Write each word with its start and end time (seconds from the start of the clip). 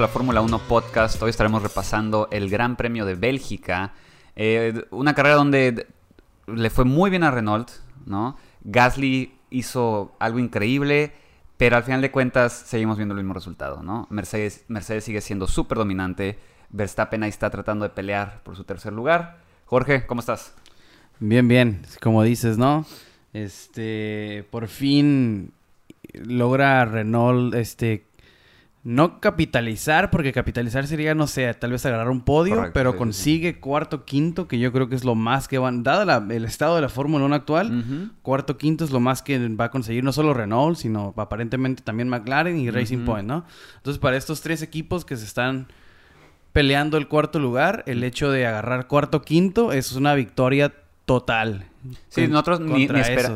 la 0.00 0.08
Fórmula 0.08 0.40
1 0.40 0.60
Podcast. 0.60 1.20
Hoy 1.22 1.28
estaremos 1.28 1.62
repasando 1.62 2.28
el 2.30 2.48
Gran 2.48 2.76
Premio 2.76 3.04
de 3.04 3.16
Bélgica. 3.16 3.92
Eh, 4.34 4.86
una 4.92 5.14
carrera 5.14 5.34
donde 5.34 5.88
le 6.46 6.70
fue 6.70 6.86
muy 6.86 7.10
bien 7.10 7.22
a 7.22 7.30
Renault, 7.30 7.68
¿no? 8.06 8.38
Gasly 8.62 9.34
hizo 9.50 10.16
algo 10.18 10.38
increíble, 10.38 11.12
pero 11.58 11.76
al 11.76 11.82
final 11.82 12.00
de 12.00 12.10
cuentas 12.10 12.52
seguimos 12.54 12.96
viendo 12.96 13.12
el 13.14 13.20
mismo 13.20 13.34
resultado, 13.34 13.82
¿no? 13.82 14.06
Mercedes, 14.08 14.64
Mercedes 14.68 15.04
sigue 15.04 15.20
siendo 15.20 15.46
súper 15.46 15.76
dominante. 15.76 16.38
Verstappen 16.70 17.22
ahí 17.22 17.30
está 17.30 17.50
tratando 17.50 17.82
de 17.82 17.90
pelear 17.90 18.42
por 18.42 18.56
su 18.56 18.64
tercer 18.64 18.94
lugar. 18.94 19.40
Jorge, 19.66 20.06
¿cómo 20.06 20.20
estás? 20.20 20.54
Bien, 21.18 21.46
bien, 21.46 21.82
como 22.00 22.22
dices, 22.22 22.56
¿no? 22.56 22.86
Este, 23.34 24.46
por 24.50 24.68
fin 24.68 25.52
logra 26.14 26.84
Renault, 26.86 27.54
este, 27.54 28.06
no 28.82 29.20
capitalizar, 29.20 30.10
porque 30.10 30.32
capitalizar 30.32 30.86
sería, 30.86 31.14
no 31.14 31.26
sé, 31.26 31.52
tal 31.52 31.72
vez 31.72 31.84
agarrar 31.84 32.08
un 32.08 32.22
podio, 32.22 32.70
pero 32.72 32.96
consigue 32.96 33.60
cuarto, 33.60 34.06
quinto, 34.06 34.48
que 34.48 34.58
yo 34.58 34.72
creo 34.72 34.88
que 34.88 34.94
es 34.94 35.04
lo 35.04 35.14
más 35.14 35.48
que 35.48 35.58
van, 35.58 35.82
dado 35.82 36.32
el 36.32 36.44
estado 36.46 36.76
de 36.76 36.80
la 36.80 36.88
Fórmula 36.88 37.26
1 37.26 37.34
actual, 37.34 38.10
cuarto, 38.22 38.56
quinto 38.56 38.84
es 38.84 38.90
lo 38.90 39.00
más 39.00 39.20
que 39.20 39.38
va 39.48 39.66
a 39.66 39.70
conseguir 39.70 40.02
no 40.02 40.12
solo 40.12 40.32
Renault, 40.32 40.78
sino 40.78 41.12
aparentemente 41.18 41.82
también 41.82 42.08
McLaren 42.08 42.58
y 42.58 42.70
Racing 42.70 43.04
Point, 43.04 43.28
¿no? 43.28 43.44
Entonces, 43.76 44.00
para 44.00 44.16
estos 44.16 44.40
tres 44.40 44.62
equipos 44.62 45.04
que 45.04 45.16
se 45.18 45.26
están 45.26 45.68
peleando 46.52 46.96
el 46.96 47.06
cuarto 47.06 47.38
lugar, 47.38 47.84
el 47.86 48.02
hecho 48.02 48.30
de 48.30 48.46
agarrar 48.46 48.86
cuarto, 48.86 49.20
quinto 49.22 49.72
es 49.72 49.92
una 49.92 50.14
victoria 50.14 50.72
total. 51.10 51.64
Sí, 52.08 52.28
nosotros 52.28 52.60
ni, 52.60 52.86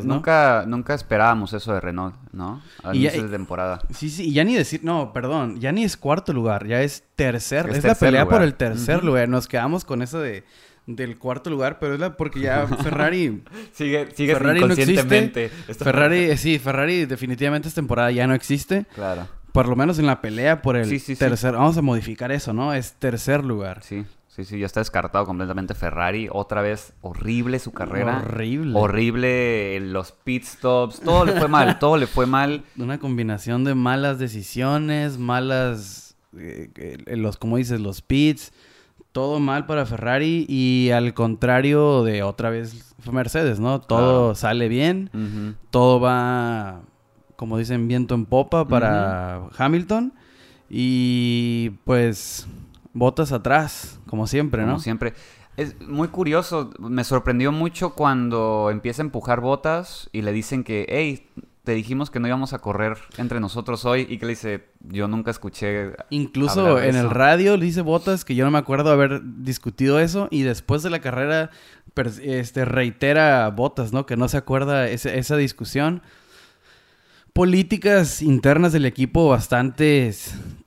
nunca, 0.04 0.64
nunca 0.64 0.94
esperábamos 0.94 1.52
eso 1.54 1.74
de 1.74 1.80
Renault, 1.80 2.14
¿no? 2.30 2.62
A 2.84 2.94
inicio 2.94 3.24
de 3.24 3.28
temporada. 3.30 3.80
Sí, 3.92 4.10
sí, 4.10 4.28
y 4.28 4.32
ya 4.32 4.44
ni 4.44 4.54
decir, 4.54 4.84
no, 4.84 5.12
perdón, 5.12 5.58
ya 5.58 5.72
ni 5.72 5.82
es 5.82 5.96
cuarto 5.96 6.32
lugar, 6.32 6.68
ya 6.68 6.82
es 6.82 7.02
tercer, 7.16 7.68
es, 7.70 7.82
la 7.82 7.96
pelea 7.96 8.28
por 8.28 8.42
el 8.42 8.54
tercer 8.54 9.02
lugar. 9.02 9.28
Nos 9.28 9.48
quedamos 9.48 9.84
con 9.84 10.02
eso 10.02 10.20
de 10.20 10.44
del 10.86 11.18
cuarto 11.18 11.50
lugar, 11.50 11.80
pero 11.80 11.94
es 11.94 12.00
la 12.00 12.16
porque 12.16 12.40
ya 12.40 12.64
Ferrari 12.84 13.42
sigue 13.72 14.06
sigue 14.14 14.34
Ferrari 14.34 14.60
no 14.60 14.72
existe. 14.72 15.50
Ferrari, 15.76 16.36
sí, 16.36 16.60
Ferrari 16.60 17.06
definitivamente 17.06 17.66
esta 17.66 17.80
temporada 17.80 18.12
ya 18.12 18.28
no 18.28 18.34
existe. 18.34 18.86
Claro. 18.94 19.26
Por 19.50 19.66
lo 19.66 19.74
menos 19.74 19.98
en 19.98 20.06
la 20.06 20.20
pelea 20.20 20.62
por 20.62 20.76
el 20.76 20.88
tercer, 21.18 21.54
vamos 21.54 21.76
a 21.76 21.82
modificar 21.82 22.30
eso, 22.30 22.52
¿no? 22.52 22.72
Es 22.72 22.92
tercer 22.92 23.44
lugar. 23.44 23.82
Sí. 23.82 24.04
Sí, 24.34 24.44
sí, 24.44 24.58
ya 24.58 24.66
está 24.66 24.80
descartado 24.80 25.26
completamente 25.26 25.74
Ferrari. 25.74 26.28
Otra 26.28 26.60
vez, 26.60 26.92
horrible 27.02 27.60
su 27.60 27.70
carrera. 27.70 28.18
Horrible. 28.18 28.72
Horrible 28.76 29.78
los 29.78 30.10
pit 30.10 30.42
stops. 30.42 30.98
Todo 30.98 31.24
le 31.24 31.34
fue 31.34 31.46
mal, 31.46 31.78
todo 31.78 31.96
le 31.96 32.08
fue 32.08 32.26
mal. 32.26 32.64
Una 32.76 32.98
combinación 32.98 33.62
de 33.62 33.76
malas 33.76 34.18
decisiones, 34.18 35.18
malas, 35.18 36.16
eh, 36.36 36.96
los, 37.06 37.36
como 37.36 37.58
dices, 37.58 37.78
los 37.78 38.02
pits. 38.02 38.52
Todo 39.12 39.38
mal 39.38 39.66
para 39.66 39.86
Ferrari 39.86 40.46
y 40.48 40.90
al 40.90 41.14
contrario 41.14 42.02
de 42.02 42.24
otra 42.24 42.50
vez 42.50 42.96
Mercedes, 43.12 43.60
¿no? 43.60 43.80
Todo 43.80 44.34
sale 44.34 44.66
bien, 44.66 45.56
todo 45.70 46.00
va, 46.00 46.80
como 47.36 47.56
dicen, 47.56 47.86
viento 47.86 48.16
en 48.16 48.26
popa 48.26 48.66
para 48.66 49.42
Hamilton. 49.56 50.12
Y 50.68 51.70
pues 51.84 52.48
botas 52.94 53.32
atrás, 53.32 54.00
como 54.06 54.26
siempre, 54.26 54.62
¿no? 54.62 54.68
Como 54.68 54.80
siempre. 54.80 55.12
Es 55.56 55.80
muy 55.82 56.08
curioso, 56.08 56.70
me 56.78 57.04
sorprendió 57.04 57.52
mucho 57.52 57.94
cuando 57.94 58.70
empieza 58.72 59.02
a 59.02 59.04
empujar 59.04 59.40
botas 59.40 60.08
y 60.12 60.22
le 60.22 60.32
dicen 60.32 60.64
que, 60.64 60.86
hey, 60.88 61.28
te 61.64 61.72
dijimos 61.72 62.10
que 62.10 62.20
no 62.20 62.28
íbamos 62.28 62.52
a 62.52 62.58
correr 62.58 62.98
entre 63.16 63.40
nosotros 63.40 63.84
hoy 63.86 64.06
y 64.08 64.18
que 64.18 64.26
le 64.26 64.32
dice, 64.32 64.68
yo 64.80 65.08
nunca 65.08 65.30
escuché. 65.30 65.92
Incluso 66.10 66.80
en 66.80 66.94
el 66.94 67.08
radio 67.08 67.56
le 67.56 67.64
dice 67.64 67.80
Botas 67.80 68.26
que 68.26 68.34
yo 68.34 68.44
no 68.44 68.50
me 68.50 68.58
acuerdo 68.58 68.90
haber 68.90 69.22
discutido 69.22 69.98
eso 69.98 70.28
y 70.30 70.42
después 70.42 70.82
de 70.82 70.90
la 70.90 71.00
carrera 71.00 71.50
este, 72.22 72.66
reitera 72.66 73.48
Botas, 73.48 73.94
¿no? 73.94 74.04
Que 74.04 74.16
no 74.16 74.28
se 74.28 74.36
acuerda 74.36 74.88
esa 74.88 75.36
discusión. 75.36 76.02
Políticas 77.32 78.20
internas 78.20 78.72
del 78.72 78.84
equipo 78.84 79.28
bastante 79.28 80.12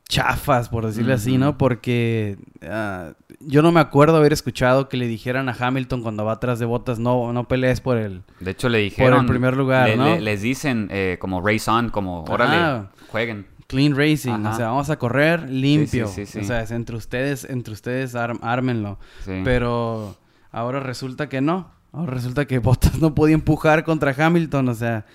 chafas, 0.08 0.70
por 0.70 0.86
decirlo 0.86 1.14
así, 1.14 1.38
¿no? 1.38 1.58
Porque 1.58 2.38
ah, 2.64 3.14
yo 3.40 3.62
no 3.62 3.72
me 3.72 3.80
acuerdo 3.80 4.18
haber 4.18 4.34
escuchado 4.34 4.90
que 4.90 4.98
le 4.98 5.08
dijeran 5.08 5.50
a 5.50 5.56
Hamilton 5.58 6.02
cuando 6.02 6.24
va 6.24 6.34
atrás 6.34 6.60
de 6.60 6.66
botas, 6.66 7.00
no, 7.00 7.34
no 7.34 7.48
pelees 7.48 7.82
por 7.82 7.98
el... 7.98 8.24
De 8.40 8.52
hecho, 8.52 8.70
le 8.70 8.80
dijeron... 8.80 9.14
Por 9.14 9.22
el 9.22 9.28
primer 9.28 9.58
lugar, 9.58 9.96
¿no? 9.98 10.18
les 10.18 10.42
dicen 10.42 10.88
eh, 10.92 11.18
como 11.20 11.42
race 11.42 11.70
on, 11.70 11.90
como, 11.90 12.24
órale, 12.24 12.88
jueguen. 13.10 13.48
Clean 13.68 13.96
racing, 13.98 14.46
o 14.46 14.56
sea, 14.56 14.68
vamos 14.68 14.90
a 14.90 14.98
correr 14.98 15.50
limpio. 15.50 16.08
o 16.08 16.10
sea, 16.10 16.62
es 16.62 16.72
entre 16.72 16.96
ustedes, 16.96 17.44
entre 17.44 17.74
ustedes 17.74 18.16
ármenlo. 18.16 18.98
Pero 19.26 20.16
ahora 20.52 20.80
resulta 20.80 21.28
que 21.28 21.42
no. 21.42 21.70
Ahora 21.92 22.14
resulta 22.14 22.46
que 22.46 22.60
Bottas 22.60 23.00
no 23.00 23.14
podía 23.14 23.34
empujar 23.34 23.84
contra 23.84 24.14
Hamilton, 24.18 24.70
o 24.70 24.74
sea, 24.74 25.06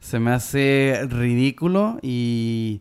se 0.00 0.18
me 0.18 0.30
hace 0.30 1.06
ridículo 1.08 1.98
y 2.00 2.80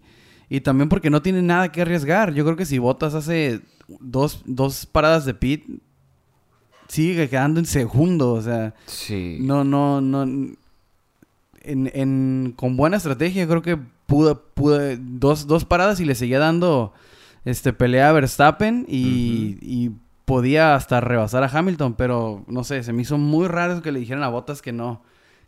y 0.54 0.60
también 0.60 0.90
porque 0.90 1.10
no 1.10 1.22
tiene 1.22 1.42
nada 1.42 1.72
que 1.72 1.82
arriesgar. 1.82 2.34
Yo 2.34 2.44
creo 2.44 2.58
que 2.58 2.66
si 2.66 2.78
Botas 2.78 3.14
hace 3.14 3.62
dos, 3.88 4.42
dos 4.44 4.86
paradas 4.86 5.24
de 5.24 5.34
pit, 5.34 5.64
sigue 6.90 7.30
quedando 7.30 7.62
en 7.62 7.66
segundo. 7.66 8.34
O 8.34 8.42
sea, 8.42 8.76
sí. 8.86 9.38
no, 9.40 9.64
no, 9.64 10.02
no. 10.02 10.24
En, 10.24 10.58
en, 11.94 12.54
con 12.58 12.76
buena 12.76 12.98
estrategia, 12.98 13.48
creo 13.48 13.62
que 13.62 13.80
pudo, 14.08 14.44
pudo 14.54 14.78
dos, 15.00 15.48
dos 15.48 15.64
paradas 15.64 16.02
y 16.02 16.06
le 16.06 16.16
seguía 16.16 16.40
dando 16.40 16.92
este, 17.46 17.72
pelea 17.72 18.10
a 18.10 18.12
Verstappen 18.12 18.86
y, 18.90 19.58
y 19.62 19.92
podía 20.26 20.76
hasta 20.76 21.00
rebasar 21.00 21.46
a 21.46 21.58
Hamilton, 21.58 21.94
pero 21.94 22.44
no 22.48 22.66
sé, 22.66 22.84
se 22.84 22.92
me 22.92 23.04
hizo 23.04 23.18
muy 23.18 23.48
raro 23.48 23.82
que 23.82 23.94
le 23.94 24.02
dijeran 24.02 24.24
a 24.24 24.28
Botas 24.28 24.62
que 24.62 24.74
no 24.74 25.02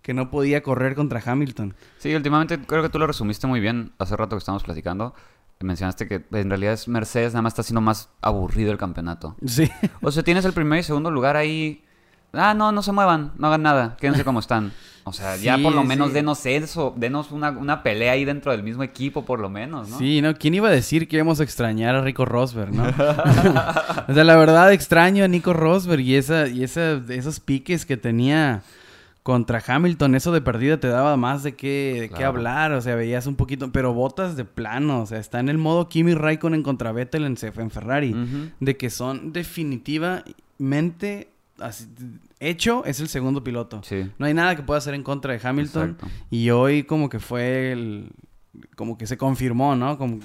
que 0.03 0.13
no 0.13 0.29
podía 0.29 0.61
correr 0.61 0.93
contra 0.93 1.23
Hamilton. 1.25 1.73
Sí, 1.97 2.13
últimamente 2.13 2.59
creo 2.59 2.83
que 2.83 2.89
tú 2.89 2.99
lo 2.99 3.07
resumiste 3.07 3.47
muy 3.47 3.59
bien 3.59 3.93
hace 3.97 4.15
rato 4.15 4.35
que 4.35 4.39
estábamos 4.39 4.63
platicando. 4.63 5.15
Mencionaste 5.61 6.07
que 6.09 6.25
en 6.31 6.49
realidad 6.49 6.73
es 6.73 6.89
Mercedes, 6.89 7.31
nada 7.31 7.43
más 7.43 7.53
está 7.53 7.63
siendo 7.63 7.79
más 7.79 8.09
aburrido 8.21 8.71
el 8.73 8.77
campeonato. 8.77 9.37
Sí. 9.45 9.71
O 10.01 10.11
sea, 10.11 10.21
tienes 10.21 10.43
el 10.43 10.51
primer 10.51 10.79
y 10.79 10.83
segundo 10.83 11.09
lugar 11.09 11.37
ahí. 11.37 11.85
Ah, 12.33 12.53
no, 12.53 12.71
no 12.73 12.81
se 12.81 12.91
muevan, 12.91 13.31
no 13.37 13.47
hagan 13.47 13.61
nada, 13.61 13.95
quédense 13.97 14.25
como 14.25 14.39
están. 14.39 14.73
O 15.05 15.13
sea, 15.13 15.35
ya 15.35 15.57
por 15.57 15.73
lo 15.73 15.83
menos 15.83 16.13
denos 16.13 16.45
eso, 16.45 16.93
denos 16.97 17.31
una, 17.31 17.51
una, 17.51 17.83
pelea 17.83 18.13
ahí 18.13 18.25
dentro 18.25 18.51
del 18.51 18.63
mismo 18.63 18.83
equipo, 18.83 19.23
por 19.23 19.39
lo 19.39 19.49
menos, 19.49 19.89
¿no? 19.89 19.99
Sí, 19.99 20.21
¿no? 20.21 20.33
¿Quién 20.33 20.55
iba 20.55 20.69
a 20.69 20.71
decir 20.71 21.07
que 21.07 21.17
íbamos 21.17 21.39
a 21.39 21.43
extrañar 21.43 21.95
a 21.95 22.01
Rico 22.01 22.25
Rosberg, 22.25 22.73
no? 22.73 22.83
o 24.07 24.13
sea, 24.13 24.23
la 24.23 24.35
verdad 24.35 24.73
extraño 24.73 25.23
a 25.23 25.27
Nico 25.27 25.53
Rosberg 25.53 26.01
y, 26.01 26.15
esa, 26.15 26.47
y 26.47 26.63
esa, 26.63 27.01
esos 27.09 27.39
piques 27.39 27.85
que 27.85 27.97
tenía 27.97 28.63
contra 29.23 29.63
Hamilton, 29.65 30.15
eso 30.15 30.33
de 30.33 30.41
perdida 30.41 30.79
te 30.79 30.89
daba 30.89 31.15
más 31.15 31.43
de 31.43 31.55
qué, 31.55 31.97
de 32.01 32.09
qué 32.09 32.25
hablar, 32.25 32.73
o 32.73 32.81
sea, 32.81 32.95
veías 32.95 33.25
un 33.25 33.35
poquito, 33.35 33.71
pero 33.71 33.93
botas 33.93 34.35
de 34.35 34.43
plano, 34.43 35.01
o 35.01 35.05
sea, 35.05 35.17
está 35.17 35.39
en 35.39 35.47
el 35.47 35.57
modo 35.57 35.87
Kimi 35.87 36.13
Raikkonen 36.13 36.61
contra 36.61 36.91
Vettel 36.91 37.23
en, 37.23 37.37
en 37.41 37.71
Ferrari, 37.71 38.13
de 38.59 38.77
que 38.77 38.89
son 38.89 39.31
definitivamente 39.31 41.29
hecho, 42.41 42.83
es 42.83 42.99
el 42.99 43.07
segundo 43.07 43.43
piloto. 43.45 43.81
No 44.17 44.25
hay 44.25 44.33
nada 44.33 44.57
que 44.57 44.63
pueda 44.63 44.79
hacer 44.79 44.93
en 44.93 45.03
contra 45.03 45.33
de 45.33 45.47
Hamilton 45.47 45.97
y 46.29 46.49
hoy 46.49 46.83
como 46.83 47.07
que 47.07 47.19
fue 47.19 47.71
el 47.71 48.11
como 48.75 48.97
que 48.97 49.07
se 49.07 49.17
confirmó, 49.17 49.75
¿no? 49.75 49.97
Como 49.97 50.19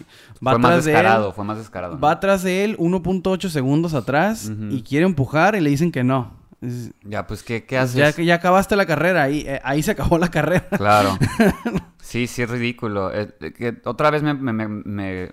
va 0.47 0.53
fue 0.53 0.59
más 0.59 0.85
descarado, 0.85 1.33
fue 1.33 1.45
más 1.45 1.57
descarado. 1.57 1.99
Va 1.99 2.11
atrás 2.11 2.43
de 2.43 2.65
él 2.65 2.77
1.8 2.79 3.49
segundos 3.49 3.95
atrás 3.95 4.51
y 4.71 4.83
quiere 4.83 5.07
empujar 5.07 5.55
y 5.55 5.61
le 5.61 5.71
dicen 5.71 5.93
que 5.93 6.03
no 6.03 6.37
ya, 6.61 7.27
pues, 7.27 7.43
¿qué, 7.43 7.65
qué 7.65 7.79
haces? 7.79 8.17
Ya, 8.17 8.23
ya 8.23 8.35
acabaste 8.35 8.75
la 8.75 8.87
carrera, 8.87 9.23
ahí, 9.23 9.45
eh, 9.47 9.61
ahí 9.63 9.83
se 9.83 9.93
acabó 9.93 10.19
la 10.19 10.29
carrera. 10.29 10.67
Claro. 10.77 11.17
sí, 12.01 12.27
sí, 12.27 12.43
es 12.43 12.51
ridículo. 12.51 13.13
Eh, 13.15 13.33
que 13.57 13.81
otra 13.85 14.11
vez 14.11 14.23
me, 14.23 14.35
me, 14.35 15.33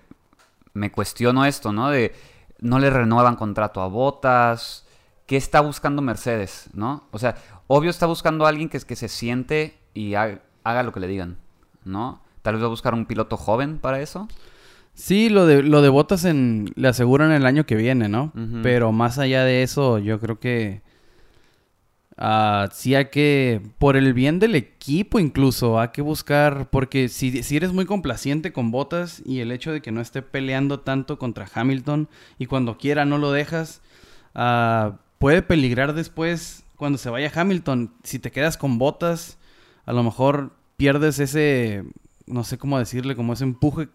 me, 0.72 0.92
cuestiono 0.92 1.44
esto, 1.44 1.72
¿no? 1.72 1.90
De 1.90 2.14
no 2.60 2.78
le 2.78 2.90
renuevan 2.90 3.36
contrato 3.36 3.80
a 3.80 3.88
Botas. 3.88 4.86
¿Qué 5.26 5.36
está 5.36 5.60
buscando 5.60 6.00
Mercedes, 6.02 6.68
no? 6.72 7.08
O 7.10 7.18
sea, 7.18 7.34
obvio 7.66 7.90
está 7.90 8.06
buscando 8.06 8.46
a 8.46 8.48
alguien 8.48 8.68
que, 8.68 8.78
que 8.78 8.94
se 8.94 9.08
siente 9.08 9.76
y 9.92 10.14
haga, 10.14 10.82
lo 10.84 10.92
que 10.92 11.00
le 11.00 11.08
digan, 11.08 11.38
¿no? 11.84 12.22
Tal 12.42 12.54
vez 12.54 12.62
va 12.62 12.66
a 12.66 12.70
buscar 12.70 12.94
un 12.94 13.06
piloto 13.06 13.36
joven 13.36 13.78
para 13.78 14.00
eso. 14.00 14.28
Sí, 14.94 15.28
lo 15.28 15.44
de, 15.46 15.64
lo 15.64 15.82
de 15.82 15.88
Botas 15.88 16.24
en, 16.24 16.70
le 16.76 16.86
aseguran 16.86 17.32
el 17.32 17.44
año 17.44 17.66
que 17.66 17.74
viene, 17.74 18.08
¿no? 18.08 18.32
Pero 18.62 18.92
más 18.92 19.18
allá 19.18 19.42
de 19.44 19.64
eso, 19.64 19.98
yo 19.98 20.20
creo 20.20 20.38
que 20.38 20.85
Uh, 22.18 22.68
sí 22.72 22.94
hay 22.94 23.06
que, 23.06 23.60
por 23.78 23.96
el 23.96 24.14
bien 24.14 24.38
del 24.38 24.54
equipo 24.54 25.18
incluso, 25.18 25.78
hay 25.78 25.88
que 25.88 26.00
buscar, 26.00 26.70
porque 26.70 27.10
si, 27.10 27.42
si, 27.42 27.56
eres 27.56 27.72
muy 27.72 27.84
complaciente 27.84 28.52
con 28.52 28.70
Botas 28.70 29.22
y 29.26 29.40
el 29.40 29.52
hecho 29.52 29.70
de 29.70 29.82
que 29.82 29.92
no 29.92 30.00
esté 30.00 30.22
peleando 30.22 30.80
tanto 30.80 31.18
contra 31.18 31.46
Hamilton 31.52 32.08
y 32.38 32.46
cuando 32.46 32.78
quiera 32.78 33.04
no 33.04 33.18
lo 33.18 33.32
dejas, 33.32 33.82
uh, 34.34 34.96
puede 35.18 35.42
peligrar 35.42 35.92
después 35.92 36.64
cuando 36.76 36.96
se 36.96 37.10
vaya 37.10 37.30
Hamilton. 37.34 37.92
Si 38.02 38.18
te 38.18 38.30
quedas 38.30 38.56
con 38.56 38.78
Botas, 38.78 39.36
a 39.84 39.92
lo 39.92 40.02
mejor 40.02 40.52
pierdes 40.78 41.18
ese, 41.18 41.84
no 42.26 42.44
sé 42.44 42.56
cómo 42.56 42.78
decirle, 42.78 43.14
como 43.14 43.34
ese 43.34 43.44
empuje 43.44 43.88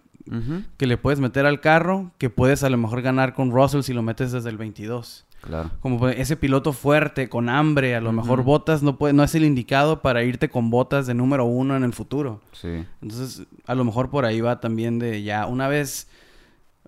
que 0.78 0.86
le 0.86 0.98
puedes 0.98 1.20
meter 1.20 1.46
al 1.46 1.60
carro 1.60 2.12
que 2.20 2.30
puedes 2.30 2.64
a 2.64 2.70
lo 2.70 2.78
mejor 2.78 3.02
ganar 3.02 3.34
con 3.34 3.52
Russell 3.52 3.82
si 3.82 3.92
lo 3.92 4.04
metes 4.04 4.32
desde 4.32 4.50
el 4.50 4.58
22. 4.58 5.26
Claro. 5.42 5.72
Como 5.80 6.08
ese 6.10 6.38
piloto 6.38 6.72
fuerte, 6.72 7.28
con 7.28 7.50
hambre, 7.50 7.96
a 7.96 8.02
lo 8.02 8.12
mejor. 8.12 8.44
Botas 8.44 8.84
no, 8.84 8.98
puede, 8.98 9.14
no 9.14 9.24
es 9.24 9.34
el 9.36 9.44
indicado 9.44 10.02
para 10.02 10.24
irte 10.24 10.50
con 10.50 10.70
Botas 10.70 11.08
de 11.08 11.14
número 11.16 11.46
uno 11.46 11.76
en 11.76 11.84
el 11.84 11.94
futuro. 11.94 12.42
Sí. 12.52 12.86
Entonces, 13.02 13.48
a 13.66 13.74
lo 13.76 13.84
mejor 13.84 14.10
por 14.12 14.26
ahí 14.26 14.40
va 14.42 14.60
también 14.60 15.00
de 15.00 15.24
ya, 15.24 15.48
una 15.48 15.68
vez 15.68 16.08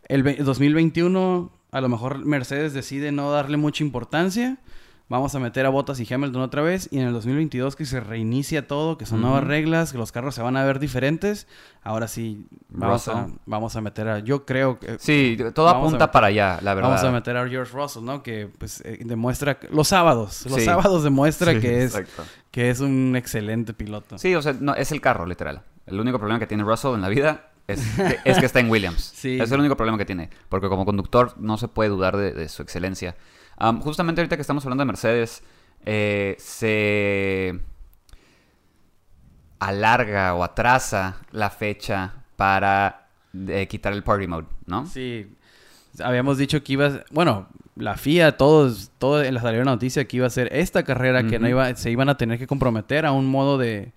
el 0.08 0.22
ve- 0.22 0.36
2021, 0.36 1.52
a 1.72 1.82
lo 1.82 1.90
mejor 1.90 2.24
Mercedes 2.26 2.74
decide 2.74 3.12
no 3.12 3.32
darle 3.32 3.58
mucha 3.58 3.84
importancia. 3.84 4.58
Vamos 5.10 5.36
a 5.36 5.40
meter 5.40 5.66
a 5.66 5.70
Bottas 5.70 6.00
y 6.00 6.12
Hamilton 6.12 6.42
otra 6.42 6.62
vez. 6.62 6.88
Y 6.92 6.98
en 6.98 7.08
el 7.08 7.14
2022 7.14 7.76
que 7.76 7.86
se 7.86 8.00
reinicia 8.00 8.68
todo, 8.68 8.98
que 8.98 9.06
son 9.06 9.22
nuevas 9.22 9.44
reglas, 9.44 9.92
que 9.92 9.98
los 9.98 10.12
carros 10.12 10.34
se 10.34 10.42
van 10.42 10.58
a 10.58 10.64
ver 10.64 10.80
diferentes. 10.80 11.46
Ahora 11.84 12.08
sí, 12.08 12.48
vamos, 12.70 13.08
a, 13.10 13.28
vamos 13.46 13.76
a 13.76 13.82
meter 13.82 14.08
a... 14.08 14.20
Yo 14.20 14.46
creo 14.46 14.80
que... 14.80 14.98
Sí, 15.00 15.38
todo 15.54 15.68
a 15.68 15.72
apunta 15.72 16.10
para 16.12 16.28
allá, 16.28 16.60
la 16.64 16.74
verdad. 16.74 16.90
Vamos 16.90 17.04
a 17.04 17.12
meter 17.12 17.38
a 17.38 17.48
George 17.48 17.74
Russell, 17.74 18.04
¿no? 18.04 18.24
Que 18.24 18.50
pues 18.58 18.82
eh, 18.86 19.00
demuestra... 19.04 19.60
Los 19.72 19.90
sábados. 19.90 20.46
Los 20.46 20.56
Sí. 20.56 20.62
sábados 20.66 21.04
demuestra 21.04 21.52
Sí, 21.54 21.60
que, 21.60 21.84
es, 21.84 21.96
exacto. 21.96 22.24
que 22.50 22.70
es 22.70 22.80
un 22.80 23.16
excelente 23.16 23.74
piloto. 23.74 24.18
Sí, 24.18 24.34
o 24.34 24.42
sea, 24.42 24.56
no, 24.60 24.74
es 24.74 24.92
el 24.94 25.02
carro, 25.02 25.26
literal. 25.26 25.62
El 25.86 26.00
único 26.00 26.18
problema 26.18 26.40
que 26.40 26.48
tiene 26.48 26.64
Russell 26.64 26.96
en 26.96 27.02
la 27.02 27.10
vida 27.10 27.52
es 27.68 27.82
que, 27.96 28.20
es 28.24 28.40
que 28.40 28.46
está 28.46 28.62
en 28.62 28.70
Williams. 28.70 29.04
Sí. 29.16 29.38
Es 29.40 29.52
el 29.52 29.60
único 29.60 29.76
problema 29.76 29.98
que 29.98 30.06
tiene. 30.06 30.30
Porque 30.50 30.70
como 30.70 30.86
conductor 30.86 31.34
no 31.38 31.58
se 31.58 31.68
puede 31.68 31.90
dudar 31.90 32.16
de, 32.18 32.32
de 32.32 32.48
su 32.50 32.62
excelencia. 32.64 33.16
Am, 33.64 33.80
justamente 33.80 34.20
ahorita 34.20 34.36
que 34.36 34.42
estamos 34.42 34.66
hablando 34.66 34.82
de 34.82 34.88
Mercedes, 34.88 35.42
eh, 35.86 36.36
se 36.38 37.58
alarga 39.58 40.36
o 40.36 40.44
atrasa 40.44 41.22
la 41.32 41.50
fecha 41.50 42.14
para 42.36 43.08
eh, 43.48 43.66
quitar 43.70 43.94
el 43.94 44.04
party 44.04 44.28
mode, 44.28 44.48
¿no? 44.66 44.86
Sí. 44.86 45.34
Habíamos 46.04 46.38
dicho 46.38 46.62
que 46.62 46.74
iba 46.74 46.88
a... 46.88 47.06
Bueno, 47.12 47.48
la 47.78 47.96
FIA, 47.96 48.36
todos, 48.36 48.92
todos 48.98 49.26
en 49.26 49.34
la 49.34 49.40
salió 49.40 49.64
la 49.64 49.72
noticia 49.72 50.04
que 50.10 50.18
iba 50.18 50.28
a 50.28 50.30
ser 50.30 50.54
esta 50.54 50.84
carrera 50.84 51.26
que 51.26 51.40
no 51.40 51.48
iba, 51.48 51.74
se 51.76 51.90
iban 51.90 52.10
a 52.10 52.18
tener 52.18 52.38
que 52.40 52.48
comprometer 52.48 53.06
a 53.06 53.14
un 53.14 53.28
modo 53.28 53.58
de, 53.58 53.94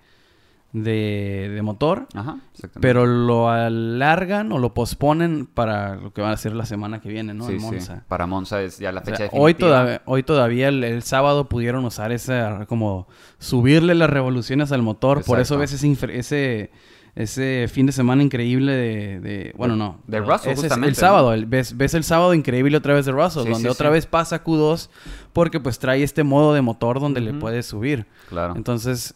de, 0.83 1.51
de 1.55 1.63
motor, 1.63 2.07
Ajá, 2.15 2.37
pero 2.81 3.07
lo 3.07 3.49
alargan 3.49 4.53
o 4.53 4.59
lo 4.59 4.75
posponen 4.75 5.47
para 5.47 5.97
lo 5.97 6.13
que 6.13 6.21
va 6.21 6.33
a 6.33 6.37
ser 6.37 6.55
la 6.55 6.67
semana 6.67 7.01
que 7.01 7.09
viene, 7.09 7.33
¿no? 7.33 7.47
Sí, 7.47 7.55
en 7.55 7.61
sí. 7.61 7.67
Monza. 7.67 8.05
Para 8.09 8.27
Monza 8.27 8.61
es 8.63 8.79
ya 8.79 8.93
la 8.93 9.01
O 9.01 9.05
fecha 9.05 9.17
sea, 9.17 9.25
definitiva. 9.27 9.45
hoy, 9.45 9.55
todavía, 9.55 10.03
hoy 10.05 10.23
todavía 10.23 10.69
el, 10.69 10.85
el 10.85 11.03
sábado 11.03 11.49
pudieron 11.49 11.85
usar 11.87 12.13
esa, 12.13 12.67
como 12.67 13.09
subirle 13.39 13.95
las 13.95 14.11
revoluciones 14.11 14.71
al 14.71 14.83
motor. 14.83 15.25
Por 15.25 15.41
eso 15.41 15.57
ves 15.57 15.73
ese, 15.73 15.97
ese, 16.19 16.71
ese 17.15 17.67
fin 17.73 17.87
de 17.87 17.93
semana 17.93 18.23
increíble 18.23 18.73
de... 18.73 19.21
de- 19.21 19.55
bueno, 19.57 19.75
De- 19.75 19.79
no. 19.79 19.99
de 20.07 20.21
Russell, 20.21 20.51
Ese 20.51 20.51
es 20.53 20.59
justamente, 20.61 20.89
El 20.91 20.95
sábado. 20.97 21.33
el- 21.33 21.47
ves, 21.47 21.75
ves 21.77 21.95
el 21.95 22.05
sábado 22.05 22.35
increíble 22.35 22.77
otra 22.77 22.93
vez 22.93 23.07
de 23.07 23.13
Russell. 23.13 23.45
Sí, 23.45 23.49
donde 23.51 23.69
sí, 23.69 23.73
otra 23.73 23.89
sí. 23.89 23.93
vez 23.95 24.07
pasa 24.07 24.45
Q2 24.45 24.91
porque 25.33 25.59
pues 25.59 25.79
trae 25.79 26.03
este 26.03 26.23
modo 26.23 26.53
de 26.53 26.61
motor 26.61 27.01
donde 27.01 27.23
le 27.23 27.33
puedes 27.33 27.65
subir. 27.65 28.05
Claro. 28.29 28.55
Entonces... 28.57 29.15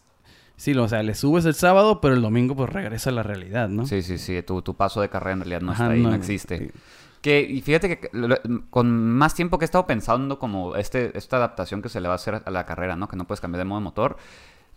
Sí, 0.60 0.74
o 0.74 0.88
sea, 0.88 1.02
le 1.02 1.14
subes 1.14 1.46
el 1.46 1.54
sábado, 1.54 2.02
pero 2.02 2.14
el 2.14 2.20
domingo 2.20 2.54
pues 2.54 2.68
regresa 2.68 3.08
a 3.08 3.14
la 3.14 3.22
realidad, 3.22 3.70
¿no? 3.70 3.86
Sí, 3.86 4.02
sí, 4.02 4.18
sí. 4.18 4.42
Tu, 4.42 4.60
tu 4.60 4.76
paso 4.76 5.00
de 5.00 5.08
carrera 5.08 5.32
en 5.32 5.40
realidad 5.40 5.62
no 5.62 5.72
Ajá, 5.72 5.84
está 5.84 5.94
ahí, 5.94 6.02
no, 6.02 6.10
no, 6.10 6.14
existe. 6.14 6.70
Que, 7.22 7.40
y 7.40 7.62
fíjate 7.62 7.98
que 7.98 8.10
con 8.68 9.10
más 9.10 9.34
tiempo 9.34 9.58
que 9.58 9.64
he 9.64 9.70
estado 9.70 9.86
pensando 9.86 10.38
como 10.38 10.76
este, 10.76 11.16
esta 11.16 11.38
adaptación 11.38 11.80
que 11.80 11.88
se 11.88 11.98
le 12.02 12.08
va 12.08 12.12
a 12.12 12.16
hacer 12.16 12.42
a 12.44 12.50
la 12.50 12.66
carrera, 12.66 12.94
¿no? 12.94 13.08
Que 13.08 13.16
no 13.16 13.26
puedes 13.26 13.40
cambiar 13.40 13.60
de 13.60 13.64
modo 13.64 13.80
de 13.80 13.84
motor. 13.84 14.18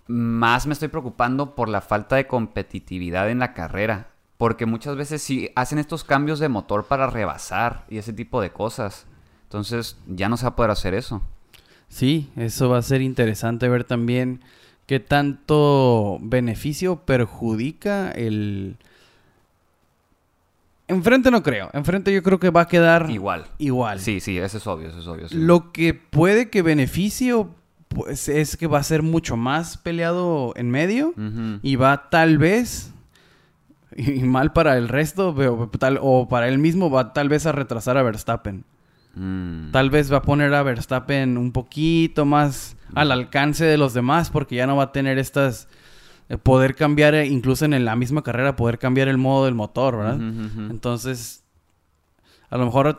Más 0.07 0.68
me 0.68 0.71
estoy 0.71 0.88
preocupando 0.88 1.53
por 1.53 1.68
la 1.68 1.81
falta 1.81 2.15
de 2.15 2.27
competitividad 2.27 3.29
en 3.29 3.39
la 3.39 3.53
carrera. 3.53 4.07
Porque 4.38 4.65
muchas 4.65 4.95
veces 4.95 5.21
sí 5.21 5.50
hacen 5.53 5.79
estos 5.79 6.06
cambios 6.06 6.39
de 6.39 6.47
motor 6.47 6.86
para 6.86 7.07
rebasar 7.07 7.83
y 7.89 7.97
ese 7.97 8.13
tipo 8.13 8.39
de 8.39 8.51
cosas. 8.51 9.06
Entonces 9.44 9.97
ya 10.07 10.29
no 10.29 10.38
se 10.38 10.45
va 10.45 10.51
a 10.51 10.56
poder 10.56 10.71
hacer 10.71 10.94
eso. 10.94 11.21
Sí, 11.89 12.31
eso 12.38 12.69
va 12.69 12.77
a 12.77 12.83
ser 12.83 13.01
interesante 13.01 13.68
ver 13.68 13.83
también 13.83 14.39
qué 14.85 15.00
tanto 15.00 16.18
beneficio 16.21 16.97
perjudica 16.97 18.12
el... 18.12 18.77
Enfrente 20.88 21.31
no 21.31 21.41
creo. 21.44 21.69
Enfrente 21.74 22.13
yo 22.13 22.21
creo 22.21 22.39
que 22.39 22.50
va 22.50 22.62
a 22.62 22.68
quedar 22.68 23.09
Igual. 23.09 23.45
igual. 23.57 24.00
Sí, 24.00 24.19
sí, 24.19 24.38
eso 24.38 24.57
es 24.57 24.68
obvio, 24.68 24.89
eso 24.89 25.00
es 25.00 25.07
obvio. 25.07 25.30
sí. 25.30 25.35
Lo 25.38 25.71
que 25.71 25.94
puede 25.94 26.50
que 26.50 26.62
beneficio 26.62 27.56
pues 27.88 28.27
es 28.27 28.57
que 28.57 28.68
va 28.68 28.80
a 28.80 28.83
ser 28.83 29.03
mucho 29.03 29.38
más 29.38 29.77
peleado 29.77 30.53
en 30.56 30.69
medio 30.71 31.13
y 31.62 31.75
va 31.75 32.09
tal 32.09 32.38
vez 32.38 32.91
y 33.95 34.24
mal 34.24 34.51
para 34.51 34.77
el 34.77 34.89
resto 34.89 35.36
pero 35.36 35.69
tal, 35.79 36.00
o 36.01 36.27
para 36.27 36.47
él 36.47 36.57
mismo 36.57 36.89
va 36.89 37.13
tal 37.13 37.29
vez 37.29 37.45
a 37.45 37.51
retrasar 37.51 37.97
a 37.97 38.03
Verstappen. 38.03 38.65
Mm. 39.15 39.71
Tal 39.71 39.89
vez 39.89 40.12
va 40.12 40.18
a 40.18 40.21
poner 40.21 40.54
a 40.54 40.63
Verstappen 40.63 41.38
un 41.38 41.51
poquito 41.51 42.25
más 42.25 42.75
al 42.95 43.12
alcance 43.12 43.65
de 43.65 43.77
los 43.77 43.94
demás 43.94 44.30
porque 44.30 44.56
ya 44.56 44.68
no 44.68 44.75
va 44.75 44.83
a 44.83 44.92
tener 44.92 45.18
estas... 45.18 45.68
eh, 46.30 46.38
poder 46.38 46.75
cambiar, 46.75 47.13
eh, 47.15 47.27
incluso 47.27 47.65
en 47.65 47.86
la 47.86 47.95
misma 47.95 48.24
carrera, 48.24 48.56
poder 48.56 48.80
cambiar 48.80 49.07
el 49.07 49.18
modo 49.18 49.45
del 49.45 49.56
motor, 49.56 49.98
¿verdad? 49.98 50.19
Entonces, 50.69 51.44
a 52.50 52.57
lo 52.57 52.65
mejor 52.65 52.98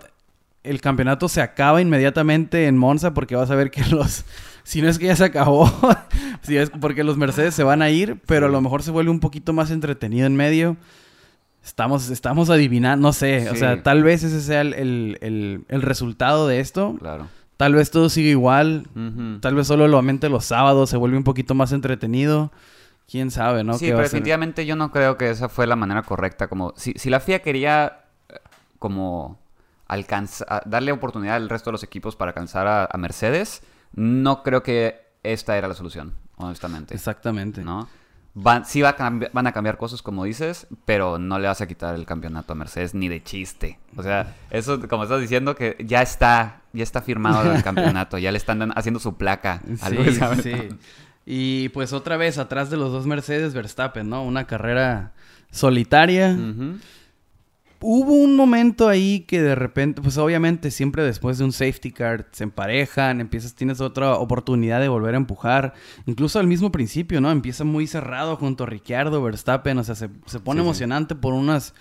el 0.63 0.81
campeonato 0.81 1.29
se 1.29 1.43
acaba 1.43 1.81
inmediatamente 1.81 2.67
en 2.67 2.77
Monza 2.77 3.15
porque 3.15 3.37
vas 3.37 3.51
a 3.51 3.55
ver 3.55 3.71
que 3.71 3.85
los... 3.91 4.25
Si 4.63 4.81
no 4.81 4.89
es 4.89 4.99
que 4.99 5.07
ya 5.07 5.17
se 5.17 5.25
acabó, 5.25 5.71
si 6.43 6.57
es 6.57 6.71
porque 6.71 7.05
los 7.05 7.19
Mercedes 7.19 7.55
se 7.55 7.63
van 7.63 7.83
a 7.83 7.91
ir, 7.91 8.19
pero 8.27 8.47
a 8.47 8.49
lo 8.49 8.61
mejor 8.63 8.83
se 8.83 8.91
vuelve 8.91 9.11
un 9.11 9.21
poquito 9.21 9.53
más 9.53 9.71
entretenido 9.71 10.27
en 10.27 10.37
medio. 10.37 10.77
Estamos, 11.65 12.11
estamos 12.11 12.51
adivinando, 12.51 13.09
no 13.09 13.13
sé, 13.13 13.49
o 13.51 13.57
sea, 13.57 13.83
tal 13.83 14.03
vez 14.03 14.23
ese 14.23 14.41
sea 14.43 14.61
el, 14.61 14.75
el- 14.75 15.19
el- 15.23 15.65
el 15.69 15.83
resultado 15.83 16.47
de 16.47 16.61
esto. 16.61 16.95
Claro. 16.99 17.29
Tal 17.57 17.75
vez 17.75 17.91
todo 17.91 18.09
sigue 18.11 18.31
igual, 18.31 18.87
tal 19.41 19.55
vez 19.55 19.67
solo 19.69 19.87
lo 19.89 19.97
aumente 19.97 20.29
los 20.29 20.45
sábados, 20.45 20.91
se 20.91 20.97
vuelve 20.97 21.17
un 21.17 21.25
poquito 21.25 21.55
más 21.55 21.73
entretenido. 21.73 22.53
Quién 23.11 23.31
sabe, 23.31 23.65
¿no? 23.65 23.75
Sí, 23.75 23.87
¿Qué 23.87 23.93
va 23.93 23.99
pero 23.99 24.09
definitivamente 24.09 24.67
yo 24.67 24.77
no 24.77 24.91
creo 24.91 25.17
que 25.17 25.31
esa 25.31 25.49
fue 25.49 25.67
la 25.67 25.77
manera 25.77 26.03
correcta. 26.03 26.49
Como 26.49 26.73
si, 26.77 26.93
si 26.97 27.11
la 27.11 27.21
FIA 27.21 27.41
quería 27.43 28.05
eh, 28.29 28.35
como 28.79 29.39
alcanzar, 29.87 30.63
darle 30.67 30.91
oportunidad 30.93 31.37
al 31.37 31.49
resto 31.49 31.71
de 31.71 31.73
los 31.73 31.83
equipos 31.83 32.17
para 32.17 32.31
alcanzar 32.31 32.67
a, 32.67 32.89
a 32.91 32.97
Mercedes, 32.99 33.63
no 33.95 34.43
creo 34.43 34.63
que 34.63 35.01
esta 35.23 35.57
era 35.57 35.69
la 35.69 35.75
solución, 35.75 36.15
honestamente. 36.37 36.95
Exactamente. 36.95 37.63
¿No? 37.63 37.89
Van, 38.37 38.65
sí 38.65 38.83
va 38.83 38.97
a 38.99 39.11
van 39.33 39.47
a 39.47 39.53
cambiar 39.53 39.77
cosas, 39.77 40.03
como 40.03 40.25
dices, 40.25 40.67
pero 40.85 41.19
no 41.19 41.39
le 41.39 41.47
vas 41.47 41.61
a 41.61 41.69
quitar 41.69 41.95
el 41.95 42.05
campeonato 42.05 42.53
a 42.53 42.57
Mercedes 42.57 42.93
ni 42.93 43.09
de 43.09 43.23
chiste. 43.23 43.79
O 43.97 44.03
sea, 44.03 44.35
eso, 44.51 44.89
como 44.89 45.05
estás 45.05 45.21
diciendo, 45.21 45.55
que 45.55 45.77
ya 45.87 46.03
está, 46.03 46.63
ya 46.73 46.83
está 46.83 47.01
firmado 47.01 47.53
el 47.53 47.63
campeonato, 47.65 48.19
ya 48.19 48.33
le 48.33 48.39
están 48.39 48.73
haciendo 48.77 48.99
su 48.99 49.17
placa 49.17 49.63
a 49.81 49.89
Sí, 49.89 50.43
sí. 50.43 50.69
Y 51.27 51.69
pues 51.71 51.93
otra 51.93 52.17
vez 52.17 52.39
atrás 52.39 52.71
de 52.71 52.77
los 52.77 52.93
dos 52.93 53.07
Mercedes 53.07 53.55
Verstappen, 53.55 54.09
¿no? 54.11 54.25
Una 54.25 54.47
carrera 54.47 55.13
solitaria. 55.51 56.37
Ujú. 56.37 56.79
Hubo 57.87 58.15
un 58.15 58.35
momento 58.35 58.89
ahí 58.89 59.21
que 59.29 59.43
de 59.43 59.55
repente, 59.55 60.01
pues 60.01 60.17
obviamente 60.17 60.71
siempre 60.71 61.03
después 61.03 61.37
de 61.37 61.45
un 61.45 61.53
safety 61.53 61.93
car 61.93 62.27
se 62.33 62.45
emparejan, 62.45 63.21
empiezas, 63.21 63.55
tienes 63.55 63.83
otra 63.83 64.15
oportunidad 64.15 64.81
de 64.81 64.89
volver 64.89 65.13
a 65.13 65.19
empujar. 65.19 65.75
Incluso 66.07 66.39
al 66.39 66.47
mismo 66.47 66.73
principio, 66.73 67.21
¿no? 67.21 67.31
Empieza 67.31 67.63
muy 67.65 67.87
cerrado 67.87 68.37
junto 68.37 68.65
a 68.65 68.67
Ricciardo, 68.69 69.23
Verstappen, 69.23 69.77
o 69.77 69.85
sea, 69.85 69.95
se, 69.97 70.09
se 70.25 70.41
pone 70.41 70.61
Sí, 70.61 70.63
sí. 70.63 70.67
emocionante 70.69 71.15
por 71.15 71.35
unas... 71.35 71.75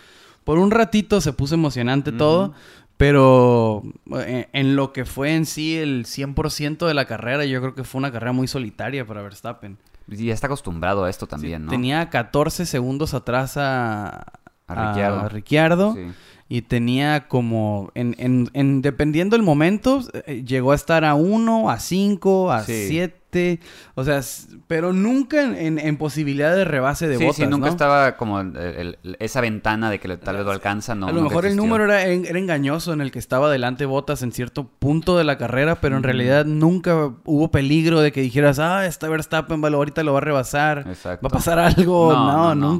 Por 0.43 0.59
un 0.59 0.71
ratito 0.71 1.21
se 1.21 1.31
puso 1.31 1.55
emocionante 1.55 2.09
Ujú. 2.09 2.17
todo, 2.19 2.53
pero 2.97 3.81
eh, 4.17 4.49
en 4.51 4.75
lo 4.75 4.91
que 4.91 5.05
fue 5.05 5.35
en 5.35 5.45
sí 5.45 5.77
el 5.77 6.05
100% 6.05 6.85
de 6.85 6.93
la 6.93 7.05
carrera, 7.05 7.45
yo 7.45 7.61
creo 7.61 7.75
que 7.75 7.85
fue 7.85 7.99
una 7.99 8.11
carrera 8.11 8.33
muy 8.33 8.47
solitaria 8.49 9.05
para 9.07 9.21
Verstappen. 9.21 9.77
Y 10.09 10.25
ya 10.25 10.33
está 10.33 10.47
acostumbrado 10.47 11.05
a 11.05 11.09
esto 11.09 11.27
también, 11.27 11.63
¿no? 11.63 11.71
Tenía 11.71 12.09
14 12.09 12.65
segundos 12.65 13.13
atrás 13.13 13.55
a, 13.55 14.25
A 14.73 14.87
Ricciardo. 14.87 15.19
a 15.21 15.29
Ricciardo. 15.29 15.93
Sí. 15.95 16.01
Y 16.49 16.61
tenía 16.63 17.27
como, 17.29 17.89
en, 17.95 18.15
en, 18.19 18.49
en- 18.53 18.81
dependiendo 18.83 19.35
del 19.35 19.43
momento, 19.43 20.01
eh, 20.27 20.43
llegó 20.45 20.71
a 20.73 20.75
estar 20.75 21.03
a 21.05 21.15
1, 21.15 21.69
a 21.69 21.79
5, 21.79 22.51
a 22.51 22.61
Sí. 22.63 22.85
7. 22.89 23.59
O 23.95 24.03
sea, 24.03 24.21
pero 24.67 24.93
nunca 24.93 25.41
en, 25.41 25.79
posibilidad 25.97 26.55
de 26.55 26.65
rebase 26.65 27.07
de 27.07 27.17
sí, 27.17 27.23
botas, 27.23 27.37
sí, 27.37 27.47
nunca 27.47 27.65
¿no? 27.67 27.71
estaba 27.71 28.15
como 28.17 28.41
el- 28.41 28.55
el- 29.03 29.17
esa 29.19 29.41
ventana 29.41 29.89
de 29.89 29.99
que 29.99 30.07
le- 30.07 30.17
tal 30.17 30.35
vez 30.35 30.45
lo 30.45 30.51
alcanza, 30.51 30.93
no. 30.93 31.07
a 31.07 31.11
lo 31.11 31.15
nunca 31.21 31.29
mejor 31.29 31.45
el 31.47 31.55
número 31.55 31.85
era, 31.85 32.03
era 32.03 32.37
engañoso 32.37 32.93
en 32.93 33.01
el 33.01 33.09
que 33.11 33.17
estaba 33.17 33.49
delante 33.49 33.85
Botas 33.87 34.21
en 34.21 34.31
cierto 34.33 34.67
punto 34.67 35.17
de 35.17 35.23
la 35.23 35.39
carrera, 35.39 35.75
pero 35.81 35.95
en 35.95 36.01
Ujú. 36.01 36.05
realidad 36.07 36.45
nunca 36.45 36.93
hubo 37.25 37.49
peligro 37.49 38.01
de 38.01 38.11
que 38.11 38.21
dijeras, 38.21 38.59
ah, 38.59 38.85
está 38.85 39.07
Verstappen, 39.07 39.63
ahorita 39.65 40.03
lo 40.03 40.11
va 40.13 40.19
a 40.19 40.21
rebasar, 40.21 40.85
Exacto. 40.87 41.25
va 41.25 41.29
a 41.29 41.31
pasar 41.31 41.57
algo. 41.57 42.13
No, 42.13 42.27
No, 42.27 42.55
no, 42.55 42.55
no. 42.55 42.71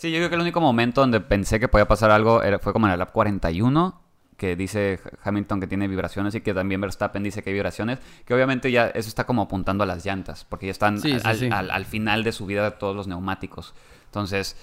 Sí, 0.00 0.10
yo 0.10 0.16
creo 0.16 0.30
que 0.30 0.36
el 0.36 0.40
único 0.40 0.62
momento 0.62 1.02
donde 1.02 1.20
pensé 1.20 1.60
que 1.60 1.68
podía 1.68 1.86
pasar 1.86 2.10
algo 2.10 2.42
era- 2.42 2.58
fue 2.58 2.72
como 2.72 2.86
en 2.86 2.94
el 2.94 2.98
lap 2.98 3.12
41, 3.12 4.00
que 4.38 4.56
dice 4.56 4.98
Hamilton 5.24 5.60
que 5.60 5.66
tiene 5.66 5.88
vibraciones 5.88 6.34
y 6.34 6.40
que 6.40 6.54
también 6.54 6.80
Verstappen 6.80 7.22
dice 7.22 7.42
que 7.42 7.50
hay 7.50 7.54
vibraciones, 7.54 7.98
que 8.24 8.32
obviamente 8.32 8.72
ya 8.72 8.86
eso 8.86 9.10
está 9.10 9.24
como 9.26 9.42
apuntando 9.42 9.84
a 9.84 9.86
las 9.86 10.02
llantas, 10.06 10.46
porque 10.48 10.64
ya 10.64 10.72
están 10.72 10.98
Sí, 10.98 11.12
sí, 11.12 11.20
al, 11.22 11.36
sí. 11.36 11.48
al- 11.52 11.70
al 11.70 11.84
final 11.84 12.24
de 12.24 12.32
su 12.32 12.46
vida 12.46 12.78
todos 12.78 12.96
los 12.96 13.08
neumáticos. 13.08 13.74
Entonces, 14.06 14.56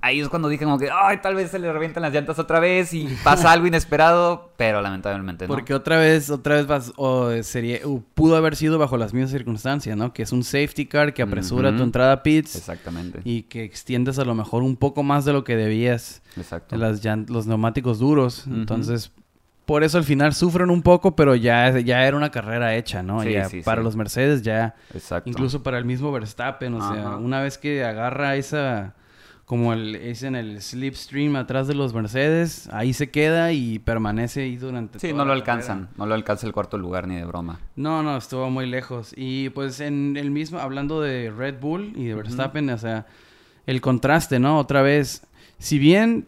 ahí 0.00 0.20
es 0.20 0.28
cuando 0.28 0.48
dije 0.48 0.64
como 0.64 0.78
que, 0.78 0.90
ay, 0.90 1.18
tal 1.22 1.34
vez 1.34 1.50
se 1.50 1.58
le 1.58 1.72
revientan 1.72 2.02
las 2.02 2.12
llantas 2.12 2.38
otra 2.38 2.60
vez 2.60 2.92
y 2.92 3.08
pasa 3.24 3.52
algo 3.52 3.66
inesperado, 3.66 4.50
pero 4.56 4.82
lamentablemente 4.82 5.46
no. 5.46 5.54
Porque 5.54 5.74
otra 5.74 5.98
vez, 5.98 6.30
otra 6.30 6.56
vez 6.56 6.66
vas, 6.66 6.92
o 6.96 7.30
sería, 7.42 7.78
o 7.84 8.02
pudo 8.14 8.36
haber 8.36 8.56
sido 8.56 8.78
bajo 8.78 8.96
las 8.96 9.14
mismas 9.14 9.30
circunstancias, 9.30 9.96
¿no? 9.96 10.12
Que 10.12 10.22
es 10.22 10.32
un 10.32 10.44
safety 10.44 10.86
car 10.86 11.14
que 11.14 11.22
apresura 11.22 11.74
tu 11.76 11.82
entrada 11.82 12.12
a 12.12 12.22
pits 12.22 12.56
Exactamente. 12.56 13.20
y 13.24 13.42
que 13.42 13.64
extiendes 13.64 14.18
a 14.18 14.24
lo 14.24 14.34
mejor 14.34 14.62
un 14.62 14.76
poco 14.76 15.02
más 15.02 15.24
de 15.24 15.32
lo 15.32 15.44
que 15.44 15.56
debías 15.56 16.22
Exacto. 16.36 16.76
las 16.76 17.02
los 17.28 17.46
neumáticos 17.46 17.98
duros. 17.98 18.46
Entonces, 18.46 19.10
por 19.64 19.84
eso 19.84 19.96
al 19.96 20.04
final 20.04 20.34
sufren 20.34 20.70
un 20.70 20.82
poco, 20.82 21.16
pero 21.16 21.34
ya, 21.34 21.78
ya 21.78 22.04
era 22.04 22.16
una 22.16 22.30
carrera 22.30 22.74
hecha, 22.76 23.02
¿no? 23.02 23.22
Sí, 23.22 23.32
ya 23.32 23.48
sí, 23.48 23.62
para 23.62 23.80
sí. 23.80 23.84
los 23.84 23.96
Mercedes 23.96 24.42
ya, 24.42 24.74
Exacto. 24.92 25.30
incluso 25.30 25.62
para 25.62 25.78
el 25.78 25.84
mismo 25.84 26.12
Verstappen, 26.12 26.74
o 26.74 26.92
sea, 26.92 27.16
una 27.16 27.40
vez 27.40 27.58
que 27.58 27.84
agarra 27.84 28.36
esa 28.36 28.94
como 29.44 29.72
el 29.72 29.96
es 29.96 30.22
en 30.22 30.34
el 30.34 30.62
slipstream 30.62 31.36
atrás 31.36 31.66
de 31.68 31.74
los 31.74 31.92
Mercedes, 31.92 32.68
ahí 32.72 32.92
se 32.92 33.10
queda 33.10 33.52
y 33.52 33.78
permanece 33.80 34.42
ahí 34.42 34.56
durante 34.56 34.98
Sí, 34.98 35.08
toda 35.08 35.18
no 35.18 35.24
lo 35.26 35.32
alcanzan. 35.32 35.80
carrera. 35.80 35.94
No 35.98 36.06
lo 36.06 36.14
alcanza 36.14 36.46
el 36.46 36.52
cuarto 36.52 36.78
lugar 36.78 37.06
ni 37.06 37.16
de 37.16 37.24
broma. 37.24 37.60
No, 37.76 38.02
no, 38.02 38.16
estuvo 38.16 38.48
muy 38.50 38.66
lejos. 38.66 39.12
Y 39.16 39.50
pues 39.50 39.80
en 39.80 40.16
el 40.16 40.30
mismo, 40.30 40.58
hablando 40.58 41.00
de 41.00 41.30
Red 41.30 41.60
Bull 41.60 41.92
y 41.96 42.04
de 42.04 42.14
Verstappen, 42.14 42.70
o 42.70 42.78
sea, 42.78 43.06
el 43.66 43.80
contraste, 43.80 44.38
¿no? 44.38 44.58
Otra 44.58 44.80
vez, 44.82 45.26
si 45.58 45.78
bien 45.78 46.26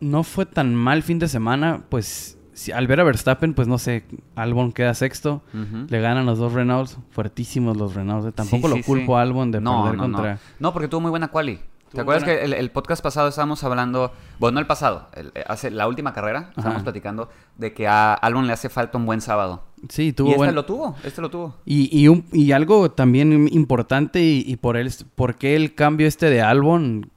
no 0.00 0.22
fue 0.24 0.46
tan 0.46 0.74
mal 0.74 1.02
fin 1.02 1.18
de 1.18 1.28
semana, 1.28 1.84
pues 1.88 2.38
si- 2.54 2.72
al 2.72 2.86
ver 2.86 3.00
a 3.00 3.04
Verstappen, 3.04 3.54
pues 3.54 3.68
no 3.68 3.78
sé, 3.78 4.04
Albon 4.34 4.72
queda 4.72 4.94
sexto, 4.94 5.42
le 5.88 6.00
ganan 6.00 6.26
los 6.26 6.38
dos 6.38 6.54
Renaults, 6.54 6.98
fuertísimos 7.10 7.76
los 7.76 7.94
Renaults. 7.94 8.28
eh, 8.28 8.32
Tampoco 8.32 8.68
Sí, 8.68 8.74
lo 8.74 8.76
sí, 8.76 8.82
culpo 8.82 9.12
sí. 9.14 9.18
a 9.18 9.22
Albon 9.22 9.50
de 9.52 9.60
no, 9.60 9.82
perder 9.84 9.96
no, 9.98 10.02
contra... 10.02 10.32
No. 10.34 10.40
no, 10.60 10.72
porque 10.72 10.88
tuvo 10.88 11.02
muy 11.02 11.10
buena 11.10 11.28
quali. 11.28 11.60
¿Te 11.92 12.00
acuerdas 12.00 12.24
buena- 12.24 12.38
que 12.40 12.44
el, 12.44 12.52
el 12.52 12.70
podcast 12.70 13.02
pasado 13.02 13.28
estábamos 13.28 13.62
hablando, 13.64 14.12
bueno, 14.38 14.54
no 14.56 14.60
el 14.60 14.66
pasado, 14.66 15.08
el- 15.14 15.30
eh, 15.34 15.44
hace 15.46 15.70
la 15.70 15.86
última 15.88 16.12
carrera, 16.12 16.50
estábamos 16.56 16.82
platicando 16.82 17.30
de 17.56 17.72
que 17.72 17.86
a 17.86 18.12
Albon 18.14 18.46
le 18.46 18.52
hace 18.52 18.68
falta 18.68 18.98
un 18.98 19.06
buen 19.06 19.20
sábado. 19.20 19.62
Sí, 19.88 20.08
y 20.08 20.12
tuvo 20.12 20.28
este 20.30 20.36
buen... 20.38 20.54
lo 20.54 20.64
tuvo, 20.64 20.96
este 21.04 21.20
lo 21.22 21.30
tuvo. 21.30 21.54
Y, 21.64 21.88
y, 21.96 22.08
un- 22.08 22.24
y 22.32 22.52
algo 22.52 22.90
también 22.90 23.48
importante 23.52 24.20
y, 24.20 24.42
y 24.46 24.56
por 24.56 24.76
él, 24.76 24.92
por 25.14 25.36
qué 25.36 25.54
el 25.56 25.74
cambio 25.74 26.06
este 26.06 26.28
de 26.28 26.42
Albon, 26.42 27.10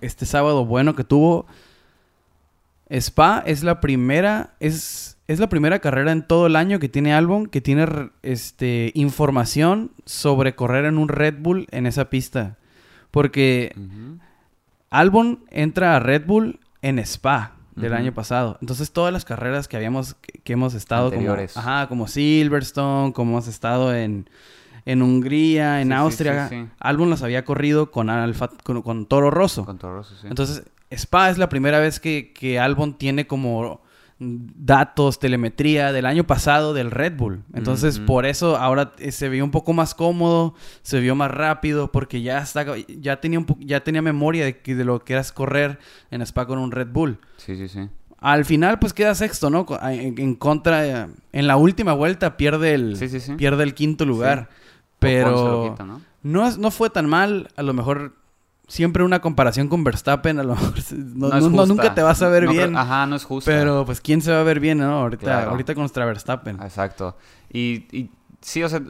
este 0.00 0.26
sábado 0.26 0.64
bueno 0.64 0.94
que 0.94 1.04
tuvo, 1.04 1.46
Spa 2.90 3.42
es 3.46 3.62
la 3.64 3.80
primera, 3.80 4.54
es, 4.60 5.16
es 5.26 5.40
la 5.40 5.48
primera 5.48 5.78
carrera 5.80 6.12
en 6.12 6.26
todo 6.26 6.46
el 6.46 6.56
año 6.56 6.78
que 6.78 6.88
tiene 6.88 7.14
Albon 7.14 7.46
que 7.46 7.60
tiene 7.60 8.10
este, 8.22 8.92
información 8.94 9.90
sobre 10.04 10.54
correr 10.54 10.84
en 10.84 10.98
un 10.98 11.08
Red 11.08 11.36
Bull 11.40 11.66
en 11.70 11.86
esa 11.86 12.10
pista. 12.10 12.56
Porque. 13.14 13.72
Albon 14.90 15.44
entra 15.50 15.96
a 15.96 16.00
Red 16.00 16.26
Bull 16.26 16.60
en 16.82 16.98
Spa 17.00 17.52
del 17.74 17.94
año 17.94 18.12
pasado. 18.12 18.58
Entonces 18.60 18.92
todas 18.92 19.12
las 19.12 19.24
carreras 19.24 19.66
que 19.66 19.76
habíamos 19.76 20.14
que, 20.14 20.40
que 20.40 20.52
hemos 20.52 20.74
estado 20.74 21.06
como, 21.10 21.14
Anteriores. 21.16 21.56
ajá, 21.56 21.88
como 21.88 22.06
Silverstone, 22.06 23.12
como 23.12 23.32
hemos 23.32 23.48
estado 23.48 23.94
en, 23.94 24.28
en 24.84 25.02
Hungría, 25.02 25.80
en 25.80 25.88
sí, 25.88 25.94
Austria, 25.94 26.48
sí, 26.48 26.62
sí. 26.62 26.68
Albon 26.78 27.10
las 27.10 27.22
había 27.22 27.44
corrido 27.44 27.90
con 27.90 28.10
Alfa, 28.10 28.48
con, 28.62 28.82
con 28.82 29.06
Toro 29.06 29.30
Rosso. 29.30 29.64
Con 29.64 29.78
Toro 29.78 29.96
Rosso, 29.96 30.14
sí. 30.20 30.28
Entonces 30.28 30.62
Spa 30.90 31.30
es 31.30 31.38
la 31.38 31.48
primera 31.48 31.80
vez 31.80 31.98
que, 31.98 32.32
que 32.32 32.60
Albon 32.60 32.94
tiene 32.94 33.26
como 33.26 33.80
datos, 34.18 35.18
telemetría 35.18 35.92
del 35.92 36.06
año 36.06 36.24
pasado 36.24 36.72
del 36.74 36.90
Red 36.90 37.16
Bull. 37.16 37.42
Entonces, 37.52 37.98
por 37.98 38.26
eso 38.26 38.56
ahora 38.56 38.92
eh, 38.98 39.12
se 39.12 39.28
vio 39.28 39.44
un 39.44 39.50
poco 39.50 39.72
más 39.72 39.94
cómodo, 39.94 40.54
se 40.82 41.00
vio 41.00 41.14
más 41.14 41.30
rápido, 41.30 41.90
porque 41.92 42.22
ya 42.22 42.38
está, 42.38 42.64
ya 42.88 43.20
tenía 43.20 43.38
un 43.40 43.46
ya 43.60 43.82
tenía 43.82 44.02
memoria 44.02 44.44
de, 44.44 44.58
que- 44.60 44.74
de 44.74 44.84
lo 44.84 45.00
que 45.04 45.14
era 45.14 45.22
correr 45.34 45.78
en 46.10 46.22
Spa 46.22 46.46
con 46.46 46.58
un 46.58 46.70
Red 46.70 46.88
Bull. 46.92 47.18
Sí, 47.36 47.56
sí, 47.56 47.68
sí. 47.68 47.88
Al 48.18 48.44
final, 48.46 48.78
pues 48.78 48.94
queda 48.94 49.14
sexto, 49.14 49.50
¿no? 49.50 49.66
En, 49.82 50.18
en 50.18 50.34
contra, 50.36 50.86
eh, 51.04 51.06
en 51.32 51.46
la 51.46 51.56
última 51.56 51.92
vuelta 51.92 52.36
pierde 52.38 52.72
el, 52.74 52.96
Sí, 52.96 53.08
sí, 53.08 53.20
sí. 53.20 53.32
pierde 53.34 53.64
el 53.64 53.74
quinto 53.74 54.06
lugar. 54.06 54.48
Pero 54.98 55.70
quita, 55.70 55.84
¿no? 55.84 56.00
no, 56.22 56.46
es- 56.48 56.56
no 56.56 56.70
fue 56.70 56.88
tan 56.88 57.06
mal, 57.08 57.48
a 57.56 57.62
lo 57.62 57.74
mejor 57.74 58.14
siempre 58.68 59.02
una 59.04 59.20
comparación 59.20 59.68
con 59.68 59.84
Verstappen, 59.84 60.38
a 60.38 60.42
lo 60.42 60.54
mejor 60.56 60.74
no, 61.52 61.66
nunca 61.66 61.94
te 61.94 62.02
vas 62.02 62.22
a 62.22 62.28
ver 62.28 62.44
No 62.44 62.50
creo- 62.50 62.66
bien. 62.66 62.76
Ajá, 62.76 63.06
no 63.06 63.16
es 63.16 63.24
justo. 63.24 63.50
Pero 63.50 63.84
pues 63.84 64.00
quién 64.00 64.20
se 64.22 64.32
va 64.32 64.40
a 64.40 64.44
ver 64.44 64.60
bien, 64.60 64.78
¿no? 64.78 64.86
Ahorita, 65.00 65.22
Claro. 65.24 65.50
ahorita 65.50 65.74
contra 65.74 66.04
Verstappen. 66.06 66.60
Exacto. 66.62 67.16
Y, 67.52 67.86
y 67.96 68.10
sí, 68.40 68.62
o 68.62 68.68
sea, 68.68 68.80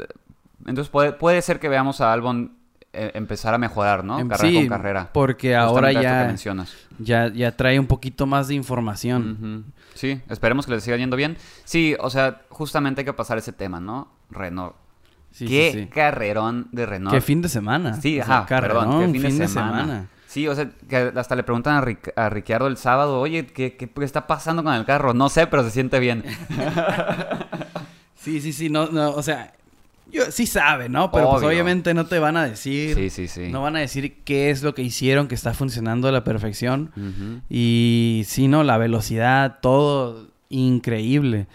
entonces 0.66 0.88
puede, 0.88 1.12
puede 1.12 1.42
ser 1.42 1.60
que 1.60 1.68
veamos 1.68 2.00
a 2.00 2.12
Albon 2.12 2.52
eh, 2.92 3.10
empezar 3.14 3.52
a 3.54 3.58
mejorar, 3.58 4.04
¿no? 4.04 4.18
Em, 4.20 4.28
carrera 4.28 4.48
sí, 4.48 4.54
con 4.56 4.68
carrera. 4.68 5.10
Porque 5.12 5.56
ahora 5.56 5.90
ya, 5.92 6.24
mencionas. 6.26 6.72
ya, 6.98 7.26
ya 7.32 7.56
trae 7.56 7.78
un 7.80 7.86
poquito 7.88 8.24
más 8.26 8.48
de 8.48 8.54
información. 8.54 9.64
Ujú. 9.64 9.72
Sí, 9.94 10.20
esperemos 10.28 10.64
que 10.66 10.72
le 10.72 10.80
siga 10.80 10.96
yendo 10.96 11.16
bien. 11.16 11.36
Sí, 11.64 11.96
o 11.98 12.08
sea, 12.10 12.42
justamente 12.50 13.00
hay 13.00 13.04
que 13.04 13.12
pasar 13.12 13.36
ese 13.38 13.52
tema, 13.52 13.80
¿no? 13.80 14.08
Renault. 14.30 14.74
Sí, 15.36 15.46
qué 15.48 15.70
sí, 15.72 15.78
sí. 15.80 15.86
carrerón 15.88 16.68
de 16.70 16.86
Renault. 16.86 17.12
Qué 17.12 17.20
fin 17.20 17.42
de 17.42 17.48
semana. 17.48 18.00
Sí, 18.00 18.20
O 18.20 18.24
sea, 18.24 18.38
ajá, 18.38 18.46
perdón, 18.46 18.84
carrerón, 18.84 19.12
qué 19.12 19.20
fin, 19.20 19.38
de, 19.38 19.48
semana. 19.48 20.06
Sí, 20.28 20.46
o 20.46 20.54
sea, 20.54 20.70
que 20.88 21.12
hasta 21.16 21.34
le 21.34 21.42
preguntan 21.42 21.74
a, 21.76 21.82
Ric- 21.82 22.12
a 22.14 22.28
Ricciardo 22.28 22.68
el 22.68 22.76
sábado, 22.76 23.18
oye, 23.20 23.44
¿qué, 23.46 23.76
qué 23.76 23.90
está 24.04 24.26
pasando 24.28 24.62
con 24.62 24.72
el 24.74 24.84
carro? 24.84 25.12
No 25.12 25.28
sé, 25.28 25.46
pero 25.48 25.64
se 25.64 25.70
siente 25.72 25.98
bien. 25.98 26.22
Sí, 28.16 28.40
sí, 28.40 28.54
sí, 28.54 28.70
no, 28.70 28.86
no, 28.86 29.10
o 29.10 29.22
sea, 29.22 29.52
yo, 30.10 30.22
sí 30.30 30.46
sabe, 30.46 30.88
¿no? 30.88 31.10
Pero 31.12 31.30
pues 31.32 31.42
obviamente 31.42 31.92
no 31.92 32.06
te 32.06 32.18
van 32.18 32.38
a 32.38 32.44
decir, 32.46 32.94
Sí, 32.94 33.10
sí, 33.10 33.28
sí. 33.28 33.48
no 33.50 33.60
van 33.60 33.76
a 33.76 33.80
decir 33.80 34.22
qué 34.24 34.48
es 34.48 34.62
lo 34.62 34.74
que 34.74 34.80
hicieron 34.80 35.28
que 35.28 35.34
está 35.34 35.52
funcionando 35.52 36.08
a 36.08 36.12
la 36.12 36.24
perfección. 36.24 36.90
Y 37.50 38.22
sí, 38.26 38.48
no, 38.48 38.62
la 38.64 38.78
velocidad, 38.78 39.58
todo 39.60 40.28
increíble. 40.48 41.48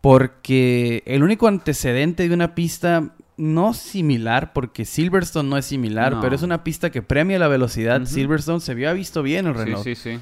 Porque 0.00 1.02
el 1.06 1.22
único 1.24 1.48
antecedente 1.48 2.28
de 2.28 2.34
una 2.34 2.54
pista 2.54 3.10
no 3.42 3.74
similar, 3.74 4.52
porque 4.52 4.84
Silverstone 4.84 5.48
no 5.48 5.56
es 5.56 5.64
similar, 5.66 6.12
No. 6.12 6.20
pero 6.20 6.36
es 6.36 6.42
una 6.42 6.62
pista 6.62 6.90
que 6.90 7.02
premia 7.02 7.38
la 7.40 7.48
velocidad. 7.48 8.04
Silverstone 8.04 8.60
se 8.60 8.70
había 8.72 8.92
visto 8.92 9.22
bien 9.22 9.46
el 9.46 9.54
Sí, 9.54 9.64
Renault. 9.64 9.84
sí, 9.84 9.94
sí. 9.96 10.20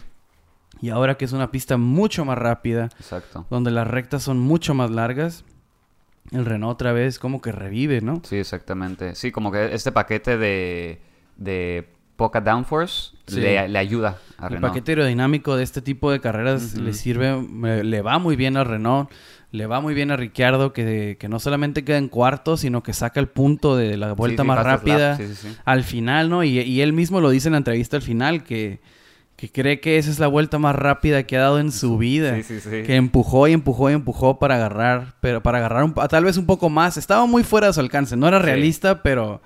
Y 0.81 0.89
ahora 0.89 1.17
que 1.17 1.27
es 1.27 1.33
una 1.33 1.50
pista 1.50 1.77
mucho 1.77 2.25
más 2.25 2.39
rápida, 2.39 2.85
Exacto. 2.99 3.47
donde 3.50 3.71
las 3.71 3.87
rectas 3.87 4.23
son 4.23 4.39
mucho 4.39 4.73
más 4.73 4.91
largas, 4.91 5.45
el 6.33 6.47
Renault 6.47 6.73
otra 6.75 6.93
vez 6.93 7.19
como 7.19 7.43
que 7.43 7.53
revive, 7.53 8.00
¿no? 8.00 8.23
Sí, 8.25 8.37
exactamente. 8.37 9.15
Sí, 9.15 9.31
como 9.33 9.53
que 9.53 9.75
este 9.75 9.93
paquete 9.93 10.39
de, 10.39 11.00
de 11.37 11.89
poca 12.17 12.41
downforce 12.41 13.17
Sí. 13.27 13.41
le, 13.41 13.69
le 13.69 13.79
ayuda 13.79 14.17
a 14.39 14.47
El 14.47 14.53
Renault. 14.55 14.73
paquete 14.73 14.93
aerodinámico 14.93 15.57
de 15.57 15.65
este 15.65 15.83
tipo 15.83 16.11
de 16.11 16.21
carreras 16.21 16.75
le 16.77 16.93
sirve, 16.95 17.43
le 17.85 18.00
va 18.03 18.19
muy 18.19 18.37
bien 18.37 18.57
a 18.57 18.65
Renault, 18.65 19.11
le 19.52 19.66
va 19.66 19.80
muy 19.80 19.95
bien 19.95 20.11
a 20.11 20.16
Ricciardo, 20.16 20.73
que, 20.73 21.16
que 21.19 21.28
no 21.28 21.40
solamente 21.40 21.85
queda 21.85 21.99
en 21.99 22.09
cuarto, 22.09 22.57
sino 22.57 22.83
que 22.83 22.92
saca 22.92 23.19
el 23.21 23.28
punto 23.28 23.76
de 23.76 23.97
la 23.97 24.12
vuelta 24.12 24.42
Sí, 24.42 24.47
sí, 24.47 24.49
más 24.49 24.64
rápida 24.64 25.16
Sí, 25.16 25.25
al 25.64 25.85
final, 25.85 26.30
¿no? 26.30 26.45
Y, 26.45 26.61
y 26.61 26.80
él 26.83 26.92
mismo 26.92 27.21
lo 27.21 27.30
dice 27.30 27.49
en 27.49 27.52
la 27.52 27.59
entrevista 27.59 27.97
al 27.97 28.02
final, 28.02 28.45
que, 28.45 28.80
que 29.37 29.50
cree 29.50 29.80
que 29.80 29.97
esa 29.99 30.11
es 30.11 30.19
la 30.19 30.26
vuelta 30.26 30.59
más 30.59 30.76
rápida 30.76 31.23
que 31.25 31.37
ha 31.37 31.40
dado 31.40 31.59
en 31.59 31.73
su 31.73 31.97
vida. 31.99 32.37
Sí, 32.37 32.42
sí, 32.42 32.61
sí. 32.61 32.83
Que 32.85 32.97
empujó 32.97 33.49
y 33.49 33.52
empujó 33.52 33.90
y 33.90 33.95
empujó 33.95 34.38
para 34.38 34.57
agarrar, 34.57 35.14
pero 35.21 35.42
para 35.42 35.59
agarrar 35.59 35.85
un, 35.85 35.95
tal 35.95 36.25
vez 36.25 36.37
un 36.37 36.47
poco 36.47 36.69
más. 36.69 36.97
Estaba 36.97 37.26
muy 37.26 37.42
fuera 37.42 37.69
de 37.69 37.73
su 37.73 37.80
alcance, 37.80 38.16
no 38.16 38.28
era 38.28 38.38
realista, 38.38 39.02
pero, 39.02 39.40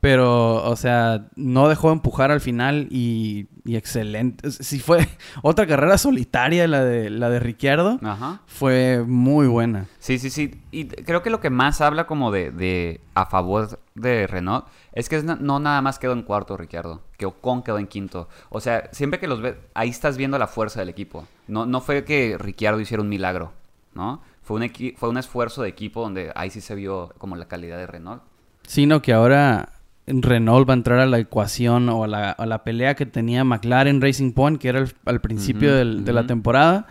pero, 0.00 0.62
o 0.68 0.76
sea, 0.76 1.26
no 1.36 1.68
dejó 1.68 1.90
empujar 1.90 2.30
al 2.30 2.40
final 2.40 2.86
y, 2.90 3.48
y 3.64 3.76
excelente. 3.76 4.50
Si 4.50 4.78
fue 4.78 5.08
otra 5.42 5.66
carrera 5.66 5.98
solitaria 5.98 6.68
la 6.68 6.84
de, 6.84 7.10
la 7.10 7.28
de 7.30 7.40
Ricciardo, 7.40 7.98
Ajá. 8.02 8.40
fue 8.46 9.02
muy 9.06 9.46
buena. 9.48 9.86
Sí, 9.98 10.18
sí, 10.18 10.30
sí. 10.30 10.62
Y 10.70 10.84
creo 10.86 11.22
que 11.22 11.30
lo 11.30 11.40
que 11.40 11.50
más 11.50 11.80
habla 11.80 12.06
como 12.06 12.30
de, 12.30 12.50
de 12.50 13.00
a 13.14 13.26
favor 13.26 13.80
de 13.94 14.26
Renault 14.26 14.66
es 14.92 15.08
que 15.08 15.22
no 15.22 15.58
nada 15.58 15.80
más 15.82 15.98
quedó 15.98 16.12
en 16.12 16.22
cuarto, 16.22 16.56
Ricciardo, 16.56 17.02
que 17.16 17.26
Ocon 17.26 17.62
quedó 17.62 17.78
en 17.78 17.86
quinto. 17.86 18.28
O 18.50 18.60
sea, 18.60 18.88
siempre 18.92 19.18
que 19.18 19.26
los 19.26 19.40
ves, 19.40 19.56
ahí 19.74 19.88
estás 19.88 20.16
viendo 20.16 20.38
la 20.38 20.46
fuerza 20.46 20.80
del 20.80 20.88
equipo. 20.88 21.26
No, 21.48 21.66
no 21.66 21.80
fue 21.80 22.04
que 22.04 22.36
Ricciardo 22.38 22.80
hiciera 22.80 23.02
un 23.02 23.08
milagro, 23.08 23.52
¿no? 23.94 24.22
Fue 24.42 24.60
un, 24.60 24.70
fue 24.96 25.08
un 25.08 25.16
esfuerzo 25.18 25.62
de 25.62 25.68
equipo 25.68 26.02
donde 26.02 26.30
ahí 26.36 26.50
sí 26.50 26.60
se 26.60 26.74
vio 26.76 27.12
como 27.18 27.34
la 27.34 27.46
calidad 27.48 27.78
de 27.78 27.86
Renault. 27.86 28.22
Sino 28.62 29.02
que 29.02 29.12
ahora 29.12 29.70
Renault 30.06 30.68
va 30.68 30.72
a 30.74 30.76
entrar 30.76 30.98
a 31.00 31.06
la 31.06 31.18
ecuación 31.18 31.88
o 31.88 32.04
a 32.04 32.06
la, 32.06 32.30
a 32.30 32.46
la 32.46 32.62
pelea 32.62 32.94
que 32.94 33.06
tenía 33.06 33.42
McLaren 33.44 34.00
Racing 34.00 34.32
Point, 34.32 34.60
que 34.60 34.68
era 34.68 34.78
el- 34.80 34.92
al 35.04 35.20
principio 35.20 35.74
del- 35.74 36.04
de 36.04 36.12
la 36.12 36.26
temporada. 36.26 36.86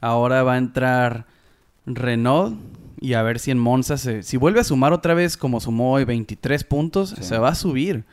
Ahora 0.00 0.42
va 0.42 0.54
a 0.54 0.58
entrar 0.58 1.26
Renault 1.86 2.58
y 3.00 3.14
a 3.14 3.22
ver 3.22 3.38
si 3.38 3.50
en 3.50 3.58
Monza 3.58 3.96
se, 3.96 4.22
si 4.22 4.36
vuelve 4.36 4.60
a 4.60 4.64
sumar 4.64 4.92
otra 4.92 5.14
vez 5.14 5.36
como 5.36 5.60
sumó 5.60 5.92
hoy 5.94 6.04
23 6.04 6.62
puntos, 6.64 7.10
Sí. 7.10 7.22
se 7.24 7.38
va 7.38 7.48
a 7.50 7.54
subir. 7.54 8.04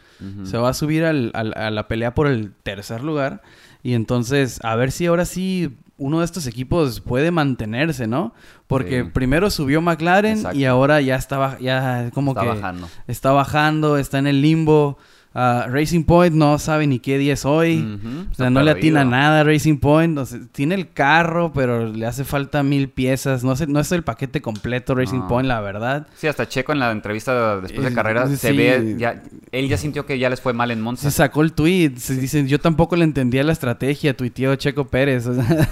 Se 0.44 0.58
va 0.58 0.70
a 0.70 0.74
subir 0.74 1.06
al- 1.06 1.32
al- 1.34 1.54
a 1.56 1.70
la 1.72 1.88
pelea 1.88 2.14
por 2.14 2.28
el 2.28 2.52
tercer 2.64 3.04
lugar. 3.04 3.42
Y 3.84 3.94
entonces, 3.94 4.60
a 4.64 4.76
ver 4.76 4.92
si 4.92 5.06
ahora 5.06 5.24
sí 5.26 5.78
uno 6.00 6.20
de 6.20 6.26
estos 6.26 6.48
equipos 6.48 7.00
puede 7.02 7.30
mantenerse, 7.30 8.08
¿no? 8.08 8.34
Porque 8.68 9.04
Sí. 9.04 9.10
primero 9.14 9.50
subió 9.52 9.82
McLaren 9.82 10.38
Exacto. 10.38 10.58
y 10.58 10.66
ahora 10.66 11.00
ya 11.02 11.16
estaba, 11.16 11.60
ya 11.60 12.10
como 12.14 12.32
Está 12.32 12.42
que 12.42 12.48
bajando. 12.48 12.90
está 13.08 13.32
bajando, 13.32 13.98
está 13.98 14.18
en 14.18 14.28
el 14.28 14.42
limbo. 14.42 14.98
Ah, 15.36 15.68
Racing 15.70 16.06
Point 16.06 16.34
no 16.36 16.58
sabe 16.58 16.88
ni 16.88 16.98
qué 16.98 17.20
día 17.20 17.34
es 17.34 17.46
hoy. 17.46 18.00
O 18.32 18.34
sea, 18.34 18.50
no 18.50 18.64
le 18.64 18.72
atina 18.72 19.06
nada 19.06 19.42
a 19.42 19.44
Racing 19.44 19.78
Point. 19.78 20.18
O 20.18 20.26
sea, 20.26 20.40
tiene 20.52 20.74
el 20.74 20.90
carro, 20.92 21.54
pero 21.54 21.88
le 21.88 22.06
hace 22.08 22.24
falta 22.26 22.64
mil 22.64 22.90
piezas. 22.90 23.44
No, 23.44 23.56
sé, 23.56 23.68
no 23.68 23.80
es 23.80 23.92
el 23.92 24.04
paquete 24.04 24.42
completo 24.42 24.96
Racing 24.96 25.20
No. 25.20 25.28
Point, 25.28 25.48
la 25.48 25.62
verdad. 25.62 26.08
Sí, 26.16 26.26
hasta 26.28 26.48
Checo 26.48 26.72
en 26.72 26.80
la 26.80 26.92
entrevista 26.92 27.62
después 27.62 27.84
de 27.86 27.92
Eh, 27.92 27.94
carrera 27.94 28.28
se 28.28 28.52
ve, 28.54 28.96
ya, 28.98 29.22
él 29.52 29.70
ya 29.70 29.78
sintió 29.78 30.06
que 30.08 30.18
ya 30.18 30.32
les 30.32 30.42
fue 30.42 30.54
mal 30.54 30.72
en 30.72 30.82
Monza. 30.82 31.04
Se 31.10 31.16
sacó 31.16 31.44
el 31.44 31.54
tweet. 31.54 31.94
Se 31.98 32.16
dicen, 32.16 32.48
yo 32.48 32.60
tampoco 32.60 32.96
le 32.96 33.04
entendía 33.04 33.44
la 33.44 33.52
estrategia, 33.54 34.18
tuiteó 34.18 34.56
Checo 34.56 34.88
Pérez. 34.88 35.28
O 35.30 35.34
sea, 35.36 35.68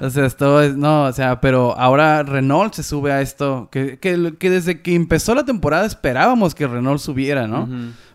o 0.00 0.10
sea, 0.10 0.26
esto 0.26 0.60
es, 0.60 0.76
no, 0.76 1.04
o 1.04 1.12
sea, 1.12 1.40
pero 1.40 1.76
ahora 1.78 2.22
Renault 2.24 2.74
se 2.74 2.82
sube 2.82 3.12
a 3.12 3.20
esto. 3.20 3.68
Que, 3.70 3.98
que, 3.98 4.34
que 4.38 4.50
desde 4.50 4.80
que 4.82 4.94
empezó 4.94 5.34
la 5.34 5.44
temporada 5.44 5.86
esperábamos 5.86 6.54
que 6.54 6.66
Renault 6.66 7.00
subiera, 7.00 7.46
¿no? 7.46 7.68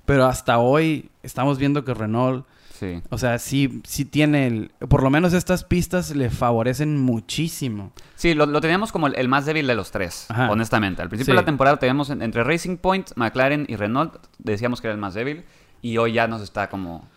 Pero 0.05 0.25
hasta 0.25 0.57
hoy 0.59 1.09
estamos 1.23 1.57
viendo 1.57 1.83
que 1.85 1.93
Renault, 1.93 2.45
Sí. 2.79 3.01
o 3.11 3.17
sea, 3.17 3.39
sí, 3.39 3.81
sí 3.87 4.03
tiene 4.03 4.47
el, 4.47 4.71
por 4.89 5.03
lo 5.03 5.09
menos 5.09 5.31
estas 5.33 5.63
pistas 5.63 6.13
le 6.15 6.29
favorecen 6.29 6.99
muchísimo. 6.99 7.93
Sí, 8.15 8.33
lo, 8.33 8.45
lo 8.45 8.59
teníamos 8.59 8.91
como 8.91 9.07
el, 9.07 9.15
el 9.15 9.27
más 9.29 9.45
débil 9.45 9.67
de 9.67 9.75
los 9.75 9.91
tres, 9.91 10.25
Ajá. 10.29 10.49
honestamente. 10.51 11.01
Al 11.01 11.07
principio 11.07 11.31
Sí. 11.33 11.35
de 11.35 11.41
la 11.41 11.45
temporada 11.45 11.77
teníamos 11.77 12.09
en- 12.09 12.21
entre 12.21 12.43
Racing 12.43 12.77
Point, 12.77 13.11
McLaren 13.15 13.65
y 13.69 13.75
Renault, 13.77 14.15
decíamos 14.39 14.81
que 14.81 14.87
era 14.87 14.95
el 14.95 14.99
más 14.99 15.13
débil, 15.13 15.43
y 15.81 15.97
hoy 15.97 16.13
ya 16.13 16.27
nos 16.27 16.41
está 16.41 16.69
como 16.69 17.07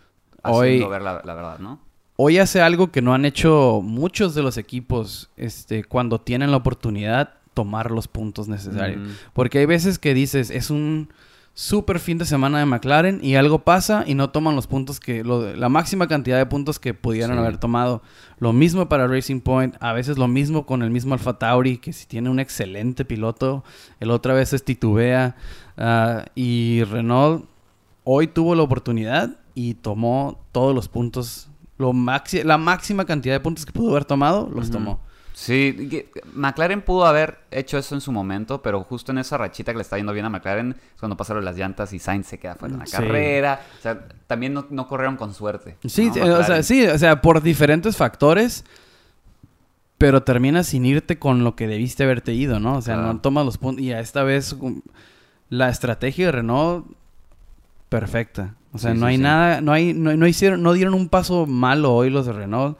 haciendo 0.43 0.85
Hoy- 0.85 0.91
ver 0.91 1.01
la, 1.01 1.21
la 1.25 1.33
verdad, 1.33 1.59
¿no? 1.59 1.79
Hoy 2.15 2.37
hace 2.39 2.61
algo 2.61 2.91
que 2.91 3.01
no 3.01 3.13
han 3.13 3.25
hecho 3.25 3.81
muchos 3.83 4.33
de 4.35 4.43
los 4.43 4.57
equipos, 4.57 5.29
este, 5.37 5.83
cuando 5.83 6.19
tienen 6.21 6.49
la 6.51 6.57
oportunidad, 6.57 7.33
tomar 7.53 7.91
los 7.91 8.07
puntos 8.07 8.47
necesarios. 8.47 9.01
Mm. 9.01 9.11
Porque 9.33 9.59
hay 9.59 9.65
veces 9.65 9.99
que 9.99 10.13
dices, 10.13 10.49
es 10.49 10.69
un 10.69 11.09
super 11.59 11.99
fin 11.99 12.19
de 12.19 12.25
semana 12.25 12.59
de 12.59 12.67
McLaren 12.67 13.19
y 13.23 13.33
algo 13.33 13.57
pasa 13.63 14.03
y 14.05 14.13
no 14.13 14.29
toman 14.29 14.55
los 14.55 14.67
puntos 14.67 14.99
que, 14.99 15.23
lo- 15.23 15.55
la 15.55 15.69
máxima 15.69 16.07
cantidad 16.07 16.37
de 16.37 16.45
puntos 16.45 16.77
que 16.77 16.93
pudieran 16.93 17.35
Sí. 17.35 17.39
haber 17.39 17.57
tomado. 17.57 18.03
Lo 18.37 18.53
mismo 18.53 18.87
para 18.87 19.07
Racing 19.07 19.39
Point, 19.39 19.73
a 19.79 19.91
veces 19.91 20.19
lo 20.19 20.27
mismo 20.27 20.67
con 20.67 20.83
el 20.83 20.91
mismo 20.91 21.15
Alfa 21.15 21.39
Tauri, 21.39 21.79
que 21.79 21.93
si 21.93 22.05
tiene 22.05 22.29
un 22.29 22.39
excelente 22.39 23.05
piloto, 23.05 23.63
el 23.99 24.11
otra 24.11 24.35
vez 24.35 24.53
es 24.53 24.63
titubea. 24.63 25.35
Ah, 25.77 26.25
y 26.35 26.83
Renault 26.83 27.45
hoy 28.03 28.27
tuvo 28.27 28.53
la 28.53 28.61
oportunidad 28.61 29.37
y 29.55 29.73
tomó 29.73 30.39
todos 30.51 30.75
los 30.75 30.87
puntos, 30.87 31.49
lo 31.79 31.91
maxi- 31.91 32.43
la 32.43 32.59
máxima 32.59 33.05
cantidad 33.05 33.33
de 33.33 33.39
puntos 33.39 33.65
que 33.65 33.71
pudo 33.71 33.89
haber 33.89 34.05
tomado, 34.05 34.47
los 34.53 34.69
tomó. 34.69 34.99
Sí, 35.39 35.87
que- 35.87 36.09
McLaren 36.33 36.81
pudo 36.81 37.05
haber 37.05 37.37
hecho 37.51 37.77
eso 37.77 37.93
en 37.93 38.01
su 38.01 38.11
momento, 38.11 38.63
pero 38.63 38.83
justo 38.83 39.11
en 39.11 39.19
esa 39.19 39.37
rachita 39.37 39.71
que 39.71 39.77
le 39.77 39.83
está 39.83 39.95
yendo 39.97 40.11
bien 40.11 40.25
a 40.25 40.29
McLaren 40.31 40.71
es 40.71 40.99
cuando 40.99 41.15
pasaron 41.15 41.45
las 41.45 41.55
llantas 41.55 41.93
y 41.93 41.99
Sainz 41.99 42.25
se 42.25 42.39
queda 42.39 42.55
fuera 42.55 42.73
en 42.73 42.79
la 42.79 42.85
Sí. 42.87 42.93
carrera. 42.93 43.61
O 43.77 43.81
sea, 43.83 43.99
también 44.25 44.55
no, 44.55 44.65
no 44.71 44.87
corrieron 44.87 45.15
con 45.15 45.35
suerte. 45.35 45.77
Sí, 45.85 46.07
¿no? 46.07 46.13
sí, 46.15 46.19
o 46.21 46.43
sea, 46.43 46.63
sí, 46.63 46.87
o 46.87 46.97
sea, 46.97 47.21
por 47.21 47.43
diferentes 47.43 47.95
factores, 47.95 48.65
pero 49.99 50.23
terminas 50.23 50.65
sin 50.65 50.87
irte 50.87 51.19
con 51.19 51.43
lo 51.43 51.55
que 51.55 51.67
debiste 51.67 52.03
haberte 52.03 52.33
ido, 52.33 52.59
¿no? 52.59 52.77
O 52.77 52.81
sea, 52.81 52.95
Claro. 52.95 53.13
no 53.13 53.19
tomas 53.21 53.45
los 53.45 53.59
puntos. 53.59 53.83
Y 53.83 53.91
a 53.93 53.99
esta 53.99 54.23
vez 54.23 54.53
um, 54.53 54.81
la 55.49 55.69
estrategia 55.69 56.25
de 56.25 56.31
Renault 56.31 56.87
perfecta. 57.89 58.55
O 58.73 58.79
sea, 58.79 58.93
Sí, 58.93 58.99
no 58.99 59.05
sí, 59.07 59.11
hay 59.13 59.17
nada, 59.17 59.61
no 59.61 59.71
hay, 59.71 59.93
no, 59.93 60.15
no 60.17 60.27
hicieron, 60.27 60.61
no 60.61 60.73
dieron 60.73 60.93
un 60.95 61.09
paso 61.09 61.45
malo 61.45 61.93
hoy 61.93 62.09
los 62.09 62.25
de 62.25 62.33
Renault. 62.33 62.77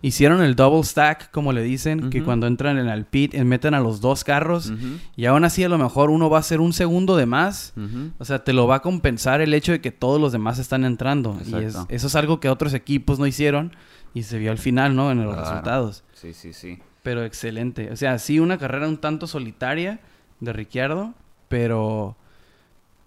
Hicieron 0.00 0.42
el 0.42 0.54
double 0.54 0.84
stack, 0.84 1.30
como 1.32 1.52
le 1.52 1.62
dicen, 1.62 2.08
que 2.10 2.22
cuando 2.22 2.46
entran 2.46 2.78
en 2.78 2.88
el 2.88 3.04
pit, 3.04 3.34
eh, 3.34 3.42
meten 3.44 3.74
a 3.74 3.80
los 3.80 4.00
dos 4.00 4.22
carros. 4.22 4.72
Y 5.16 5.26
aún 5.26 5.44
así, 5.44 5.64
a 5.64 5.68
lo 5.68 5.76
mejor 5.78 6.10
uno 6.10 6.30
va 6.30 6.38
a 6.38 6.42
ser 6.42 6.60
un 6.60 6.72
segundo 6.72 7.16
de 7.16 7.26
más. 7.26 7.72
O 8.18 8.24
sea, 8.24 8.44
te 8.44 8.52
lo 8.52 8.66
va 8.66 8.76
a 8.76 8.80
compensar 8.82 9.40
el 9.40 9.52
hecho 9.54 9.72
de 9.72 9.80
que 9.80 9.90
todos 9.90 10.20
los 10.20 10.30
demás 10.32 10.58
están 10.58 10.84
entrando. 10.84 11.36
Y 11.44 11.54
es- 11.56 11.76
eso 11.88 12.06
es 12.06 12.14
algo 12.14 12.38
que 12.40 12.48
otros 12.48 12.74
equipos 12.74 13.18
no 13.18 13.26
hicieron 13.26 13.72
y 14.14 14.22
se 14.22 14.38
vio 14.38 14.50
al 14.52 14.58
final, 14.58 14.94
¿no? 14.94 15.10
En 15.10 15.24
los 15.24 15.34
Claro. 15.34 15.48
resultados. 15.50 16.04
Sí, 16.14 16.32
sí, 16.32 16.52
sí. 16.52 16.78
Pero 17.02 17.24
excelente. 17.24 17.90
O 17.90 17.96
sea, 17.96 18.18
sí, 18.18 18.38
una 18.38 18.56
carrera 18.58 18.86
un 18.88 18.98
tanto 18.98 19.26
solitaria 19.26 19.98
de 20.40 20.52
Ricciardo, 20.52 21.14
pero 21.48 22.16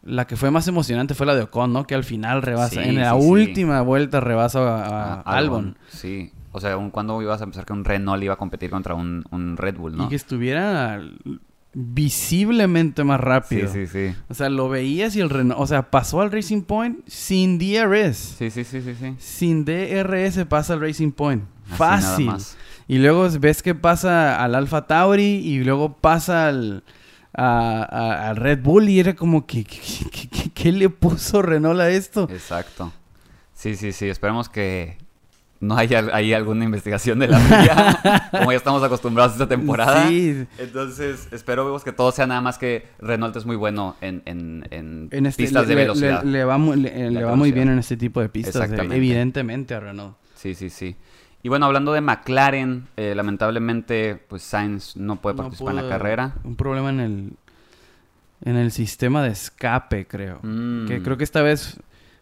la 0.04 0.26
que 0.28 0.36
fue 0.36 0.50
más 0.52 0.68
emocionante 0.68 1.14
fue 1.14 1.26
la 1.28 1.36
de 1.36 1.44
Ocon, 1.44 1.72
¿no? 1.72 1.86
Que 1.86 1.96
al 1.96 2.04
final 2.04 2.42
rebasa, 2.42 2.82
Sí, 2.82 2.90
en 2.90 3.00
la 3.00 3.14
sí, 3.14 3.22
sí. 3.22 3.28
última 3.30 3.82
vuelta 3.82 4.20
rebasa 4.20 4.60
a, 4.60 4.86
a 4.86 5.14
Ah, 5.22 5.38
Albon. 5.38 5.78
Sí. 5.90 6.32
O 6.52 6.60
sea, 6.60 6.78
un- 6.78 6.90
cuando 6.92 7.22
ibas 7.22 7.42
a 7.42 7.46
pensar 7.46 7.66
que 7.66 7.74
un 7.74 7.86
Renault 7.86 8.22
iba 8.24 8.34
a 8.34 8.38
competir 8.38 8.70
contra 8.70 8.94
un, 8.96 9.24
un 9.32 9.58
Red 9.58 9.78
Bull, 9.78 9.96
¿no? 9.96 10.06
Y 10.06 10.10
que 10.10 10.16
estuviera 10.16 11.02
visiblemente 11.74 13.04
más 13.04 13.20
Sí, 13.20 13.26
rápido. 13.26 13.72
sí, 13.72 13.88
sí. 13.88 14.14
O 14.30 14.34
sea, 14.34 14.50
lo 14.50 14.70
veías 14.70 15.16
y 15.16 15.22
el 15.22 15.30
Renault, 15.30 15.60
o 15.62 15.68
sea, 15.68 15.90
pasó 15.90 16.22
al 16.22 16.32
Racing 16.32 16.64
Point 16.64 17.00
sin 17.08 17.58
DRS. 17.58 18.18
Sí, 18.38 18.50
sí, 18.50 18.64
sí, 18.64 18.82
sí, 18.82 18.96
sí. 19.00 19.16
Sin 19.18 19.66
DRS 19.66 20.46
pasa 20.46 20.74
al 20.74 20.82
Racing 20.82 21.12
Point. 21.12 21.44
Así 21.72 21.80
nada 21.80 21.98
Fácil. 22.02 22.26
más. 22.28 22.58
Y 22.88 22.98
luego 22.98 23.30
ves 23.40 23.64
que 23.64 23.74
pasa 23.76 24.44
al 24.44 24.56
Alfa 24.56 24.88
Tauri 24.88 25.24
y 25.24 25.64
luego 25.64 25.94
pasa 25.98 26.48
al, 26.50 26.84
a- 27.34 27.84
a- 27.90 28.30
al 28.30 28.36
Red 28.36 28.62
Bull 28.64 28.90
y 28.90 29.00
era 29.00 29.16
como 29.16 29.46
que, 29.46 29.64
¿qué, 29.64 29.80
qué- 30.12 30.28
qué- 30.30 30.50
qué 30.54 30.72
le 30.74 30.90
puso 30.90 31.42
Renault 31.42 31.80
a 31.80 31.90
esto? 31.90 32.28
Exacto. 32.30 32.92
Sí, 33.54 33.76
sí, 33.76 33.94
sí. 33.94 34.10
Esperemos 34.10 34.50
que 34.50 34.98
no 35.62 35.78
haya 35.78 36.04
ahí 36.12 36.34
alguna 36.34 36.66
investigación 36.66 37.20
de 37.20 37.28
la 37.28 37.40
FIA, 37.40 38.30
como 38.32 38.52
ya 38.52 38.58
estamos 38.58 38.84
acostumbrados 38.84 39.34
esta 39.34 39.48
temporada. 39.48 40.08
Sí, 40.08 40.46
Entonces, 40.58 41.28
espero 41.32 41.82
que 41.84 41.94
todo 41.94 42.12
sea 42.12 42.28
nada 42.28 42.42
más 42.42 42.58
que 42.58 42.88
Renault 43.00 43.36
es 43.38 43.46
muy 43.46 43.56
bueno 43.56 43.96
en, 44.02 44.24
en, 44.26 44.68
en 44.72 45.08
en 45.12 45.26
este, 45.28 45.44
pistas 45.44 45.64
le, 45.64 45.70
de 45.70 45.76
velocidad. 45.76 46.24
Le, 46.24 46.32
le 46.32 46.44
va, 46.44 46.58
muy, 46.58 46.78
le- 46.78 47.24
va 47.24 47.36
muy 47.36 47.52
bien 47.52 47.70
en 47.70 47.78
este 47.80 47.96
tipo 47.96 48.20
de 48.22 48.30
pistas, 48.30 48.56
eh, 48.56 48.60
Exactamente. 48.64 48.98
evidentemente 48.98 49.76
a 49.76 49.80
Renault. 49.80 50.16
Sí, 50.36 50.56
sí, 50.56 50.70
sí. 50.72 50.96
Y 51.44 51.50
bueno, 51.50 51.68
hablando 51.68 51.94
de 51.94 52.02
McLaren, 52.02 52.88
eh, 52.98 53.14
lamentablemente, 53.16 54.16
pues 54.28 54.42
Sainz 54.44 54.96
no 54.98 55.22
puede 55.22 55.36
No 55.36 55.44
participar 55.44 55.76
en 55.76 55.84
la 55.84 55.90
carrera. 55.90 56.36
Un 56.44 56.56
problema 56.56 56.90
en 56.90 57.00
el, 57.00 57.34
en 58.44 58.56
el 58.58 58.72
sistema 58.72 59.24
de 59.24 59.30
escape, 59.30 60.08
creo. 60.08 60.40
Mm. 60.42 60.88
Que 60.88 61.02
creo 61.04 61.18
que 61.18 61.24
esta 61.24 61.42
vez 61.42 61.78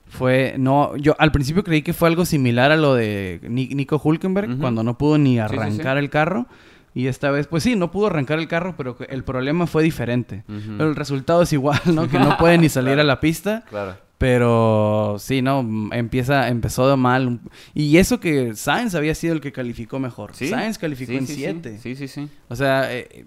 fue. 0.09 0.55
No, 0.57 0.95
yo 0.97 1.15
al 1.19 1.31
principio 1.31 1.63
creí 1.63 1.81
que 1.81 1.93
fue 1.93 2.07
algo 2.09 2.25
similar 2.25 2.71
a 2.71 2.77
lo 2.77 2.93
de 2.95 3.39
Ni- 3.43 3.69
Nico 3.69 4.01
Hulkenberg, 4.03 4.57
cuando 4.59 4.83
no 4.83 4.97
pudo 4.97 5.17
ni 5.17 5.33
sí, 5.33 5.39
arrancar 5.39 5.97
el 5.97 6.09
carro. 6.09 6.47
Y 6.95 7.05
esta 7.07 7.29
vez, 7.31 7.45
pues 7.47 7.61
sí, 7.63 7.75
no 7.75 7.91
pudo 7.91 8.07
arrancar 8.07 8.39
el 8.39 8.47
carro, 8.47 8.73
pero 8.75 8.97
el 9.09 9.23
problema 9.23 9.67
fue 9.67 9.83
diferente. 9.83 10.43
Pero 10.47 10.89
el 10.89 10.95
resultado 10.95 11.43
es 11.43 11.53
igual, 11.53 11.79
¿no? 11.93 12.09
Que 12.09 12.17
no 12.19 12.35
puede 12.37 12.57
ni 12.57 12.67
salir 12.69 12.99
a 12.99 13.03
la 13.03 13.19
pista. 13.19 13.63
Claro. 13.69 13.95
Pero 14.17 15.15
sí, 15.17 15.41
¿no? 15.41 15.65
Empieza, 15.91 16.49
empezó 16.49 16.89
de 16.89 16.97
mal. 16.97 17.39
Y 17.73 17.97
eso 17.97 18.19
que 18.19 18.53
Sainz 18.53 18.93
había 18.95 19.15
sido 19.15 19.33
el 19.33 19.39
que 19.41 19.51
calificó 19.51 19.97
mejor. 19.99 20.31
Sí. 20.35 20.49
Sainz 20.49 20.77
calificó 20.77 21.11
Sí, 21.13 21.17
en 21.17 21.27
sí, 21.27 21.33
sí. 21.35 21.39
7. 21.41 21.77
Sí, 21.81 21.95
sí, 21.95 22.07
sí. 22.07 22.27
O 22.49 22.55
sea, 22.55 22.93
eh, 22.93 23.25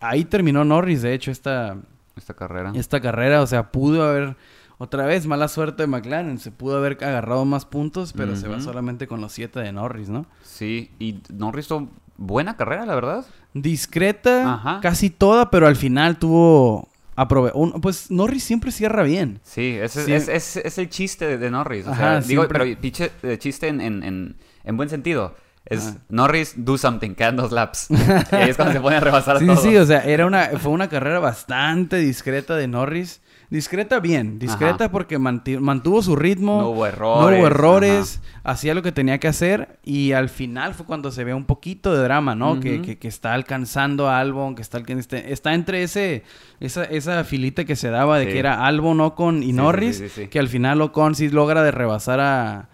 ahí 0.00 0.24
terminó 0.24 0.64
Norris, 0.64 1.00
de 1.02 1.14
hecho, 1.14 1.30
esta, 1.30 1.76
Esta 2.16 2.34
carrera. 2.34 2.72
esta 2.74 3.00
carrera. 3.00 3.40
O 3.40 3.46
sea, 3.46 3.70
pudo 3.72 4.02
haber, 4.06 4.36
otra 4.78 5.06
vez, 5.06 5.26
mala 5.26 5.48
suerte 5.48 5.84
de 5.84 5.86
McLaren. 5.86 6.38
Se 6.38 6.50
pudo 6.50 6.76
haber 6.78 6.98
agarrado 7.04 7.44
más 7.44 7.64
puntos, 7.64 8.12
pero 8.12 8.36
se 8.36 8.48
va 8.48 8.60
solamente 8.60 9.06
con 9.06 9.20
los 9.20 9.32
7 9.32 9.60
de 9.60 9.72
Norris, 9.72 10.08
¿no? 10.08 10.26
Sí, 10.42 10.90
y 10.98 11.20
Norris 11.32 11.66
hizo 11.66 11.88
buena 12.16 12.56
carrera, 12.56 12.84
la 12.86 12.94
verdad. 12.94 13.26
Discreta, 13.54 14.54
Ajá. 14.54 14.80
casi 14.82 15.10
toda, 15.10 15.50
pero 15.50 15.66
al 15.66 15.76
final 15.76 16.18
tuvo... 16.18 16.88
aprove- 17.16 17.52
un- 17.54 17.80
pues 17.80 18.10
Norris 18.10 18.44
siempre 18.44 18.70
cierra 18.70 19.02
bien. 19.02 19.40
Sí, 19.42 19.76
ese 19.80 20.04
Sí. 20.04 20.12
Es, 20.12 20.28
es, 20.28 20.56
es 20.56 20.78
el 20.78 20.88
chiste 20.88 21.36
de, 21.38 21.50
Norris. 21.50 21.86
O 21.86 21.90
Ajá, 21.92 22.20
sea, 22.20 22.28
digo, 22.28 22.42
siempre- 22.44 22.58
pero 22.76 22.80
piche- 22.80 23.10
eh, 23.22 23.38
chiste 23.38 23.68
en, 23.68 23.80
en, 23.80 24.02
en, 24.02 24.36
en 24.64 24.76
buen 24.76 24.88
sentido. 24.88 25.34
Es 25.64 25.88
Ajá. 25.88 25.96
Norris, 26.10 26.54
do 26.56 26.78
something, 26.78 27.14
quedan 27.14 27.36
dos 27.36 27.50
laps. 27.50 27.86
y 27.90 28.34
ahí 28.34 28.50
es 28.50 28.56
cuando 28.56 28.72
se 28.74 28.80
pone 28.80 28.96
a 28.96 29.00
rebasar 29.00 29.36
a 29.36 29.38
Sí, 29.40 29.46
todos. 29.46 29.62
sí, 29.62 29.76
o 29.76 29.84
sea, 29.84 30.00
era 30.04 30.26
una, 30.26 30.46
fue 30.58 30.70
una 30.72 30.88
carrera 30.88 31.18
bastante 31.18 31.96
discreta 31.96 32.54
de 32.56 32.68
Norris. 32.68 33.20
Discreta 33.48 34.00
bien, 34.00 34.38
discreta 34.40 34.84
Ajá. 34.86 34.90
porque 34.90 35.18
mantuvo 35.18 36.02
su 36.02 36.16
ritmo. 36.16 36.60
No 36.62 36.68
hubo 36.70 36.80
No 36.80 36.86
errores. 36.86 37.38
hubo 37.38 37.46
errores, 37.46 38.20
hacía 38.42 38.74
lo 38.74 38.82
que 38.82 38.90
tenía 38.92 39.18
que 39.20 39.28
hacer 39.28 39.78
y 39.84 40.12
al 40.12 40.28
final 40.28 40.74
fue 40.74 40.84
cuando 40.84 41.12
se 41.12 41.22
ve 41.22 41.32
un 41.32 41.44
poquito 41.44 41.94
de 41.94 42.02
drama, 42.02 42.34
¿no? 42.34 42.58
que, 42.58 42.82
que- 42.82 42.98
que 42.98 43.06
está 43.08 43.34
alcanzando 43.34 44.08
a 44.08 44.18
Albon, 44.18 44.54
que 44.56 44.62
está, 44.62 44.78
este- 44.86 45.32
está 45.32 45.54
entre 45.54 45.82
ese 45.84 46.24
esa, 46.58 46.84
esa 46.84 47.22
filita 47.24 47.64
que 47.64 47.76
se 47.76 47.90
daba 47.90 48.18
de 48.18 48.26
Sí. 48.26 48.32
que 48.32 48.38
era 48.40 48.66
Albon, 48.66 49.00
Ocon 49.00 49.42
y 49.42 49.46
Sí, 49.46 49.52
Norris, 49.52 50.02
sí, 50.12 50.26
que 50.28 50.38
al 50.38 50.48
final 50.48 50.80
Ocon 50.82 51.14
sí 51.14 51.28
logra 51.28 51.62
de 51.62 51.70
rebasar 51.70 52.18
a, 52.20 52.68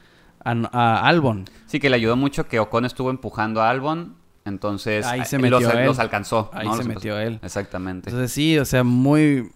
a, 0.44 0.52
a 0.72 1.06
Albon. 1.06 1.44
Sí, 1.66 1.80
que 1.80 1.90
le 1.90 1.96
ayudó 1.96 2.16
mucho 2.16 2.48
que 2.48 2.58
Ocon 2.60 2.84
estuvo 2.84 3.10
empujando 3.10 3.60
a 3.60 3.68
Albon. 3.70 4.14
Entonces, 4.44 5.06
Ahí 5.06 5.24
se 5.24 5.38
metió 5.38 5.60
los, 5.60 5.72
él. 5.74 5.86
los 5.86 5.98
alcanzó. 6.00 6.50
Ahí 6.52 6.66
¿no? 6.66 6.72
se 6.72 6.78
Los 6.78 6.88
metió 6.88 7.18
él. 7.18 7.38
Exactamente. 7.42 8.10
Entonces 8.10 8.32
sí, 8.32 8.58
o 8.58 8.64
sea, 8.64 8.82
muy, 8.82 9.50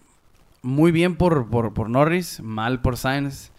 muy 0.67 0.91
bien 0.91 1.15
por, 1.15 1.49
por, 1.49 1.73
por 1.73 1.89
Norris, 1.89 2.41
mal 2.41 2.81
por 2.81 2.97
Sainz. 2.97 3.51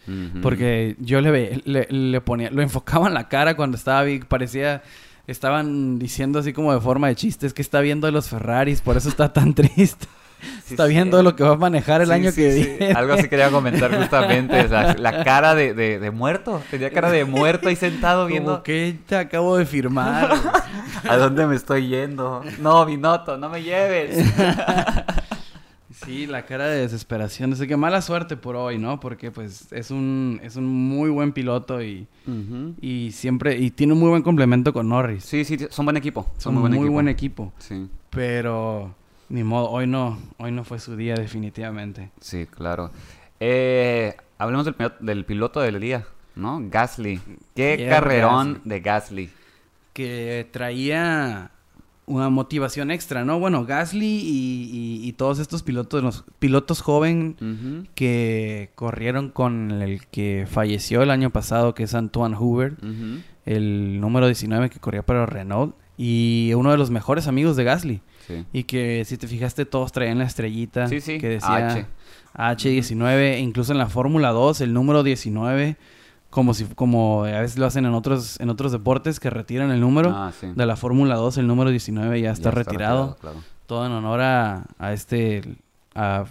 Porque 0.42 0.96
yo 1.00 1.20
le, 1.20 1.30
ve, 1.30 1.62
le, 1.66 1.86
le 1.90 2.20
ponía, 2.22 2.50
lo 2.50 2.62
enfocaba 2.62 3.08
en 3.08 3.14
la 3.14 3.28
cara 3.28 3.56
cuando 3.56 3.76
estaba 3.76 4.02
bien, 4.04 4.24
parecía, 4.26 4.82
estaban 5.26 5.98
diciendo 5.98 6.38
así 6.38 6.52
como 6.54 6.72
de 6.72 6.80
forma 6.80 7.08
de 7.08 7.14
chistes 7.16 7.52
que 7.52 7.60
está 7.60 7.80
viendo 7.80 8.06
a 8.06 8.10
los 8.10 8.28
Ferraris, 8.28 8.80
por 8.80 8.96
eso 8.96 9.08
está 9.10 9.32
tan 9.32 9.52
triste. 9.54 10.06
Está 10.70 10.86
viendo 10.86 11.20
lo 11.24 11.34
que 11.34 11.42
va 11.42 11.54
a 11.54 11.56
manejar 11.56 12.00
el 12.00 12.06
Sí, 12.06 12.12
año 12.12 12.30
sí, 12.30 12.36
que 12.42 12.52
sí. 12.52 12.62
viene. 12.78 12.92
Algo 12.94 13.14
así 13.14 13.28
quería 13.28 13.50
comentar 13.50 13.92
justamente. 13.94 14.68
La, 14.68 14.94
la 14.94 15.24
cara 15.24 15.56
de, 15.56 15.74
de- 15.74 15.98
de 15.98 16.10
muerto. 16.12 16.62
Tenía 16.70 16.90
cara 16.90 17.10
de 17.10 17.24
muerto 17.24 17.68
ahí 17.68 17.74
sentado 17.76 18.26
viendo 18.26 18.52
Como 18.52 18.62
que 18.62 18.96
te 19.06 19.16
acabo 19.16 19.56
de 19.56 19.66
firmar. 19.66 20.30
a 21.08 21.16
dónde 21.16 21.44
me 21.46 21.56
estoy 21.56 21.88
yendo. 21.88 22.44
No, 22.60 22.86
Binotto, 22.86 23.36
no 23.36 23.48
me 23.48 23.62
lleves. 23.64 24.24
Sí, 26.04 26.26
la 26.26 26.44
cara 26.46 26.66
de 26.66 26.80
desesperación. 26.80 27.52
Así 27.52 27.66
que 27.66 27.76
mala 27.76 28.00
suerte 28.02 28.36
por 28.36 28.56
hoy, 28.56 28.78
¿no? 28.78 29.00
Porque 29.00 29.30
pues 29.30 29.72
es 29.72 29.90
un, 29.90 30.40
es 30.42 30.56
un 30.56 30.66
muy 30.66 31.10
buen 31.10 31.32
piloto 31.32 31.82
y, 31.82 32.06
y 32.80 33.10
siempre... 33.12 33.58
Y 33.58 33.70
tiene 33.70 33.92
un 33.94 33.98
muy 34.00 34.08
buen 34.10 34.22
complemento 34.22 34.72
con 34.72 34.88
Norris. 34.88 35.24
Sí, 35.24 35.44
sí, 35.44 35.58
son 35.70 35.86
buen 35.86 35.96
equipo. 35.96 36.24
Son, 36.38 36.54
Son 36.54 36.54
muy 36.54 36.60
buen 36.62 36.74
equipo. 36.74 36.92
buen 36.92 37.08
equipo. 37.08 37.52
Sí, 37.58 37.88
Pero 38.10 38.94
ni 39.28 39.42
modo, 39.44 39.70
hoy 39.70 39.86
no, 39.86 40.18
hoy 40.38 40.52
no 40.52 40.64
fue 40.64 40.78
su 40.78 40.96
día 40.96 41.14
definitivamente. 41.14 42.10
sí, 42.20 42.46
claro. 42.46 42.90
Eh, 43.40 44.16
hablemos 44.38 44.64
del, 44.64 44.74
piloto- 44.74 44.98
del 45.04 45.24
piloto 45.24 45.60
del 45.60 45.78
día, 45.80 46.04
¿no? 46.34 46.60
Gasly. 46.62 47.20
Qué 47.54 47.86
carrerón 47.88 48.54
Gasly. 48.54 48.68
de 48.70 48.80
Gasly. 48.80 49.30
Que 49.92 50.48
traía 50.50 51.50
una 52.08 52.28
motivación 52.30 52.90
extra, 52.90 53.24
¿no? 53.24 53.38
Bueno, 53.38 53.64
Gasly 53.64 54.06
y, 54.06 54.70
y- 54.72 55.08
y 55.08 55.12
todos 55.12 55.38
estos 55.38 55.62
pilotos, 55.62 56.02
los 56.02 56.24
pilotos 56.38 56.80
joven 56.80 57.36
que 57.94 58.70
corrieron 58.74 59.30
con 59.30 59.70
el 59.82 60.06
que 60.06 60.46
falleció 60.50 61.02
el 61.02 61.10
año 61.10 61.30
pasado, 61.30 61.74
que 61.74 61.84
es 61.84 61.94
Antoine 61.94 62.36
Hubert, 62.36 62.82
ujú. 62.82 63.20
el 63.46 64.00
número 64.00 64.26
19 64.26 64.70
que 64.70 64.78
corría 64.80 65.02
para 65.04 65.26
Renault 65.26 65.74
y 65.96 66.52
uno 66.56 66.70
de 66.70 66.78
los 66.78 66.90
mejores 66.90 67.26
amigos 67.26 67.56
de 67.56 67.64
Gasly. 67.64 68.00
Sí. 68.26 68.44
Y 68.52 68.64
que 68.64 69.04
si 69.06 69.16
te 69.16 69.26
fijaste 69.26 69.64
todos 69.64 69.90
traían 69.92 70.18
la 70.18 70.24
estrellita 70.24 70.86
Sí, 70.88 71.00
sí, 71.00 71.18
que 71.18 71.28
decía 71.28 71.68
H. 71.68 71.86
H19, 72.36 73.40
incluso 73.40 73.72
en 73.72 73.78
la 73.78 73.88
Fórmula 73.88 74.30
2 74.30 74.60
el 74.60 74.72
número 74.72 75.02
19 75.02 75.76
como 76.30 76.52
si 76.54 76.64
como 76.66 77.24
a 77.24 77.40
veces 77.40 77.58
lo 77.58 77.66
hacen 77.66 77.86
en 77.86 77.94
otros 77.94 78.38
en 78.40 78.50
otros 78.50 78.72
deportes 78.72 79.18
que 79.20 79.30
retiran 79.30 79.70
el 79.70 79.80
número 79.80 80.10
Ah, 80.14 80.32
sí. 80.38 80.48
de 80.54 80.66
la 80.66 80.76
Fórmula 80.76 81.14
2 81.16 81.38
el 81.38 81.46
número 81.46 81.70
19 81.70 82.20
ya 82.20 82.26
Ya 82.26 82.32
está, 82.32 82.50
retirado, 82.50 83.16
claro. 83.20 83.38
todo 83.66 83.86
en 83.86 83.92
honor 83.92 84.20
a, 84.20 84.66
a 84.78 84.92
este 84.92 85.42
a 85.94 86.24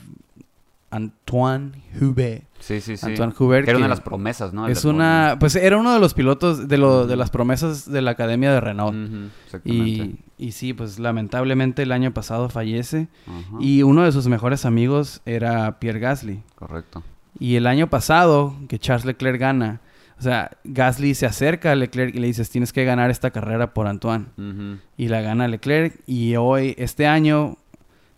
Antoine 0.89 1.71
Hubert. 1.99 2.43
Sí, 2.59 2.79
sí, 2.79 2.95
sí. 2.95 3.05
Antoine 3.05 3.33
Hubert 3.37 3.65
Que 3.65 3.71
era 3.71 3.77
una 3.77 3.87
de 3.87 3.89
las 3.89 4.01
promesas, 4.01 4.53
¿no? 4.53 4.67
es 4.67 4.85
una 4.85 5.35
pues 5.39 5.55
era 5.55 5.77
uno 5.77 5.93
de 5.93 5.99
los 5.99 6.13
pilotos 6.13 6.67
de 6.67 6.77
lo, 6.77 7.05
de 7.05 7.15
las 7.17 7.29
promesas 7.29 7.91
de 7.91 8.01
la 8.01 8.11
Academia 8.11 8.51
de 8.53 8.61
Renault. 8.61 8.95
Ujú, 8.95 9.25
Exactamente. 9.45 9.89
Y, 10.37 10.47
y 10.47 10.51
sí, 10.53 10.73
pues 10.73 10.97
lamentablemente 10.97 11.83
el 11.83 11.91
año 11.91 12.13
pasado 12.13 12.49
fallece. 12.49 13.09
Y 13.59 13.83
uno 13.83 14.03
de 14.03 14.11
sus 14.11 14.27
mejores 14.27 14.65
amigos 14.65 15.21
era 15.25 15.77
Pierre 15.79 15.99
Gasly. 15.99 16.41
Correcto. 16.55 17.03
Y 17.39 17.55
el 17.55 17.67
año 17.67 17.87
pasado, 17.87 18.55
que 18.69 18.79
Charles 18.79 19.05
Leclerc 19.05 19.39
gana, 19.39 19.81
o 20.19 20.21
sea, 20.21 20.51
Gasly 20.63 21.13
se 21.15 21.25
acerca 21.25 21.71
a 21.71 21.75
Leclerc 21.75 22.15
y 22.15 22.19
le 22.19 22.27
dices, 22.27 22.49
tienes 22.49 22.73
que 22.73 22.83
ganar 22.85 23.09
esta 23.11 23.31
carrera 23.31 23.73
por 23.73 23.87
Antoine. 23.87 24.25
Y 24.97 25.07
la 25.09 25.21
gana 25.21 25.47
Leclerc. 25.47 25.99
Y 26.07 26.35
hoy, 26.37 26.73
este 26.77 27.05
año, 27.07 27.57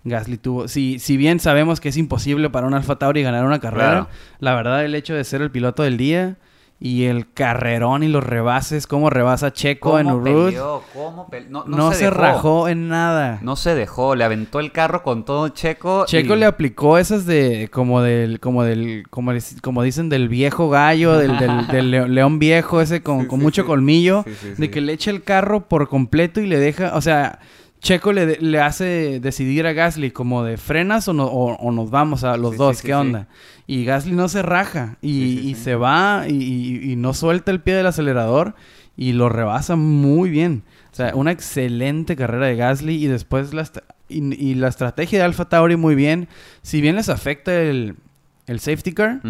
Gasly 0.05 0.37
tuvo... 0.37 0.67
Si, 0.67 0.97
si 0.99 1.17
bien 1.17 1.39
sabemos 1.39 1.79
que 1.81 1.89
es 1.89 1.97
imposible 1.97 2.49
para 2.49 2.67
un 2.67 2.73
Alfa 2.73 2.97
Tauri 2.97 3.21
ganar 3.21 3.45
una 3.45 3.59
carrera, 3.59 3.89
Claro. 3.91 4.07
la 4.39 4.55
verdad 4.55 4.85
el 4.85 4.95
hecho 4.95 5.13
de 5.13 5.23
ser 5.25 5.41
el 5.41 5.51
piloto 5.51 5.83
del 5.83 5.97
día 5.97 6.37
y 6.81 7.05
el 7.05 7.31
carrerón 7.33 8.03
y 8.03 8.07
los 8.07 8.23
rebases, 8.23 8.87
cómo 8.87 9.09
rebasa 9.09 9.51
Checo 9.51 9.99
en 9.99 10.05
¿Cómo 10.07 10.15
Urut, 10.17 10.45
peleó? 10.45 10.83
¿Cómo 10.93 11.27
peleó? 11.27 11.49
No, 11.49 11.65
no, 11.67 11.75
no 11.77 11.91
se, 11.91 12.05
dejó. 12.05 12.15
rajó 12.17 12.67
en 12.69 12.87
nada. 12.87 13.39
No 13.41 13.57
se 13.57 13.75
dejó. 13.75 14.15
Le 14.15 14.23
aventó 14.23 14.61
el 14.61 14.71
carro 14.71 15.03
con 15.03 15.25
todo 15.25 15.49
Checo. 15.49 16.05
Checo 16.05 16.35
y- 16.35 16.39
le 16.39 16.45
aplicó 16.45 16.97
esas 16.97 17.25
de 17.25 17.67
como 17.71 18.01
del 18.01 18.39
como 18.39 18.63
del 18.63 19.03
como, 19.09 19.33
como 19.61 19.83
dicen 19.83 20.07
del 20.07 20.29
viejo 20.29 20.69
gallo, 20.69 21.17
del, 21.17 21.37
del- 21.37 21.67
del 21.67 22.13
león 22.15 22.39
viejo 22.39 22.79
ese 22.79 23.03
con, 23.03 23.23
Sí, 23.23 23.27
con 23.27 23.39
sí, 23.39 23.43
mucho 23.43 23.61
sí. 23.63 23.67
colmillo, 23.67 24.23
de 24.57 24.71
que 24.71 24.79
le 24.79 24.93
echa 24.93 25.11
el 25.11 25.21
carro 25.23 25.67
por 25.67 25.89
completo 25.89 26.39
y 26.39 26.47
le 26.47 26.59
deja, 26.59 26.95
o 26.95 27.01
sea, 27.01 27.39
Checo 27.81 28.11
le, 28.11 28.37
le 28.41 28.59
hace 28.59 29.19
decidir 29.21 29.65
a 29.65 29.73
Gasly 29.73 30.11
como 30.11 30.43
de 30.43 30.57
frenas 30.57 31.07
o, 31.07 31.13
no- 31.13 31.25
o- 31.27 31.55
o 31.55 31.71
nos 31.71 31.89
vamos 31.89 32.23
a 32.23 32.35
los 32.37 32.51
Sí, 32.51 32.57
dos, 32.57 32.77
sí, 32.77 32.81
¿qué 32.83 32.87
sí. 32.89 32.93
onda? 32.93 33.27
Y 33.67 33.85
Gasly 33.85 34.11
no 34.13 34.27
se 34.27 34.41
raja 34.41 34.97
y, 35.01 35.39
y 35.39 35.55
se 35.55 35.75
va 35.75 36.25
y, 36.27 36.33
y- 36.33 36.91
y 36.91 36.95
no 36.97 37.13
suelta 37.13 37.51
el 37.51 37.61
pie 37.61 37.75
del 37.75 37.87
acelerador 37.87 38.55
y 38.97 39.13
lo 39.13 39.29
rebasa 39.29 39.75
muy 39.77 40.29
bien. 40.29 40.63
O 40.91 40.95
sea, 40.95 41.15
una 41.15 41.31
excelente 41.31 42.15
carrera 42.17 42.47
de 42.47 42.55
Gasly 42.57 42.95
y 43.03 43.07
después 43.07 43.53
la, 43.53 43.65
y, 44.09 44.33
y 44.35 44.55
la 44.55 44.67
estrategia 44.67 45.19
de 45.19 45.25
Alfa 45.25 45.45
Tauri 45.47 45.77
muy 45.77 45.95
bien. 45.95 46.27
Si 46.61 46.81
bien 46.81 46.95
les 46.97 47.07
afecta 47.07 47.53
el, 47.61 47.95
el 48.47 48.59
safety 48.59 48.91
car, 48.93 49.21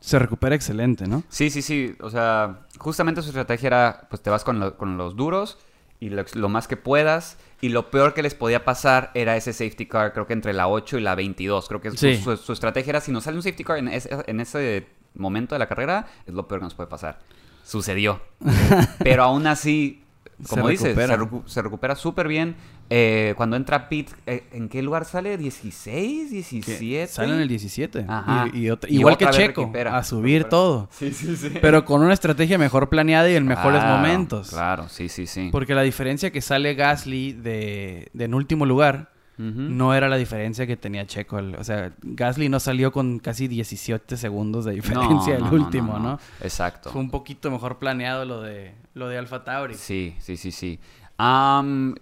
se 0.00 0.18
recupera 0.18 0.54
excelente, 0.54 1.06
¿no? 1.06 1.24
Sí, 1.28 1.50
sí, 1.50 1.60
sí. 1.60 1.94
O 2.00 2.08
sea, 2.08 2.60
justamente 2.78 3.20
su 3.20 3.28
estrategia 3.28 3.66
era, 3.66 4.06
pues 4.08 4.22
te 4.22 4.30
vas 4.30 4.44
con, 4.44 4.58
lo- 4.60 4.78
con 4.78 4.96
los 4.96 5.14
duros 5.14 5.58
y 6.00 6.08
lo, 6.10 6.24
lo 6.34 6.48
más 6.48 6.66
que 6.66 6.76
puedas. 6.76 7.38
Y 7.60 7.68
lo 7.68 7.90
peor 7.90 8.14
que 8.14 8.22
les 8.22 8.34
podía 8.34 8.64
pasar 8.64 9.10
era 9.14 9.36
ese 9.36 9.52
safety 9.52 9.86
car, 9.86 10.12
creo 10.14 10.26
que 10.26 10.32
entre 10.32 10.52
la 10.54 10.66
8 10.66 10.96
y 10.98 11.02
la 11.02 11.14
22. 11.14 11.68
Creo 11.68 11.80
que 11.80 11.90
su, 11.90 11.96
Sí. 11.98 12.16
su- 12.16 12.36
su 12.38 12.52
estrategia 12.52 12.90
era, 12.90 13.00
si 13.00 13.12
nos 13.12 13.24
sale 13.24 13.36
un 13.36 13.42
safety 13.42 13.64
car 13.64 13.76
en 13.78 13.88
ese, 13.88 14.08
en 14.26 14.40
ese 14.40 14.86
momento 15.14 15.54
de 15.54 15.58
la 15.58 15.68
carrera, 15.68 16.06
es 16.26 16.32
lo 16.34 16.48
peor 16.48 16.60
que 16.60 16.64
nos 16.64 16.74
puede 16.74 16.88
pasar. 16.88 17.18
Sucedió. 17.64 18.20
Pero 19.04 19.24
aún 19.24 19.46
así, 19.46 20.02
como 20.48 20.64
Se 20.66 20.70
dices, 20.70 20.96
recupera. 20.96 21.14
se, 21.16 21.20
recu- 21.22 21.46
se 21.46 21.62
recupera 21.62 21.94
súper 21.96 22.28
bien. 22.28 22.56
Eh, 22.92 23.34
cuando 23.36 23.54
entra 23.56 23.88
Pete, 23.88 24.12
eh, 24.26 24.42
¿en 24.52 24.68
qué 24.68 24.82
lugar 24.82 25.04
sale? 25.04 25.38
¿16? 25.38 26.28
Que 26.64 26.78
¿17? 26.80 27.06
Sale 27.06 27.34
en 27.34 27.40
el 27.40 27.46
17. 27.48 28.04
Ajá. 28.08 28.48
Y, 28.52 28.64
y 28.66 28.70
otra- 28.70 28.90
Y 28.90 28.98
igual 28.98 29.14
otra 29.14 29.30
que 29.30 29.36
Checo, 29.36 29.60
recupera, 29.62 29.96
a 29.96 30.02
subir 30.02 30.38
recupera. 30.38 30.48
todo. 30.50 30.88
Sí, 30.90 31.12
sí, 31.12 31.36
sí. 31.36 31.50
Pero 31.62 31.84
con 31.84 32.02
una 32.02 32.12
estrategia 32.14 32.58
mejor 32.58 32.88
planeada 32.88 33.30
y 33.30 33.36
en 33.36 33.46
mejores 33.46 33.84
momentos. 33.84 34.50
Claro, 34.50 34.88
sí, 34.88 35.08
sí, 35.08 35.28
sí. 35.28 35.50
Porque 35.52 35.74
la 35.76 35.82
diferencia 35.82 36.32
que 36.32 36.40
sale 36.40 36.74
Gasly 36.74 37.32
de, 37.32 38.08
de 38.12 38.24
en 38.24 38.34
último 38.34 38.66
lugar 38.66 39.12
no 39.42 39.94
era 39.94 40.08
la 40.10 40.16
diferencia 40.16 40.66
que 40.66 40.76
tenía 40.76 41.06
Checo. 41.06 41.40
O 41.58 41.64
sea, 41.64 41.92
Gasly 42.02 42.50
no 42.50 42.60
salió 42.60 42.92
con 42.92 43.20
casi 43.20 43.48
17 43.48 44.18
segundos 44.18 44.66
de 44.66 44.72
diferencia 44.72 45.32
del 45.34 45.44
No, 45.44 45.50
no, 45.52 45.56
no, 45.56 45.64
último, 45.64 45.98
¿no? 45.98 46.18
Exacto. 46.42 46.90
Fue 46.90 47.00
un 47.00 47.10
poquito 47.10 47.50
mejor 47.50 47.78
planeado 47.78 48.26
lo 48.26 48.42
de 48.42 48.74
lo 48.92 49.08
de 49.08 49.16
Alfa 49.16 49.42
Tauri. 49.44 49.74
Sí, 49.76 50.14
sí, 50.18 50.36
sí, 50.36 50.52
sí. 50.52 50.78
Am, 51.16 51.94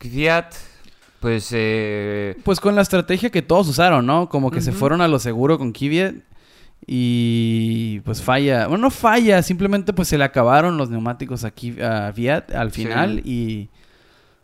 Fiat, 0.00 0.46
pues... 1.20 1.50
Eh, 1.52 2.36
Pues 2.44 2.58
con 2.60 2.74
la 2.74 2.82
estrategia 2.82 3.30
que 3.30 3.42
todos 3.42 3.68
usaron, 3.68 4.06
¿no? 4.06 4.28
Como 4.28 4.50
que 4.50 4.60
se 4.60 4.72
fueron 4.72 5.00
a 5.00 5.08
lo 5.08 5.18
seguro 5.18 5.58
con 5.58 5.72
Kvyat 5.72 6.14
y 6.86 8.00
pues 8.00 8.22
falla. 8.22 8.66
Bueno, 8.66 8.82
no 8.84 8.90
falla, 8.90 9.42
simplemente 9.42 9.92
pues 9.92 10.08
se 10.08 10.18
le 10.18 10.24
acabaron 10.24 10.76
los 10.76 10.90
neumáticos 10.90 11.44
aquí 11.44 11.80
a 11.80 12.12
Fiat 12.12 12.50
al 12.54 12.72
Sí. 12.72 12.82
final 12.82 13.20
y 13.24 13.68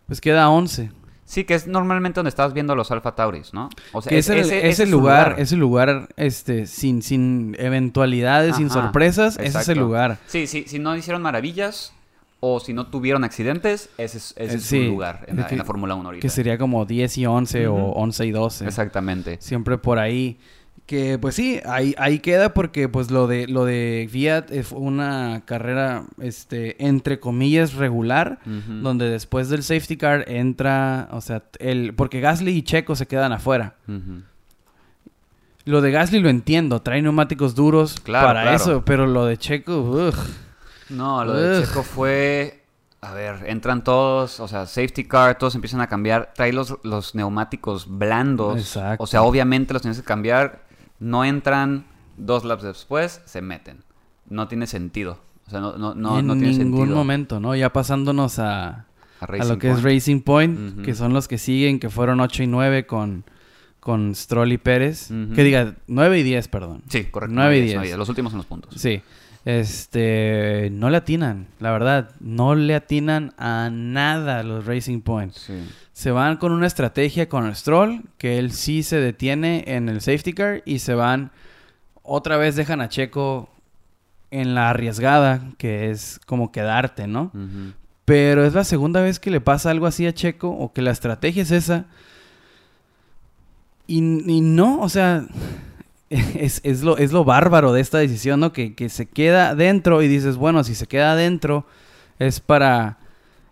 pues 0.06 0.20
queda 0.20 0.48
11. 0.50 0.90
sí, 1.24 1.42
que 1.44 1.54
es 1.54 1.66
normalmente 1.66 2.18
donde 2.20 2.28
estás 2.28 2.52
viendo 2.52 2.76
los 2.76 2.90
Alfa 2.92 3.16
Tauris, 3.16 3.52
¿no? 3.52 3.68
O 3.92 4.00
sea, 4.00 4.10
que 4.10 4.18
es, 4.18 4.28
el, 4.28 4.38
ese- 4.40 4.68
ese 4.68 4.86
lugar, 4.86 5.34
ese 5.38 5.56
lugar 5.56 6.08
este 6.16 6.66
sin 6.66 7.02
sin 7.02 7.56
eventualidades, 7.58 8.54
sin 8.56 8.70
sorpresas, 8.70 9.34
ese 9.38 9.46
es 9.48 9.54
el 9.54 9.60
exacto. 9.62 9.80
lugar. 9.80 10.18
Sí, 10.28 10.46
sí, 10.46 10.64
si 10.68 10.78
no 10.78 10.94
hicieron 10.96 11.22
maravillas 11.22 11.92
o 12.40 12.60
si 12.60 12.72
no 12.72 12.86
tuvieron 12.88 13.24
accidentes, 13.24 13.88
ese 13.98 14.18
es, 14.18 14.34
ese 14.36 14.42
Eh, 14.54 14.56
es 14.56 14.62
sí, 14.64 14.84
su 14.84 14.90
lugar 14.90 15.24
en 15.26 15.36
la, 15.38 15.64
Fórmula 15.64 15.94
1 15.94 16.04
ahorita. 16.08 16.22
Que 16.22 16.28
sería 16.28 16.58
como 16.58 16.84
10 16.84 17.18
y 17.18 17.26
11 17.26 17.66
o 17.68 17.74
Ujú. 17.74 17.92
11 18.00 18.26
y 18.26 18.30
12. 18.30 18.66
Exactamente. 18.66 19.36
Siempre 19.40 19.78
por 19.78 19.98
ahí. 19.98 20.38
Que 20.84 21.18
pues 21.18 21.34
sí, 21.34 21.58
ahí, 21.64 21.96
ahí 21.98 22.20
queda 22.20 22.54
porque 22.54 22.88
pues 22.88 23.10
lo 23.10 23.26
de 23.26 23.48
lo 23.48 23.64
de 23.64 24.06
Fiat 24.08 24.52
fue 24.62 24.78
una 24.78 25.42
carrera 25.44 26.04
este 26.20 26.76
entre 26.86 27.18
comillas 27.18 27.74
regular, 27.74 28.38
donde 28.44 29.08
después 29.10 29.48
del 29.48 29.64
safety 29.64 29.96
car 29.96 30.24
entra, 30.30 31.08
o 31.10 31.20
sea, 31.20 31.42
el 31.58 31.92
porque 31.94 32.20
Gasly 32.20 32.52
y 32.52 32.62
Checo 32.62 32.94
se 32.94 33.06
quedan 33.08 33.32
afuera. 33.32 33.74
Lo 35.64 35.80
de 35.80 35.90
Gasly 35.90 36.20
lo 36.20 36.28
entiendo, 36.28 36.80
trae 36.82 37.02
neumáticos 37.02 37.56
duros 37.56 37.98
Claro, 38.04 38.28
para 38.28 38.42
claro. 38.42 38.56
eso, 38.56 38.84
pero 38.84 39.06
lo 39.08 39.24
de 39.26 39.36
Checo, 39.38 39.80
ugh. 39.80 40.14
No, 40.90 41.24
lo 41.24 41.34
de. 41.34 41.64
Checo 41.64 41.82
fue. 41.82 42.62
A 43.02 43.12
ver, 43.12 43.44
entran 43.46 43.84
todos, 43.84 44.40
o 44.40 44.48
sea, 44.48 44.66
safety 44.66 45.04
car, 45.04 45.38
todos 45.38 45.54
empiezan 45.54 45.80
a 45.80 45.86
cambiar. 45.86 46.32
Trae 46.34 46.52
los, 46.52 46.78
los 46.82 47.14
neumáticos 47.14 47.86
blandos. 47.98 48.58
Exacto. 48.58 49.04
O 49.04 49.06
sea, 49.06 49.22
obviamente 49.22 49.72
los 49.72 49.82
tienes 49.82 49.98
que 49.98 50.04
cambiar. 50.04 50.64
No 50.98 51.24
entran 51.24 51.86
dos 52.16 52.44
laps 52.44 52.62
después, 52.62 53.20
se 53.26 53.42
meten. 53.42 53.84
No 54.28 54.48
tiene 54.48 54.66
sentido. 54.66 55.20
O 55.46 55.50
sea, 55.50 55.60
no, 55.60 55.76
no, 55.76 55.94
no, 55.94 56.18
en 56.18 56.26
no 56.26 56.32
tiene 56.34 56.58
ningún 56.58 56.78
sentido. 56.80 56.96
momento, 56.96 57.38
¿no? 57.38 57.54
Ya 57.54 57.72
pasándonos 57.72 58.38
a, 58.40 58.86
A, 59.20 59.44
lo 59.44 59.58
que 59.58 59.70
es. 59.70 59.82
Racing 59.82 60.22
Point, 60.22 60.82
que 60.82 60.94
son 60.94 61.12
los 61.12 61.28
que 61.28 61.38
siguen, 61.38 61.78
que 61.78 61.90
fueron 61.90 62.18
8 62.18 62.42
y 62.42 62.46
9 62.48 62.86
con, 62.86 63.24
con 63.78 64.14
Stroll 64.16 64.50
y 64.52 64.58
Pérez. 64.58 65.08
Que 65.34 65.44
diga, 65.44 65.76
9 65.86 66.18
y 66.18 66.22
10, 66.24 66.48
perdón. 66.48 66.82
Sí, 66.88 67.04
correcto. 67.04 67.34
Nueve 67.34 67.58
y 67.58 67.60
nueve, 67.60 67.66
diez. 67.66 67.74
nueve, 67.76 67.96
Los 67.96 68.08
últimos 68.08 68.32
son 68.32 68.38
los 68.38 68.46
puntos. 68.46 68.74
Sí. 68.80 69.00
Este, 69.46 70.70
no 70.72 70.90
le 70.90 70.96
atinan, 70.96 71.46
la 71.60 71.70
verdad, 71.70 72.10
no 72.18 72.56
le 72.56 72.74
atinan 72.74 73.32
a 73.38 73.70
nada 73.70 74.42
los 74.42 74.66
Racing 74.66 75.02
Point. 75.02 75.32
Sí. 75.34 75.54
Se 75.92 76.10
van 76.10 76.36
con 76.38 76.50
una 76.50 76.66
estrategia 76.66 77.28
con 77.28 77.46
el 77.46 77.54
Stroll, 77.54 78.02
que 78.18 78.40
él 78.40 78.50
sí 78.50 78.82
se 78.82 78.98
detiene 78.98 79.62
en 79.68 79.88
el 79.88 80.00
safety 80.00 80.32
car 80.32 80.62
y 80.66 80.80
se 80.80 80.94
van, 80.94 81.30
otra 82.02 82.36
vez 82.38 82.56
dejan 82.56 82.80
a 82.80 82.88
Checo 82.88 83.48
en 84.32 84.56
la 84.56 84.70
arriesgada, 84.70 85.40
que 85.58 85.90
es 85.90 86.18
como 86.26 86.50
quedarte, 86.50 87.06
¿no? 87.06 87.30
Pero 88.04 88.44
es 88.44 88.52
la 88.52 88.64
segunda 88.64 89.00
vez 89.00 89.20
que 89.20 89.30
le 89.30 89.40
pasa 89.40 89.70
algo 89.70 89.86
así 89.86 90.08
a 90.08 90.12
Checo 90.12 90.48
o 90.50 90.72
que 90.72 90.82
la 90.82 90.90
estrategia 90.90 91.44
es 91.44 91.52
esa. 91.52 91.84
Y, 93.86 93.98
y 93.98 94.40
no, 94.40 94.80
o 94.80 94.88
sea, 94.88 95.24
es, 96.38 96.60
es 96.64 96.82
lo, 96.82 96.98
es 96.98 97.12
lo 97.12 97.24
bárbaro 97.24 97.72
de 97.72 97.80
esta 97.80 97.98
decisión, 97.98 98.40
¿no? 98.40 98.52
Que, 98.52 98.74
que 98.74 98.88
se 98.88 99.06
queda 99.06 99.54
dentro 99.54 100.02
y 100.02 100.08
dices, 100.08 100.36
bueno, 100.36 100.62
si 100.64 100.74
se 100.74 100.86
queda 100.86 101.12
adentro 101.12 101.66
es 102.18 102.40
para 102.40 102.98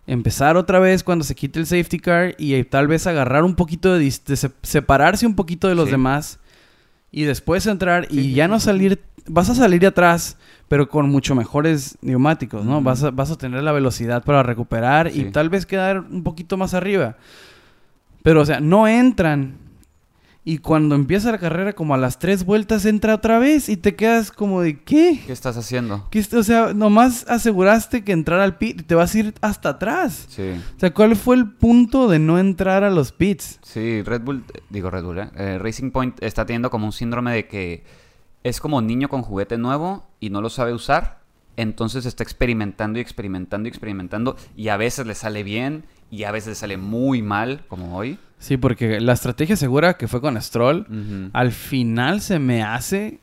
empezar 0.07 0.55
otra 0.57 0.79
vez 0.79 1.03
cuando 1.03 1.23
se 1.25 1.35
quite 1.35 1.59
el 1.59 1.65
safety 1.65 1.99
car 1.99 2.35
y 2.37 2.53
eh, 2.53 2.63
tal 2.63 2.87
vez 2.87 3.07
agarrar 3.07 3.43
un 3.43 3.55
poquito 3.55 3.93
de, 3.93 3.99
de 3.99 4.35
se- 4.35 4.51
separarse 4.61 5.25
un 5.25 5.35
poquito 5.35 5.67
de 5.67 5.75
los 5.75 5.85
Sí. 5.85 5.91
demás 5.91 6.39
y 7.11 7.23
después 7.23 7.65
entrar 7.67 8.07
Sí, 8.09 8.19
y 8.19 8.23
sí, 8.23 8.33
ya 8.33 8.47
no 8.47 8.59
salir, 8.59 9.01
vas 9.27 9.49
a 9.49 9.55
salir 9.55 9.79
de 9.81 9.87
atrás, 9.87 10.37
pero 10.67 10.89
con 10.89 11.09
mucho 11.09 11.33
mejores 11.35 11.97
neumáticos, 12.01 12.65
¿no? 12.65 12.81
Vas, 12.81 13.03
a, 13.03 13.11
vas 13.11 13.31
a 13.31 13.37
tener 13.37 13.63
la 13.63 13.71
velocidad 13.71 14.23
para 14.23 14.43
recuperar 14.43 15.11
y 15.13 15.25
tal 15.31 15.49
vez 15.49 15.65
quedar 15.65 15.99
un 15.99 16.23
poquito 16.23 16.55
más 16.57 16.73
arriba. 16.73 17.17
Pero, 18.23 18.41
o 18.41 18.45
sea, 18.45 18.59
no 18.59 18.87
entran. 18.87 19.55
Y 20.47 20.59
cuando 20.59 20.93
empieza 20.93 21.31
la 21.31 21.39
carrera, 21.39 21.73
como 21.73 21.95
a 21.95 21.97
las 21.97 22.19
tres 22.19 22.45
vueltas, 22.45 22.85
entra 22.85 23.15
otra 23.15 23.39
vez 23.39 23.67
y 23.67 23.77
te 23.77 23.95
quedas 23.95 24.31
como 24.31 24.61
de, 24.61 24.79
¿qué? 24.79 25.19
¿Qué 25.25 25.33
estás 25.33 25.57
haciendo? 25.57 26.07
¿Qué 26.11 26.23
o 26.33 26.43
sea, 26.43 26.71
nomás 26.75 27.25
aseguraste 27.27 28.03
que 28.03 28.11
entrar 28.11 28.39
al 28.39 28.59
pit 28.59 28.81
y 28.81 28.83
te 28.83 28.93
vas 28.93 29.15
a 29.15 29.17
ir 29.17 29.33
hasta 29.41 29.69
atrás. 29.69 30.27
Sí. 30.29 30.51
O 30.77 30.79
sea, 30.79 30.93
¿cuál 30.93 31.15
fue 31.15 31.35
el 31.35 31.49
punto 31.49 32.07
de 32.07 32.19
no 32.19 32.37
entrar 32.37 32.83
a 32.83 32.91
los 32.91 33.11
pits? 33.11 33.59
Sí, 33.63 34.03
Red 34.03 34.21
Bull, 34.21 34.43
digo 34.69 34.91
Red 34.91 35.03
Bull, 35.03 35.17
¿eh? 35.17 35.29
Eh, 35.35 35.57
Racing 35.57 35.89
Point 35.89 36.21
está 36.21 36.45
teniendo 36.45 36.69
como 36.69 36.85
un 36.85 36.93
síndrome 36.93 37.33
de 37.33 37.47
que 37.47 37.83
es 38.43 38.59
como 38.59 38.83
niño 38.83 39.09
con 39.09 39.23
juguete 39.23 39.57
nuevo 39.57 40.05
y 40.19 40.29
no 40.29 40.41
lo 40.41 40.51
sabe 40.51 40.73
usar. 40.73 41.21
Entonces 41.57 42.05
está 42.05 42.21
experimentando 42.21 42.99
y 42.99 43.01
experimentando 43.01 43.67
y 43.67 43.71
experimentando. 43.71 44.35
Y 44.55 44.67
a 44.67 44.77
veces 44.77 45.07
le 45.07 45.15
sale 45.15 45.41
bien 45.41 45.85
y 46.11 46.25
a 46.25 46.31
veces 46.31 46.49
le 46.49 46.55
sale 46.55 46.77
muy 46.77 47.23
mal, 47.23 47.65
como 47.67 47.97
hoy. 47.97 48.19
Sí, 48.45 48.57
porque 48.57 48.99
la 48.99 49.13
estrategia 49.13 49.55
segura 49.55 49.95
que 49.97 50.07
fue 50.07 50.21
con 50.21 50.39
Stroll, 50.39 50.85
al 51.33 51.51
final 51.51 52.21
se 52.21 52.37
me 52.37 52.61
hace 52.61 53.19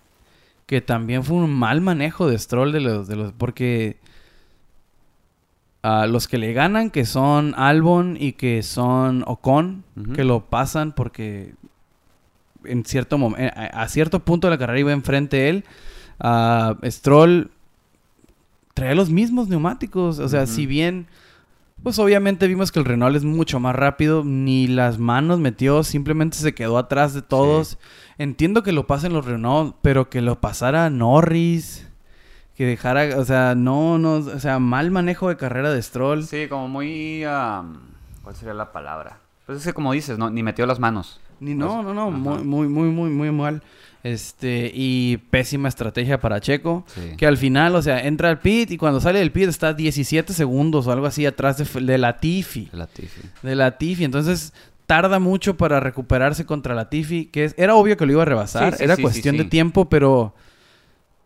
que 0.66 0.80
también 0.80 1.22
fue 1.22 1.36
un 1.36 1.52
mal 1.54 1.80
manejo 1.80 2.26
de 2.28 2.36
Stroll 2.36 2.72
de 2.72 2.80
los, 2.80 3.06
de 3.06 3.14
los 3.14 3.32
porque 3.32 3.98
a 5.82 6.06
los 6.06 6.26
que 6.26 6.38
le 6.38 6.52
ganan, 6.52 6.90
que 6.90 7.04
son 7.04 7.54
Albon 7.56 8.16
y 8.18 8.32
que 8.32 8.64
son 8.64 9.22
Ocon, 9.26 9.84
que 10.14 10.24
lo 10.24 10.46
pasan 10.46 10.90
porque 10.92 11.54
en 12.64 12.84
cierto 12.84 13.16
mom- 13.16 13.36
eh, 13.38 13.50
a, 13.54 13.86
cierto 13.88 14.24
punto 14.24 14.48
de 14.48 14.52
la 14.52 14.58
carrera 14.58 14.80
iba 14.80 14.92
enfrente 14.92 15.48
él. 15.48 15.64
a 16.18 16.76
Stroll 16.84 17.50
traía 18.74 18.94
los 18.96 19.10
mismos 19.10 19.48
neumáticos. 19.48 20.18
O 20.18 20.28
sea, 20.28 20.46
si 20.46 20.66
bien, 20.66 21.06
pues 21.82 21.98
obviamente 21.98 22.46
vimos 22.46 22.70
que 22.72 22.78
el 22.78 22.84
Renault 22.84 23.16
es 23.16 23.24
mucho 23.24 23.60
más 23.60 23.74
rápido, 23.74 24.22
ni 24.24 24.66
las 24.66 24.98
manos 24.98 25.40
metió, 25.40 25.82
simplemente 25.82 26.36
se 26.36 26.54
quedó 26.54 26.78
atrás 26.78 27.14
de 27.14 27.22
todos. 27.22 27.78
Entiendo 28.18 28.62
que 28.62 28.72
lo 28.72 28.86
pasen 28.86 29.12
los 29.12 29.24
Renault, 29.24 29.76
pero 29.82 30.08
que 30.08 30.20
lo 30.20 30.40
pasara 30.40 30.90
Norris, 30.90 31.88
que 32.54 32.66
dejara, 32.66 33.18
o 33.18 33.24
sea, 33.24 33.54
no, 33.54 33.98
no, 33.98 34.14
o 34.14 34.38
sea, 34.38 34.58
mal 34.58 34.90
manejo 34.90 35.28
de 35.28 35.36
carrera 35.36 35.72
de 35.72 35.82
Stroll. 35.82 36.24
Sí, 36.24 36.46
como 36.48 36.68
muy... 36.68 37.24
am, 37.24 37.80
¿Cuál 38.22 38.36
sería 38.36 38.54
la 38.54 38.72
palabra? 38.72 39.18
Pues 39.46 39.58
es 39.58 39.64
que 39.64 39.72
como 39.72 39.92
dices, 39.92 40.18
¿no? 40.18 40.30
ni 40.30 40.42
metió 40.42 40.66
las 40.66 40.78
manos. 40.78 41.20
Ni 41.42 41.54
no, 41.54 41.82
Pues, 41.82 41.94
no, 41.94 41.94
no, 41.94 42.10
muy, 42.10 42.42
muy, 42.44 42.68
muy, 42.68 42.88
muy, 42.90 43.10
muy 43.10 43.30
mal. 43.30 43.62
Este, 44.04 44.70
y 44.74 45.18
pésima 45.30 45.68
estrategia 45.68 46.18
para 46.20 46.40
Checo. 46.40 46.84
Sí. 46.94 47.16
Que 47.16 47.26
al 47.26 47.36
final, 47.36 47.74
o 47.76 47.82
sea, 47.82 48.04
entra 48.04 48.30
al 48.30 48.40
pit 48.40 48.70
y 48.72 48.76
cuando 48.76 49.00
sale 49.00 49.20
del 49.20 49.30
pit 49.30 49.48
está 49.48 49.74
17 49.74 50.32
segundos 50.32 50.86
o 50.86 50.92
algo 50.92 51.06
así 51.06 51.24
atrás 51.24 51.56
de, 51.58 51.80
de 51.82 51.98
Latifi. 51.98 52.68
Latifi. 52.72 53.20
De 53.42 53.54
Latifi. 53.54 54.02
Entonces 54.04 54.52
tarda 54.86 55.20
mucho 55.20 55.56
para 55.56 55.78
recuperarse 55.78 56.44
contra 56.44 56.74
Latifi. 56.74 57.26
Que 57.26 57.44
es- 57.44 57.54
era 57.56 57.74
obvio 57.76 57.96
que 57.96 58.04
lo 58.06 58.12
iba 58.12 58.22
a 58.22 58.26
rebasar. 58.26 58.72
Sí, 58.72 58.78
sí, 58.78 58.84
era 58.84 58.96
cuestión 58.96 59.36
de 59.36 59.44
tiempo, 59.44 59.88
pero 59.88 60.34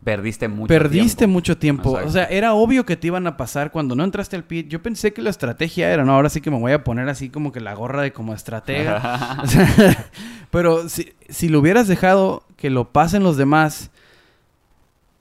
Perdiste 0.05 0.47
mucho 0.47 0.69
perdiste 0.69 1.19
tiempo. 1.19 1.33
mucho 1.33 1.59
tiempo. 1.59 1.89
Exacto. 1.91 2.09
O 2.09 2.13
sea, 2.13 2.25
era 2.27 2.55
obvio 2.55 2.87
que 2.87 2.97
te 2.97 3.09
iban 3.09 3.27
a 3.27 3.37
pasar 3.37 3.73
cuando 3.73 3.97
no 3.97 4.05
entraste 4.05 4.37
al 4.37 4.45
pit. 4.45 4.69
Yo 4.69 4.81
pensé 4.81 5.13
que 5.13 5.21
la 5.23 5.31
estrategia 5.31 5.91
era, 5.93 6.05
no, 6.05 6.13
ahora 6.13 6.29
sí 6.29 6.41
que 6.41 6.51
me 6.51 6.59
voy 6.61 6.71
a 6.73 6.85
poner 6.85 7.09
así 7.09 7.29
como 7.29 7.51
que 7.51 7.61
la 7.61 7.75
gorra 7.75 8.03
de 8.03 8.13
como 8.13 8.33
estratega. 8.35 9.39
O 9.43 9.47
sea, 9.47 10.09
pero 10.51 10.89
si, 10.89 11.13
si 11.29 11.49
lo 11.49 11.59
hubieras 11.61 11.89
dejado 11.89 12.45
que 12.57 12.71
lo 12.71 12.93
pasen 12.93 13.23
los 13.25 13.37
demás, 13.37 13.91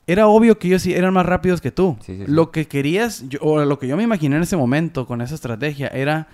era 0.08 0.28
obvio 0.28 0.60
que 0.60 0.68
ellos 0.68 0.84
sí 0.84 0.94
eran 0.94 1.14
más 1.14 1.26
rápidos 1.26 1.62
que 1.62 1.72
tú. 1.72 1.98
Sí, 2.02 2.18
sí, 2.18 2.26
sí. 2.26 2.32
Lo 2.32 2.52
que 2.52 2.68
querías, 2.68 3.28
yo- 3.28 3.40
o 3.42 3.64
lo 3.66 3.80
que 3.80 3.88
yo 3.88 3.98
me 3.98 4.04
imaginé 4.04 4.36
en 4.36 4.44
ese 4.44 4.56
momento 4.58 5.08
con 5.08 5.22
esa 5.22 5.34
estrategia, 5.34 5.88
era 5.88 6.28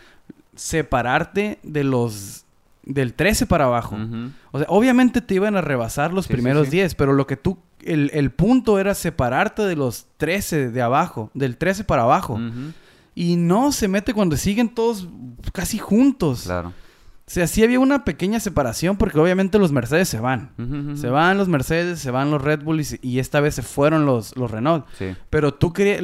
separarte 0.55 1.59
de 1.63 1.83
los 1.85 2.43
del 2.83 3.13
13 3.13 3.45
para 3.45 3.65
abajo. 3.65 3.95
O 4.51 4.57
sea, 4.57 4.67
obviamente 4.69 5.21
te 5.21 5.35
iban 5.35 5.55
a 5.55 5.61
rebasar 5.61 6.11
los 6.13 6.27
primeros 6.27 6.65
sí. 6.65 6.71
10, 6.71 6.95
pero 6.95 7.13
lo 7.13 7.27
que 7.27 7.37
tú, 7.37 7.57
el, 7.85 8.11
el 8.13 8.31
punto 8.31 8.79
era 8.79 8.93
separarte 8.95 9.63
de 9.63 9.75
los 9.75 10.07
13 10.17 10.69
de 10.71 10.81
abajo, 10.81 11.31
del 11.33 11.57
13 11.57 11.83
para 11.83 12.03
abajo. 12.03 12.39
Y 13.13 13.35
no 13.35 13.71
se 13.71 13.87
mete 13.87 14.13
cuando 14.13 14.37
siguen 14.37 14.69
todos 14.69 15.07
casi 15.53 15.77
juntos. 15.77 16.43
Claro. 16.43 16.69
O 16.69 17.33
sea, 17.33 17.47
sí 17.47 17.63
había 17.63 17.79
una 17.79 18.03
pequeña 18.03 18.39
separación 18.39 18.97
porque 18.97 19.19
obviamente 19.19 19.57
los 19.59 19.71
Mercedes 19.71 20.09
se 20.09 20.19
van. 20.19 20.51
Se 20.95 21.07
van 21.09 21.37
los 21.37 21.47
Mercedes, 21.47 21.99
se 21.99 22.11
van 22.11 22.31
los 22.31 22.41
Red 22.41 22.61
Bull 22.63 22.81
y, 23.01 23.19
esta 23.19 23.39
vez 23.39 23.55
se 23.55 23.61
fueron 23.61 24.05
los, 24.05 24.35
los 24.35 24.51
Renault. 24.51 24.85
Sí. 24.97 25.15
Pero 25.29 25.53
tú 25.53 25.71
querías... 25.71 26.01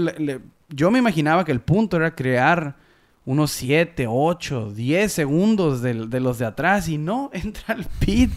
yo 0.70 0.92
me 0.92 1.00
imaginaba 1.00 1.44
que 1.44 1.52
el 1.52 1.60
punto 1.62 1.98
era 1.98 2.16
crear 2.16 2.76
unos 3.26 3.52
7, 3.52 4.06
8, 4.08 4.72
10 4.74 5.12
segundos 5.12 5.82
del- 5.82 6.10
de, 6.10 6.22
los 6.22 6.38
de 6.40 6.46
atrás 6.46 6.88
y 6.88 6.98
no, 6.98 7.30
entra 7.34 7.76
al 7.76 7.84
pit 8.00 8.32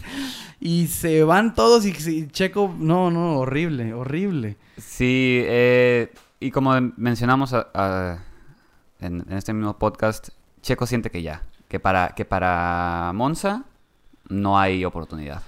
y 0.61 0.87
se 0.87 1.23
van 1.23 1.55
todos 1.55 1.85
y, 1.87 2.27
Checo... 2.27 2.73
No, 2.77 3.09
no, 3.09 3.39
horrible, 3.39 3.95
horrible. 3.95 4.57
Sí, 4.77 5.41
eh, 5.43 6.13
y 6.39 6.51
como 6.51 6.79
mencionamos 6.97 7.53
en, 7.53 8.19
en 8.99 9.33
este 9.33 9.53
mismo 9.53 9.77
podcast, 9.79 10.29
Checo 10.61 10.85
siente 10.85 11.09
que 11.09 11.23
ya, 11.23 11.41
que 11.67 11.79
para, 11.79 12.09
que 12.09 12.25
para 12.25 13.11
Monza 13.15 13.65
no 14.29 14.59
hay 14.59 14.85
oportunidad. 14.85 15.41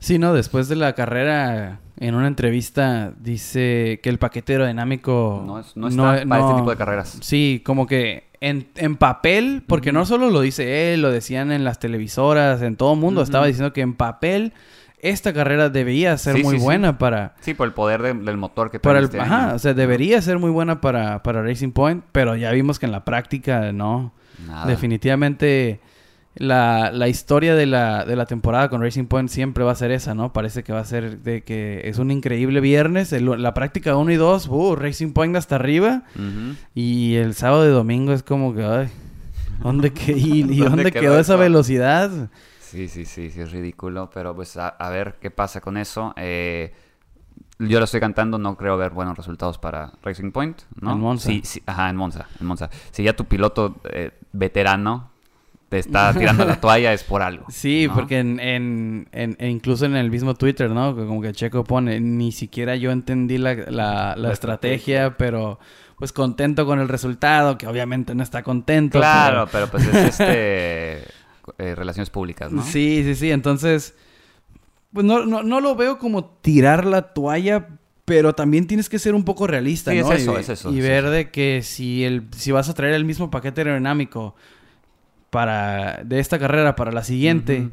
Sí, 0.00 0.18
no, 0.18 0.32
después 0.34 0.68
de 0.68 0.76
la 0.76 0.94
carrera, 0.94 1.80
en 1.98 2.14
una 2.14 2.26
entrevista, 2.26 3.12
dice 3.20 4.00
que 4.02 4.08
el 4.08 4.18
paquete 4.18 4.54
aerodinámico... 4.54 5.42
No, 5.46 5.60
es- 5.60 5.76
no 5.76 5.88
está 5.88 6.24
para 6.26 6.42
este 6.42 6.54
tipo 6.56 6.70
de 6.70 6.76
carreras. 6.76 7.18
Sí, 7.20 7.62
como 7.64 7.86
que 7.86 8.24
en, 8.40 8.68
en 8.76 8.96
papel, 8.96 9.62
porque 9.66 9.92
no 9.92 10.06
solo 10.06 10.30
lo 10.30 10.40
dice 10.40 10.94
él, 10.94 11.02
lo 11.02 11.10
decían 11.10 11.52
en 11.52 11.64
las 11.64 11.78
televisoras, 11.78 12.62
en 12.62 12.76
todo 12.76 12.94
el 12.94 12.98
mundo, 12.98 13.20
estaba 13.22 13.46
diciendo 13.46 13.72
que 13.74 13.82
en 13.82 13.92
papel 13.94 14.54
esta 15.02 15.32
carrera 15.34 15.68
debía 15.68 16.16
ser 16.18 16.36
Sí, 16.36 16.42
muy 16.42 16.54
sí, 16.54 16.58
sí. 16.60 16.64
buena 16.64 16.96
para... 16.98 17.34
Sí, 17.40 17.52
por 17.54 17.66
el 17.68 17.74
poder 17.74 18.00
de- 18.02 18.14
del 18.14 18.36
motor 18.38 18.70
que 18.70 18.80
Para 18.80 18.98
el, 19.00 19.04
este 19.06 19.20
ajá, 19.20 19.48
año. 19.48 19.54
o 19.56 19.58
sea, 19.58 19.74
debería 19.74 20.20
ser 20.22 20.38
muy 20.38 20.50
buena 20.50 20.80
para, 20.80 21.22
para 21.22 21.42
Racing 21.42 21.72
Point, 21.72 22.04
pero 22.12 22.36
ya 22.36 22.50
vimos 22.52 22.78
que 22.78 22.86
en 22.86 22.92
la 22.92 23.04
práctica 23.04 23.70
no. 23.72 24.12
Nada. 24.46 24.64
Definitivamente 24.66 25.80
la, 26.36 26.90
la 26.92 27.08
historia 27.08 27.54
de 27.54 27.66
la, 27.66 28.04
de 28.04 28.16
la 28.16 28.24
temporada 28.26 28.68
con 28.68 28.80
Racing 28.82 29.06
Point 29.06 29.28
siempre 29.28 29.64
va 29.64 29.72
a 29.72 29.74
ser 29.74 29.90
esa, 29.90 30.14
¿no? 30.14 30.32
Parece 30.32 30.62
que 30.62 30.72
va 30.72 30.80
a 30.80 30.84
ser 30.84 31.18
de 31.18 31.42
que 31.42 31.82
es 31.84 31.98
un 31.98 32.10
increíble 32.10 32.60
viernes. 32.60 33.12
el- 33.12 33.42
la 33.42 33.52
práctica 33.54 33.96
1 33.96 34.12
y 34.12 34.16
2, 34.16 34.46
uh, 34.48 34.76
Racing 34.76 35.12
Point 35.12 35.36
hasta 35.36 35.56
arriba. 35.56 36.04
Y 36.74 37.16
el 37.16 37.34
sábado 37.34 37.66
y 37.66 37.70
domingo 37.72 38.12
es 38.12 38.22
como 38.22 38.54
que, 38.54 38.64
ay, 38.64 38.88
¿dónde, 39.62 39.92
que- 39.92 40.12
y, 40.12 40.40
y 40.50 40.60
¿Dónde 40.60 40.92
quedó 40.92 41.02
quedó 41.02 41.18
esa 41.18 41.36
velocidad? 41.36 42.10
Sí, 42.60 42.86
sí, 42.86 43.04
sí, 43.04 43.30
sí, 43.30 43.40
es 43.40 43.50
ridículo, 43.50 44.10
pero 44.14 44.34
pues 44.34 44.56
a, 44.56 44.68
a 44.68 44.88
ver 44.90 45.16
qué 45.20 45.30
pasa 45.32 45.60
con 45.60 45.76
eso. 45.76 46.14
Eh, 46.16 46.72
yo 47.58 47.78
lo 47.80 47.84
estoy 47.84 47.98
cantando, 48.00 48.38
no 48.38 48.56
creo 48.56 48.76
ver 48.78 48.92
buenos 48.92 49.16
resultados 49.18 49.58
para 49.58 49.92
Racing 50.02 50.30
Point, 50.30 50.62
¿no? 50.80 50.92
En 50.92 51.00
Monza. 51.00 51.28
Sí, 51.28 51.40
sí, 51.44 51.62
ajá, 51.66 51.90
en 51.90 51.96
Monza, 51.96 52.26
en 52.40 52.46
Monza. 52.46 52.70
Si 52.92 53.02
ya 53.02 53.14
tu 53.14 53.24
piloto 53.24 53.80
eh, 53.92 54.12
veterano 54.32 55.09
te 55.70 55.78
está 55.78 56.12
tirando 56.12 56.44
la 56.44 56.60
toalla 56.60 56.92
es 56.92 57.02
por 57.04 57.22
algo. 57.22 57.46
Sí, 57.50 57.86
¿no? 57.88 57.94
porque 57.94 58.18
en, 58.18 58.38
en, 58.40 59.08
en- 59.12 59.36
incluso 59.48 59.86
en 59.86 59.96
el 59.96 60.10
mismo 60.10 60.34
Twitter, 60.34 60.68
¿no? 60.70 60.94
Como 60.94 61.22
que 61.22 61.32
Checo 61.32 61.64
pone, 61.64 62.00
ni 62.00 62.32
siquiera 62.32 62.76
yo 62.76 62.90
entendí 62.90 63.38
la, 63.38 63.54
la, 64.16 64.32
estrategia, 64.32 65.16
pero 65.16 65.58
pues 65.96 66.12
contento 66.12 66.66
con 66.66 66.80
el 66.80 66.88
resultado, 66.88 67.56
que 67.56 67.66
obviamente 67.66 68.14
no 68.14 68.22
está 68.22 68.42
contento. 68.42 68.98
Claro, 68.98 69.48
pero 69.50 69.68
pues 69.68 69.86
es 69.86 69.94
este 69.94 70.98
eh, 71.58 71.74
relaciones 71.74 72.10
públicas, 72.10 72.50
¿no? 72.52 72.62
Sí, 72.64 73.02
sí, 73.04 73.14
sí. 73.14 73.30
Entonces, 73.30 73.94
pues 74.92 75.06
no, 75.06 75.24
no, 75.24 75.42
no 75.42 75.60
lo 75.60 75.76
veo 75.76 75.98
como 75.98 76.24
tirar 76.24 76.84
la 76.84 77.12
toalla, 77.14 77.68
Pero 78.06 78.32
también 78.34 78.66
tienes 78.66 78.88
que 78.88 78.98
ser 78.98 79.14
un 79.14 79.24
poco 79.24 79.46
realista, 79.46 79.92
Sí, 79.92 79.98
es 79.98 80.04
¿no? 80.06 80.12
eso, 80.14 80.32
y, 80.32 80.40
es 80.40 80.48
eso, 80.48 80.72
Y 80.72 80.78
es 80.78 80.82
ver 80.82 81.04
eso. 81.04 81.10
de 81.12 81.30
que 81.30 81.60
si 81.62 82.02
el 82.04 82.24
si 82.36 82.50
vas 82.50 82.68
a 82.68 82.74
traer 82.74 82.94
el 82.94 83.04
mismo 83.04 83.30
paquete 83.30 83.60
aerodinámico 83.60 84.34
para 85.30 86.02
de 86.04 86.18
esta 86.18 86.38
carrera 86.38 86.76
para 86.76 86.92
la 86.92 87.04
siguiente 87.04 87.70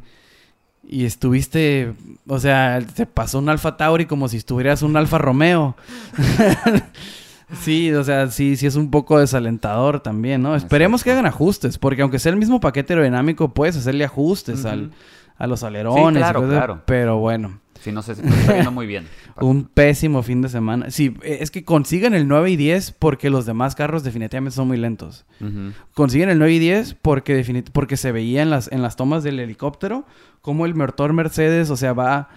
y 0.90 1.06
estuviste, 1.06 1.94
o 2.28 2.40
sea, 2.40 2.80
te 2.82 3.06
pasó 3.06 3.40
un 3.40 3.50
Alfa 3.50 3.76
Tauri 3.76 4.06
como 4.06 4.30
si 4.30 4.38
estuvieras 4.38 4.82
un 4.84 4.96
Alfa 4.96 5.18
Romeo. 5.18 5.76
sí, 7.62 7.92
o 7.92 8.04
sea, 8.06 8.32
sí, 8.32 8.56
sí 8.56 8.68
es 8.68 8.76
un 8.76 8.90
poco 8.90 9.20
desalentador 9.20 10.00
también, 10.00 10.42
¿no? 10.42 10.56
Esperemos 10.56 11.04
que 11.04 11.12
hagan 11.12 11.26
ajustes, 11.26 11.78
porque 11.78 12.04
aunque 12.04 12.20
sea 12.20 12.32
el 12.32 12.38
mismo 12.38 12.62
paquete 12.62 12.94
aerodinámico, 12.94 13.50
puedes 13.50 13.76
hacerle 13.76 14.06
ajustes 14.06 14.64
al, 14.64 14.92
a 15.38 15.46
los 15.46 15.64
alerones. 15.64 16.22
claro, 16.22 16.42
cosas, 16.42 16.56
claro. 16.56 16.82
Pero 16.86 17.18
bueno. 17.18 17.60
Sí, 17.82 17.92
no 17.92 18.02
sé, 18.02 18.14
está 18.14 18.54
viendo 18.54 18.72
muy 18.72 18.88
bien. 18.88 19.08
Un 19.42 19.66
pésimo 19.66 20.24
fin 20.24 20.42
de 20.42 20.50
semana. 20.50 20.90
Sí, 20.92 21.14
eh, 21.24 21.38
es 21.42 21.52
que 21.52 21.64
consiguen 21.64 22.14
el 22.14 22.28
9 22.28 22.52
y 22.52 22.56
10 22.56 22.92
porque 22.94 23.30
los 23.30 23.46
demás 23.46 23.76
carros 23.76 24.04
definitivamente 24.04 24.56
son 24.56 24.68
muy 24.68 24.78
lentos. 24.78 25.26
Consiguen 25.94 26.30
el 26.30 26.40
9 26.40 26.54
y 26.54 26.60
10 26.60 26.96
porque, 26.96 27.64
porque 27.72 27.98
se 27.98 28.12
veía 28.12 28.42
en 28.42 28.50
las, 28.50 28.72
en 28.72 28.82
las 28.82 28.96
tomas 28.96 29.24
del 29.24 29.40
helicóptero 29.40 30.06
como 30.42 30.66
el 30.66 30.76
motor 30.76 31.14
Mercedes, 31.14 31.70
o 31.70 31.78
sea, 31.78 31.94
va 31.94 32.30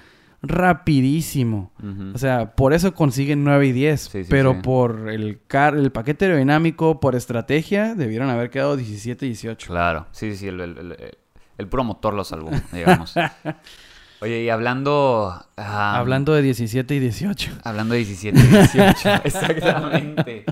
rapidísimo. 0.43 1.73
O 2.15 2.19
sea, 2.19 2.53
por 2.55 2.73
eso 2.73 2.95
consiguen 2.95 3.45
9 3.45 3.67
y 3.69 3.73
10. 3.73 4.01
Sí, 4.01 4.23
sí, 4.25 4.27
pero 4.31 4.55
sí. 4.55 4.59
por 4.63 5.09
el, 5.11 5.39
car 5.47 5.75
el 5.77 5.91
paquete 5.93 6.25
aerodinámico, 6.27 7.01
por 7.01 7.15
estrategia, 7.15 7.95
debieron 7.95 8.31
haber 8.31 8.51
quedado 8.51 8.77
17 8.77 9.27
y 9.27 9.29
18. 9.31 9.69
Claro, 9.69 10.07
sí, 10.13 10.31
sí, 10.33 10.39
sí, 10.39 10.49
el, 10.49 10.61
el, 10.61 10.79
el- 10.79 11.19
el 11.59 11.69
puro 11.69 11.85
motor 11.85 12.15
lo 12.15 12.25
salvó, 12.25 12.51
digamos. 12.73 13.15
Oye, 14.23 14.43
y 14.43 14.51
hablando... 14.51 15.35
Hablando 15.57 16.35
de 16.35 16.43
17 16.43 16.95
y 16.95 16.99
18. 17.01 17.59
Hablando 17.65 17.95
de 17.95 17.99
17 18.05 18.39
y 18.39 18.43
18, 18.43 19.09
exactamente. 19.25 20.45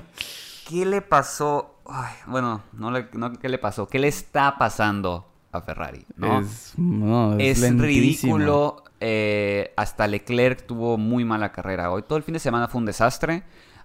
¿Qué 0.67 0.85
le 0.85 1.01
pasó? 1.01 1.75
Ay, 1.87 2.13
bueno, 2.27 2.63
no, 2.73 2.91
le- 2.91 3.07
no 3.13 3.33
qué 3.33 3.49
le 3.49 3.57
pasó, 3.57 3.87
¿qué 3.87 3.99
le 3.99 4.07
está 4.07 4.57
pasando 4.57 5.27
a 5.51 5.61
Ferrari? 5.61 6.05
¿no? 6.15 6.39
Es, 6.41 6.73
no, 6.77 7.37
es 7.37 7.59
ridículo. 7.77 8.83
eh, 8.99 9.73
hasta 9.77 10.05
Leclerc 10.07 10.65
tuvo 10.65 10.97
muy 10.97 11.25
mala 11.25 11.51
carrera 11.51 11.91
hoy. 11.91 12.03
Todo 12.03 12.17
el 12.17 12.23
fin 12.23 12.33
de 12.33 12.39
semana 12.39 12.67
fue 12.67 12.79
un 12.79 12.85
desastre. 12.85 13.43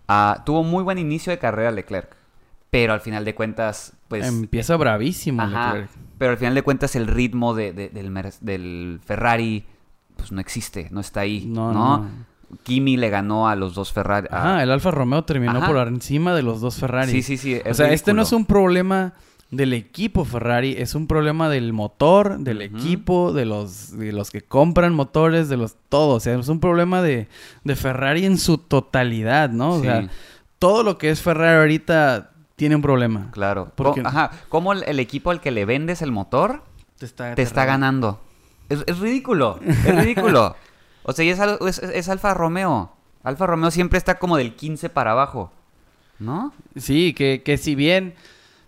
Ah, 0.08 0.42
tuvo 0.44 0.62
muy 0.62 0.82
buen 0.82 0.98
inicio 0.98 1.30
de 1.30 1.38
carrera 1.38 1.70
Leclerc. 1.70 2.14
Pero 2.70 2.92
al 2.92 3.00
final 3.00 3.24
de 3.24 3.34
cuentas, 3.34 3.92
pues... 4.08 4.26
Empieza 4.26 4.76
bravísimo. 4.76 5.40
Ajá, 5.42 5.74
Leclerc. 5.74 5.90
pero 6.18 6.30
al 6.32 6.38
final 6.38 6.54
de 6.54 6.62
cuentas 6.62 6.96
el 6.96 7.06
ritmo 7.06 7.54
de- 7.54 7.72
de- 7.72 7.88
del, 7.88 8.10
Mer- 8.10 8.34
del 8.40 9.00
Ferrari 9.04 9.64
pues 10.16 10.32
no 10.32 10.40
existe, 10.40 10.88
no 10.90 11.00
está 11.00 11.20
ahí, 11.20 11.44
No, 11.46 11.72
¿no? 11.72 11.98
no. 11.98 12.08
Kimi 12.62 12.96
le 12.96 13.10
ganó 13.10 13.48
a 13.48 13.56
los 13.56 13.74
dos 13.74 13.92
Ferrari. 13.92 14.28
a- 14.30 14.38
Ajá, 14.38 14.62
el 14.62 14.70
Alfa 14.70 14.90
Romeo 14.92 15.24
terminó 15.24 15.58
Ajá. 15.58 15.66
por 15.66 15.88
encima 15.88 16.34
de 16.34 16.42
los 16.42 16.60
dos 16.60 16.76
Ferrari. 16.76 17.10
sí, 17.10 17.22
sí, 17.22 17.36
sí. 17.36 17.60
O 17.68 17.74
sea, 17.74 17.90
este 17.92 18.12
no 18.14 18.22
es 18.22 18.32
un 18.32 18.46
problema 18.46 19.14
del 19.50 19.72
equipo 19.72 20.24
Ferrari, 20.24 20.74
es 20.78 20.94
un 20.94 21.06
problema 21.06 21.48
del 21.48 21.72
motor, 21.72 22.38
del 22.38 22.62
equipo, 22.62 23.32
de 23.32 23.44
los, 23.44 23.96
de 23.96 24.12
los 24.12 24.30
que 24.30 24.40
compran 24.42 24.94
motores, 24.94 25.48
de 25.48 25.56
los 25.56 25.76
todo. 25.88 26.14
O 26.16 26.20
sea, 26.20 26.38
es 26.38 26.48
un 26.48 26.60
problema 26.60 27.02
de, 27.02 27.28
de 27.64 27.76
Ferrari 27.76 28.24
en 28.24 28.38
su 28.38 28.58
totalidad, 28.58 29.50
¿no? 29.50 29.74
O 29.74 29.76
Sí, 29.80 29.86
sea, 29.86 30.08
todo 30.58 30.82
lo 30.82 30.96
que 30.98 31.10
es 31.10 31.22
Ferrari 31.22 31.58
ahorita 31.58 32.30
tiene 32.56 32.76
un 32.76 32.82
problema. 32.82 33.30
claro. 33.32 33.72
porque- 33.74 34.02
Ajá, 34.04 34.30
¿cómo 34.48 34.72
el, 34.72 34.84
el 34.84 35.00
equipo 35.00 35.30
al 35.30 35.40
que 35.40 35.50
le 35.50 35.64
vendes 35.64 36.02
el 36.02 36.12
motor 36.12 36.62
Te 36.98 37.04
está, 37.06 37.34
te 37.34 37.42
está 37.42 37.64
ganando? 37.64 38.20
Es, 38.74 38.84
es 38.86 38.98
ridículo, 38.98 39.58
es 39.66 39.94
ridículo. 39.96 40.56
o 41.02 41.12
sea, 41.12 41.24
y 41.24 41.30
es, 41.30 41.38
es, 41.40 41.78
es 41.82 42.08
Alfa 42.08 42.34
Romeo. 42.34 42.92
Alfa 43.22 43.46
Romeo 43.46 43.70
siempre 43.70 43.96
está 43.98 44.18
como 44.18 44.36
del 44.36 44.54
15 44.54 44.90
para 44.90 45.12
abajo, 45.12 45.50
¿no? 46.18 46.52
Sí, 46.76 47.14
que, 47.14 47.42
que 47.44 47.56
si 47.56 47.74
bien 47.74 48.14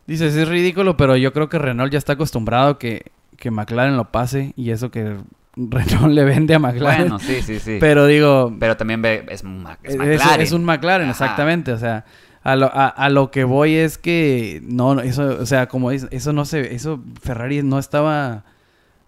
dices 0.06 0.34
es 0.34 0.48
ridículo, 0.48 0.96
pero 0.96 1.16
yo 1.16 1.32
creo 1.32 1.48
que 1.48 1.58
Renault 1.58 1.92
ya 1.92 1.98
está 1.98 2.14
acostumbrado 2.14 2.78
que, 2.78 3.10
que 3.36 3.50
McLaren 3.50 3.96
lo 3.96 4.10
pase 4.10 4.52
y 4.56 4.70
eso 4.70 4.90
que 4.90 5.16
Renault 5.56 6.12
le 6.14 6.24
vende 6.24 6.54
a 6.54 6.58
McLaren. 6.58 7.02
Bueno, 7.08 7.18
sí, 7.18 7.42
sí, 7.42 7.58
sí. 7.60 7.78
Pero 7.80 8.06
digo, 8.06 8.54
Pero 8.58 8.76
también 8.76 9.02
ve- 9.02 9.24
es, 9.28 9.40
es 9.40 9.44
McLaren. 9.44 10.40
es 10.40 10.52
un 10.52 10.64
McLaren, 10.64 11.08
Ajá. 11.10 11.24
exactamente. 11.24 11.72
O 11.72 11.78
sea, 11.78 12.04
a 12.42 12.56
lo, 12.56 12.66
a, 12.66 12.86
a 12.88 13.08
lo 13.10 13.30
que 13.30 13.44
voy 13.44 13.74
es 13.74 13.98
que 13.98 14.60
no, 14.64 14.94
no, 14.94 15.00
eso, 15.02 15.36
o 15.40 15.46
sea, 15.46 15.66
como 15.68 15.90
dices, 15.90 16.08
eso 16.12 16.32
no 16.32 16.44
se, 16.44 16.74
eso 16.74 17.00
Ferrari 17.20 17.62
no 17.62 17.78
estaba, 17.78 18.44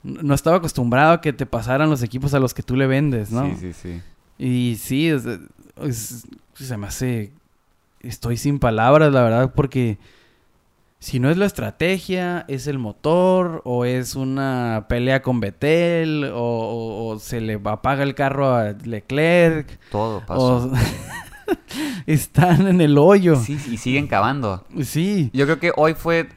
no 0.03 0.35
estaba 0.35 0.57
acostumbrado 0.59 1.13
a 1.13 1.21
que 1.21 1.33
te 1.33 1.47
pasaran 1.47 1.91
los 1.91 2.03
equipos 2.03 2.35
a 2.35 2.39
los 2.41 2.55
que 2.55 2.63
tú 2.63 2.77
le 2.77 2.87
vendes, 2.87 3.31
¿no? 3.31 3.45
Sí, 3.51 3.57
sí, 3.61 3.73
sí. 3.73 4.03
Y 4.39 4.77
sí, 4.77 5.09
es- 5.09 5.25
es- 5.83 6.27
se 6.55 6.77
me 6.77 6.87
hace, 6.87 7.33
estoy 8.01 8.37
sin 8.37 8.59
palabras, 8.59 9.13
la 9.13 9.23
verdad, 9.23 9.53
porque 9.55 9.99
si 11.01 11.21
no 11.21 11.31
es 11.31 11.37
la 11.37 11.47
estrategia, 11.47 12.45
es 12.49 12.67
el 12.67 12.79
motor, 12.79 13.63
o 13.65 13.85
es 13.85 14.15
una 14.17 14.87
pelea 14.89 15.23
con 15.23 15.39
Betel, 15.41 16.25
o, 16.33 16.39
o- 16.41 17.09
o 17.15 17.19
se 17.19 17.41
le 17.41 17.61
apaga 17.65 18.03
el 18.03 18.15
carro 18.15 18.55
a 18.55 18.73
Leclerc. 18.73 19.79
Todo 19.91 20.25
pasó. 20.27 20.67
O 20.67 20.73
están 22.07 22.67
en 22.67 22.81
el 22.81 22.99
hoyo. 22.99 23.37
Sí. 23.37 23.59
Sí, 23.59 23.75
y 23.75 23.77
siguen 23.79 24.07
cavando. 24.07 24.65
Yo 25.33 25.45
creo 25.47 25.59
que 25.59 25.73
hoy 25.77 25.95
fue. 25.95 26.29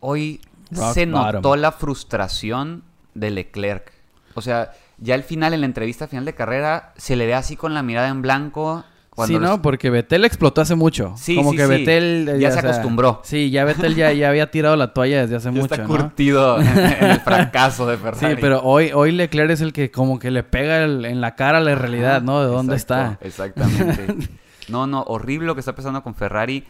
Hoy 0.00 0.40
Rock 0.70 0.94
se 0.94 1.06
notó 1.06 1.56
la 1.56 1.72
frustración 1.72 2.82
de 3.14 3.30
Leclerc. 3.30 3.92
O 4.34 4.42
sea, 4.42 4.72
ya 4.98 5.14
al 5.14 5.22
final, 5.22 5.54
en 5.54 5.60
la 5.60 5.66
entrevista 5.66 6.06
final 6.08 6.24
de 6.24 6.34
carrera, 6.34 6.92
se 6.96 7.16
le 7.16 7.26
ve 7.26 7.34
así 7.34 7.56
con 7.56 7.74
la 7.74 7.82
mirada 7.82 8.08
en 8.08 8.22
blanco. 8.22 8.84
Cuando 9.10 9.34
Sí, 9.34 9.40
los- 9.40 9.50
no, 9.50 9.60
porque 9.62 9.90
Betel 9.90 10.24
explotó 10.24 10.60
hace 10.60 10.76
mucho. 10.76 11.14
Sí, 11.16 11.34
Como 11.34 11.50
sí, 11.50 11.56
que 11.56 11.64
sí. 11.64 11.68
Betel 11.68 12.36
Ya 12.38 12.52
se 12.52 12.60
sea, 12.60 12.70
acostumbró. 12.70 13.20
Sí, 13.24 13.50
ya 13.50 13.64
Betel 13.64 13.94
ya, 13.96 14.12
ya 14.12 14.28
había 14.28 14.50
tirado 14.52 14.76
la 14.76 14.94
toalla 14.94 15.22
desde 15.22 15.36
hace 15.36 15.46
ya 15.46 15.50
mucho, 15.60 15.74
está 15.74 15.78
¿no? 15.78 15.88
curtido 15.88 16.60
en, 16.60 16.68
en 16.68 17.10
el 17.10 17.20
fracaso 17.20 17.86
de 17.86 17.96
Ferrari. 17.98 18.34
Sí, 18.36 18.40
pero 18.40 18.62
hoy, 18.62 18.92
hoy 18.94 19.10
Leclerc 19.12 19.50
es 19.50 19.60
el 19.62 19.72
que 19.72 19.90
como 19.90 20.18
que 20.20 20.30
le 20.30 20.42
pega 20.44 20.84
el- 20.84 21.04
en 21.04 21.20
la 21.20 21.34
cara 21.34 21.58
la 21.60 21.74
realidad, 21.74 22.22
¿no? 22.22 22.40
De 22.40 22.46
dónde 22.46 22.76
exacto, 22.76 23.18
está. 23.18 23.26
Exactamente. 23.26 24.28
No, 24.68 24.86
no, 24.86 25.02
horrible 25.02 25.46
lo 25.48 25.54
que 25.54 25.60
está 25.60 25.74
pasando 25.74 26.02
con 26.04 26.14
Ferrari. 26.14 26.64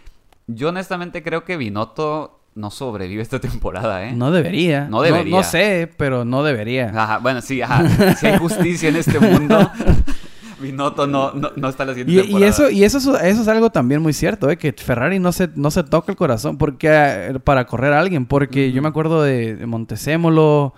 Yo 0.46 0.70
honestamente 0.70 1.22
creo 1.22 1.44
que 1.44 1.56
Binotto 1.58 2.39
no 2.54 2.70
sobrevive 2.70 3.22
esta 3.22 3.38
temporada, 3.40 4.04
¿eh? 4.04 4.12
No 4.12 4.30
debería. 4.30 4.86
No 4.88 5.02
debería. 5.02 5.36
No, 5.36 5.42
sé, 5.42 5.90
pero 5.96 6.24
no 6.24 6.42
debería. 6.42 6.92
Ajá, 6.94 7.18
bueno, 7.18 7.40
sí, 7.40 7.62
ajá. 7.62 8.14
Si 8.16 8.26
hay 8.26 8.38
justicia 8.38 8.88
en 8.88 8.96
este 8.96 9.18
mundo, 9.18 9.70
Binotto 10.60 11.06
no, 11.06 11.32
no, 11.32 11.50
no 11.56 11.68
está 11.68 11.84
la 11.84 11.94
siguiente 11.94 12.30
Y, 12.30 12.42
eso, 12.42 12.70
y 12.70 12.84
eso, 12.84 12.98
es, 12.98 13.06
eso 13.06 13.42
es 13.42 13.48
algo 13.48 13.70
también 13.70 14.02
muy 14.02 14.12
cierto, 14.12 14.50
¿eh? 14.50 14.56
que 14.58 14.72
Ferrari 14.72 15.18
no 15.18 15.32
se, 15.32 15.48
no 15.54 15.70
se 15.70 15.82
toca 15.84 16.12
el 16.12 16.16
corazón 16.16 16.58
porque 16.58 16.88
eh, 16.90 17.38
para 17.42 17.66
correr 17.66 17.92
a 17.92 18.00
alguien. 18.00 18.26
Porque 18.26 18.72
yo 18.72 18.82
me 18.82 18.88
acuerdo 18.88 19.22
de, 19.22 19.56
de 19.56 19.66
Montesémolo 19.66 20.74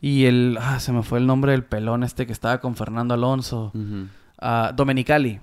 y 0.00 0.26
el. 0.26 0.58
Ah, 0.60 0.78
se 0.80 0.92
me 0.92 1.02
fue 1.02 1.18
el 1.18 1.26
nombre 1.26 1.52
del 1.52 1.64
pelón 1.64 2.04
este 2.04 2.26
que 2.26 2.32
estaba 2.32 2.60
con 2.60 2.76
Fernando 2.76 3.14
Alonso. 3.14 3.72
Ujú, 3.74 4.06
Ah, 4.38 4.72
Domenicali. 4.76 5.40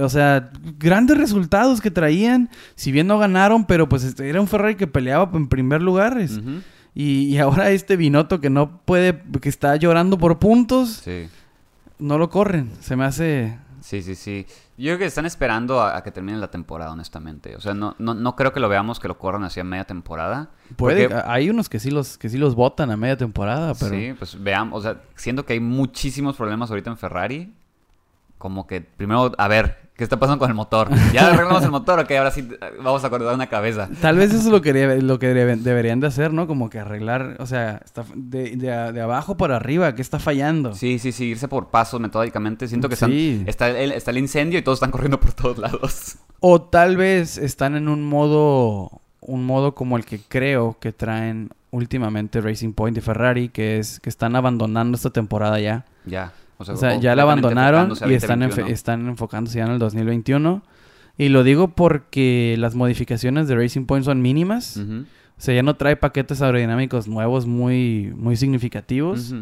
O 0.00 0.08
sea, 0.08 0.50
grandes 0.78 1.16
resultados 1.16 1.80
que 1.80 1.90
traían. 1.90 2.50
Si 2.74 2.92
bien 2.92 3.06
no 3.06 3.18
ganaron, 3.18 3.64
pero 3.64 3.88
pues 3.88 4.04
este, 4.04 4.28
era 4.28 4.40
un 4.40 4.46
Ferrari 4.48 4.74
que 4.76 4.86
peleaba 4.86 5.30
en 5.34 5.48
primer 5.48 5.80
lugar. 5.82 6.18
es- 6.18 6.40
y, 6.94 7.24
y 7.34 7.38
ahora 7.38 7.70
este 7.70 7.96
Binotto 7.96 8.40
que 8.40 8.50
no 8.50 8.78
puede, 8.84 9.20
que 9.40 9.48
está 9.48 9.74
llorando 9.76 10.16
por 10.18 10.38
puntos, 10.38 11.00
Sí, 11.04 11.28
no 11.98 12.18
lo 12.18 12.28
corren. 12.30 12.70
Se 12.80 12.94
me 12.94 13.04
hace. 13.04 13.58
sí, 13.80 14.02
sí, 14.02 14.14
sí. 14.14 14.46
Yo 14.76 14.86
creo 14.90 14.98
que 14.98 15.04
están 15.06 15.24
esperando 15.24 15.80
a, 15.80 15.96
a 15.96 16.02
que 16.02 16.10
termine 16.10 16.36
la 16.38 16.50
temporada, 16.50 16.92
honestamente. 16.92 17.54
O 17.56 17.60
sea, 17.60 17.74
no, 17.74 17.94
no, 17.98 18.12
no 18.14 18.34
creo 18.36 18.52
que 18.52 18.58
lo 18.60 18.68
veamos 18.68 18.98
que 19.00 19.06
lo 19.08 19.18
corran 19.18 19.44
hacia 19.44 19.62
media 19.64 19.84
temporada. 19.84 20.50
Puede, 20.76 21.08
Porque- 21.08 21.22
hay 21.26 21.48
unos 21.48 21.68
que 21.68 21.78
sí 21.80 21.90
los 21.90 22.18
que 22.18 22.28
sí 22.28 22.36
los 22.38 22.54
votan 22.54 22.90
a 22.90 22.96
media 22.96 23.16
temporada, 23.16 23.72
pero 23.74 23.90
Sí, 23.94 24.12
pues 24.18 24.40
veamos, 24.42 24.78
o 24.78 24.82
sea, 24.82 25.00
siendo 25.16 25.44
que 25.46 25.54
hay 25.54 25.60
muchísimos 25.60 26.36
problemas 26.36 26.70
ahorita 26.70 26.90
en 26.90 26.96
Ferrari, 26.96 27.54
como 28.44 28.66
que 28.66 28.82
primero, 28.82 29.32
a 29.38 29.48
ver, 29.48 29.78
¿qué 29.96 30.04
está 30.04 30.18
pasando 30.18 30.38
con 30.38 30.50
el 30.50 30.54
motor? 30.54 30.90
Ya 31.14 31.28
arreglamos 31.28 31.62
el 31.64 31.70
motor, 31.70 31.98
ok, 32.00 32.10
ahora 32.10 32.30
sí 32.30 32.46
vamos 32.82 33.02
a 33.04 33.08
cortar 33.08 33.34
una 33.34 33.46
cabeza. 33.46 33.88
tal 34.02 34.18
vez 34.18 34.34
eso 34.34 34.40
es 34.40 34.46
lo 34.48 34.60
que 34.60 34.74
lo 35.00 35.18
que 35.18 35.32
debe- 35.34 35.56
deberían 35.56 36.00
de 36.00 36.08
hacer, 36.08 36.30
¿no? 36.34 36.46
Como 36.46 36.68
que 36.68 36.78
arreglar, 36.78 37.36
o 37.38 37.46
sea, 37.46 37.80
está 37.82 38.04
de, 38.14 38.54
de 38.56 39.00
abajo 39.00 39.38
para 39.38 39.56
arriba, 39.56 39.94
¿qué 39.94 40.02
está 40.02 40.18
fallando? 40.18 40.74
Sí, 40.74 40.98
sí, 40.98 41.10
sí, 41.12 41.28
irse 41.30 41.48
por 41.48 41.68
pasos 41.68 41.98
metódicamente. 42.00 42.68
Siento 42.68 42.88
que 42.88 42.94
están, 42.94 43.10
Sí. 43.10 43.42
está, 43.46 43.70
el, 43.70 43.92
está 43.92 44.10
el 44.10 44.18
incendio 44.18 44.58
y 44.58 44.62
todos 44.62 44.76
están 44.76 44.90
corriendo 44.90 45.18
por 45.18 45.32
todos 45.32 45.56
lados. 45.56 46.16
O 46.40 46.60
tal 46.60 46.98
vez 46.98 47.38
están 47.38 47.74
en 47.76 47.88
un 47.88 48.04
modo 48.06 49.00
un 49.22 49.46
modo 49.46 49.74
como 49.74 49.96
el 49.96 50.04
que 50.04 50.20
creo 50.20 50.76
que 50.80 50.92
traen 50.92 51.48
últimamente 51.70 52.42
Racing 52.42 52.74
Point 52.74 52.98
y 52.98 53.00
Ferrari, 53.00 53.48
que 53.48 53.78
es 53.78 53.98
que 54.00 54.10
están 54.10 54.36
abandonando 54.36 54.96
esta 54.96 55.08
temporada 55.08 55.58
ya. 55.60 55.86
Ya. 56.04 56.32
O 56.58 56.64
sea, 56.64 56.74
O 56.74 56.76
sea, 56.76 56.96
ya 57.00 57.16
la 57.16 57.22
abandonaron 57.22 57.92
y 58.08 58.14
están, 58.14 58.40
enfe- 58.40 58.48
2021. 58.48 58.68
están 58.68 59.08
enfocándose 59.08 59.58
ya 59.58 59.64
en 59.64 59.72
el 59.72 59.78
2021. 59.78 60.62
Y 61.16 61.28
lo 61.28 61.42
digo 61.44 61.68
porque 61.68 62.56
las 62.58 62.74
modificaciones 62.74 63.46
de 63.48 63.56
Racing 63.56 63.86
Point 63.86 64.04
son 64.04 64.20
mínimas. 64.22 64.76
O 64.76 65.40
sea, 65.40 65.54
ya 65.54 65.62
no 65.62 65.74
trae 65.76 65.96
paquetes 65.96 66.42
aerodinámicos 66.42 67.08
nuevos 67.08 67.46
muy, 67.46 68.12
muy 68.16 68.36
significativos. 68.36 69.34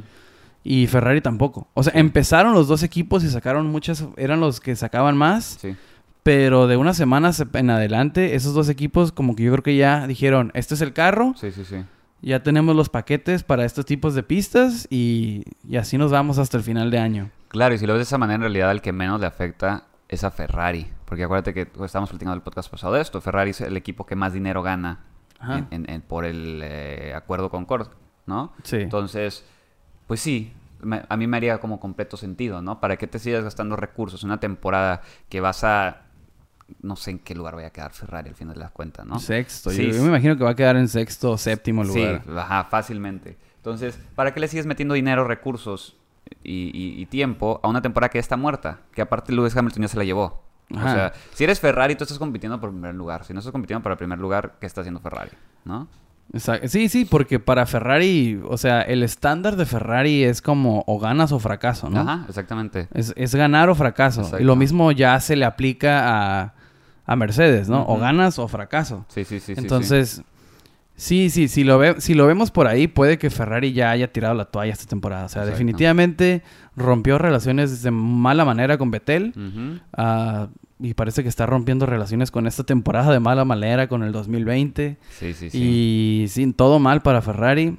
Y 0.64 0.86
Ferrari 0.86 1.20
tampoco. 1.20 1.68
O 1.74 1.82
sea, 1.82 1.92
empezaron 1.96 2.54
los 2.54 2.68
dos 2.68 2.82
equipos 2.82 3.24
y 3.24 3.28
sacaron 3.30 3.66
muchas, 3.66 4.04
eran 4.16 4.40
los 4.40 4.60
que 4.60 4.76
sacaban 4.76 5.16
más. 5.16 5.58
Sí. 5.60 5.74
Pero 6.22 6.68
de 6.68 6.76
unas 6.76 6.96
semanas 6.96 7.44
en 7.52 7.70
adelante, 7.70 8.36
esos 8.36 8.54
dos 8.54 8.68
equipos 8.68 9.10
como 9.10 9.34
que 9.34 9.42
yo 9.42 9.50
creo 9.52 9.64
que 9.64 9.76
ya 9.76 10.06
dijeron, 10.06 10.52
este 10.54 10.74
es 10.74 10.80
el 10.80 10.92
carro, 10.92 11.34
Sí, 11.36 11.50
sí, 11.50 11.64
sí. 11.64 11.76
Ya 12.22 12.42
tenemos 12.42 12.74
los 12.76 12.88
paquetes 12.88 13.42
para 13.42 13.64
estos 13.64 13.84
tipos 13.84 14.14
de 14.14 14.22
pistas 14.22 14.86
y, 14.90 15.44
y 15.68 15.76
así 15.76 15.98
nos 15.98 16.10
vamos 16.10 16.38
hasta 16.38 16.56
el 16.56 16.62
final 16.62 16.90
de 16.90 16.98
año. 16.98 17.30
Claro, 17.48 17.74
y 17.74 17.78
si 17.78 17.86
lo 17.86 17.92
ves 17.94 18.00
de 18.00 18.04
esa 18.04 18.18
manera, 18.18 18.36
en 18.36 18.40
realidad 18.42 18.70
el 18.70 18.80
que 18.80 18.92
menos 18.92 19.20
le 19.20 19.26
afecta 19.26 19.84
es 20.08 20.24
a 20.24 20.30
Ferrari. 20.30 20.86
Porque 21.04 21.24
acuérdate 21.24 21.52
que 21.52 21.66
pues, 21.66 21.88
estábamos 21.90 22.10
platicando 22.10 22.34
el 22.34 22.42
podcast 22.42 22.70
pasado 22.70 22.94
de 22.94 23.02
esto. 23.02 23.20
Ferrari 23.20 23.50
es 23.50 23.60
el 23.60 23.76
equipo 23.76 24.06
que 24.06 24.16
más 24.16 24.32
dinero 24.32 24.62
gana 24.62 25.00
Ajá. 25.38 25.58
en- 25.58 25.66
en- 25.70 25.90
en- 25.90 26.00
por 26.02 26.24
el 26.24 26.60
eh, 26.64 27.12
acuerdo 27.14 27.50
con 27.50 27.64
Cord, 27.66 27.88
¿no? 28.26 28.52
Sí. 28.62 28.76
Entonces, 28.76 29.44
pues 30.06 30.20
sí, 30.20 30.52
me- 30.80 31.02
a 31.08 31.16
mí 31.16 31.26
me 31.26 31.36
haría 31.36 31.58
como 31.60 31.80
completo 31.80 32.16
sentido, 32.16 32.62
¿no? 32.62 32.80
¿Para 32.80 32.96
qué 32.96 33.06
te 33.06 33.18
sigas 33.18 33.44
gastando 33.44 33.76
recursos 33.76 34.22
en 34.22 34.30
una 34.30 34.40
temporada 34.40 35.02
que 35.28 35.40
vas 35.40 35.64
a... 35.64 36.02
No 36.80 36.96
sé 36.96 37.10
en 37.12 37.18
qué 37.18 37.34
lugar 37.34 37.54
vaya 37.56 37.68
a 37.68 37.70
quedar 37.70 37.92
Ferrari 37.92 38.28
al 38.30 38.34
final 38.34 38.54
de 38.54 38.60
las 38.60 38.70
cuentas, 38.70 39.04
¿no? 39.06 39.18
Sexto. 39.18 39.70
Sí, 39.70 39.86
yo, 39.88 39.92
yo 39.94 40.02
me 40.02 40.08
imagino 40.08 40.36
que 40.36 40.44
va 40.44 40.50
a 40.50 40.56
quedar 40.56 40.76
en 40.76 40.88
sexto 40.88 41.32
o 41.32 41.38
séptimo 41.38 41.84
lugar. 41.84 42.22
Sí, 42.24 42.30
ajá, 42.36 42.64
fácilmente. 42.64 43.36
Entonces, 43.56 43.98
¿para 44.14 44.32
qué 44.34 44.40
le 44.40 44.48
sigues 44.48 44.66
metiendo 44.66 44.94
dinero, 44.94 45.24
recursos 45.24 45.96
y, 46.42 46.70
y- 46.76 47.00
y 47.00 47.06
tiempo 47.06 47.60
a 47.62 47.68
una 47.68 47.82
temporada 47.82 48.10
que 48.10 48.16
ya 48.18 48.20
está 48.22 48.36
muerta? 48.36 48.80
Que 48.92 49.02
aparte 49.02 49.32
Lewis 49.32 49.56
Hamilton 49.56 49.82
ya 49.82 49.88
se 49.88 49.96
la 49.98 50.04
llevó. 50.04 50.42
Ajá. 50.74 50.86
O 50.90 50.94
sea, 50.94 51.12
si 51.34 51.44
eres 51.44 51.60
Ferrari, 51.60 51.94
tú 51.94 52.04
estás 52.04 52.18
compitiendo 52.18 52.58
por 52.60 52.70
primer 52.70 52.94
lugar. 52.94 53.24
Si 53.24 53.32
no 53.32 53.40
estás 53.40 53.52
compitiendo 53.52 53.82
para 53.82 53.92
el 53.94 53.98
primer 53.98 54.18
lugar, 54.18 54.54
¿qué 54.60 54.66
está 54.66 54.80
haciendo 54.80 55.00
Ferrari? 55.00 55.30
¿No? 55.64 55.86
Exacto. 56.32 56.66
Sí, 56.68 56.88
sí, 56.88 57.04
porque 57.04 57.38
para 57.40 57.66
Ferrari, 57.66 58.40
o 58.48 58.56
sea, 58.56 58.80
el 58.80 59.02
estándar 59.02 59.56
de 59.56 59.66
Ferrari 59.66 60.24
es 60.24 60.40
como 60.40 60.82
o 60.86 60.98
ganas 60.98 61.30
o 61.32 61.38
fracaso, 61.38 61.90
¿no? 61.90 62.00
Ajá, 62.00 62.24
exactamente. 62.28 62.88
Es, 62.94 63.12
es 63.16 63.34
ganar 63.34 63.68
o 63.68 63.74
fracaso. 63.74 64.22
Exacto. 64.22 64.42
Y 64.42 64.46
lo 64.46 64.56
mismo 64.56 64.92
ya 64.92 65.20
se 65.20 65.36
le 65.36 65.44
aplica 65.44 66.04
a, 66.42 66.54
a 67.06 67.16
Mercedes, 67.16 67.68
¿no? 67.68 67.84
O 67.86 67.98
ganas 67.98 68.38
o 68.38 68.48
fracaso. 68.48 69.04
Sí, 69.08 69.24
sí, 69.24 69.40
sí. 69.40 69.54
sí, 69.54 69.60
Entonces, 69.60 70.22
sí, 70.94 71.30
sí, 71.30 71.48
si 71.48 71.64
lo, 71.64 71.78
ve, 71.78 71.96
si 72.00 72.14
lo 72.14 72.26
vemos 72.26 72.50
por 72.50 72.66
ahí, 72.66 72.86
puede 72.86 73.18
que 73.18 73.30
Ferrari 73.30 73.72
ya 73.72 73.90
haya 73.90 74.12
tirado 74.12 74.34
la 74.34 74.44
toalla 74.46 74.72
esta 74.72 74.86
temporada. 74.86 75.26
O 75.26 75.28
sea, 75.28 75.42
Exacto. 75.42 75.52
definitivamente 75.58 76.42
rompió 76.76 77.18
relaciones 77.18 77.82
de 77.82 77.90
mala 77.90 78.44
manera 78.44 78.78
con 78.78 78.90
Betel. 78.90 79.32
sí. 79.34 79.80
Ah, 79.94 80.48
y 80.84 80.94
parece 80.94 81.22
que 81.22 81.28
está 81.28 81.46
rompiendo 81.46 81.86
relaciones 81.86 82.32
con 82.32 82.48
esta 82.48 82.64
temporada 82.64 83.12
de 83.12 83.20
mala 83.20 83.44
manera, 83.44 83.86
con 83.86 84.02
el 84.02 84.10
2020. 84.10 84.98
Sí, 85.16 85.32
sí, 85.32 85.48
sí. 85.48 85.58
Y 86.24 86.28
sin 86.28 86.54
todo 86.54 86.80
mal 86.80 87.02
para 87.02 87.22
Ferrari. 87.22 87.76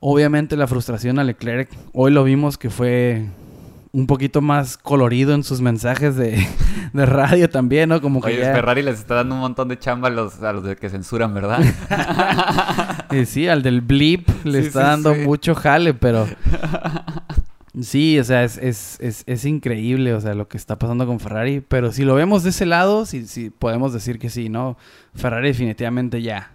Obviamente 0.00 0.56
la 0.56 0.66
frustración 0.66 1.18
a 1.20 1.24
Leclerc. 1.24 1.70
Hoy 1.92 2.10
lo 2.10 2.24
vimos 2.24 2.58
que 2.58 2.70
fue 2.70 3.26
un 3.92 4.06
poquito 4.06 4.40
más 4.40 4.76
colorido 4.76 5.34
en 5.34 5.42
sus 5.44 5.60
mensajes 5.60 6.14
de, 6.16 6.46
de 6.92 7.06
radio 7.06 7.48
también, 7.48 7.88
¿no? 7.88 8.00
Como 8.00 8.20
que 8.20 8.28
Oye, 8.28 8.40
ya- 8.40 8.52
Ferrari 8.54 8.82
les 8.82 8.98
está 8.98 9.14
dando 9.16 9.34
un 9.34 9.40
montón 9.40 9.68
de 9.68 9.78
chamba 9.78 10.08
a 10.08 10.10
los, 10.10 10.42
a 10.42 10.52
los 10.52 10.64
de 10.64 10.76
que 10.76 10.88
censuran, 10.90 11.32
¿verdad? 11.34 11.60
Sí, 13.26 13.48
al 13.48 13.62
del 13.62 13.80
blip 13.80 14.28
le 14.44 14.60
Sí, 14.62 14.66
está 14.68 14.80
sí, 14.80 14.86
dando 14.86 15.14
sí. 15.14 15.20
mucho 15.22 15.54
jale, 15.54 15.94
pero... 15.94 16.26
Sí, 17.80 18.18
o 18.18 18.24
sea, 18.24 18.42
es, 18.42 18.56
es, 18.58 18.98
es, 19.00 19.22
es 19.26 19.44
increíble, 19.44 20.12
o 20.12 20.20
sea, 20.20 20.34
lo 20.34 20.48
que 20.48 20.56
está 20.56 20.76
pasando 20.80 21.06
con 21.06 21.20
Ferrari. 21.20 21.60
Pero 21.60 21.92
si 21.92 22.02
lo 22.04 22.16
vemos 22.16 22.42
de 22.42 22.50
ese 22.50 22.66
lado, 22.66 23.06
sí, 23.06 23.24
sí 23.26 23.50
podemos 23.50 23.92
decir 23.92 24.18
que 24.18 24.30
sí, 24.30 24.48
¿no? 24.48 24.76
Ferrari 25.14 25.48
definitivamente 25.48 26.20
ya. 26.20 26.50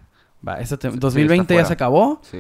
Va, 0.46 0.58
Sí, 0.66 0.76
2020 0.96 1.54
está 1.54 1.64
ya 1.64 1.66
se 1.68 1.74
acabó. 1.74 2.20
sí. 2.30 2.40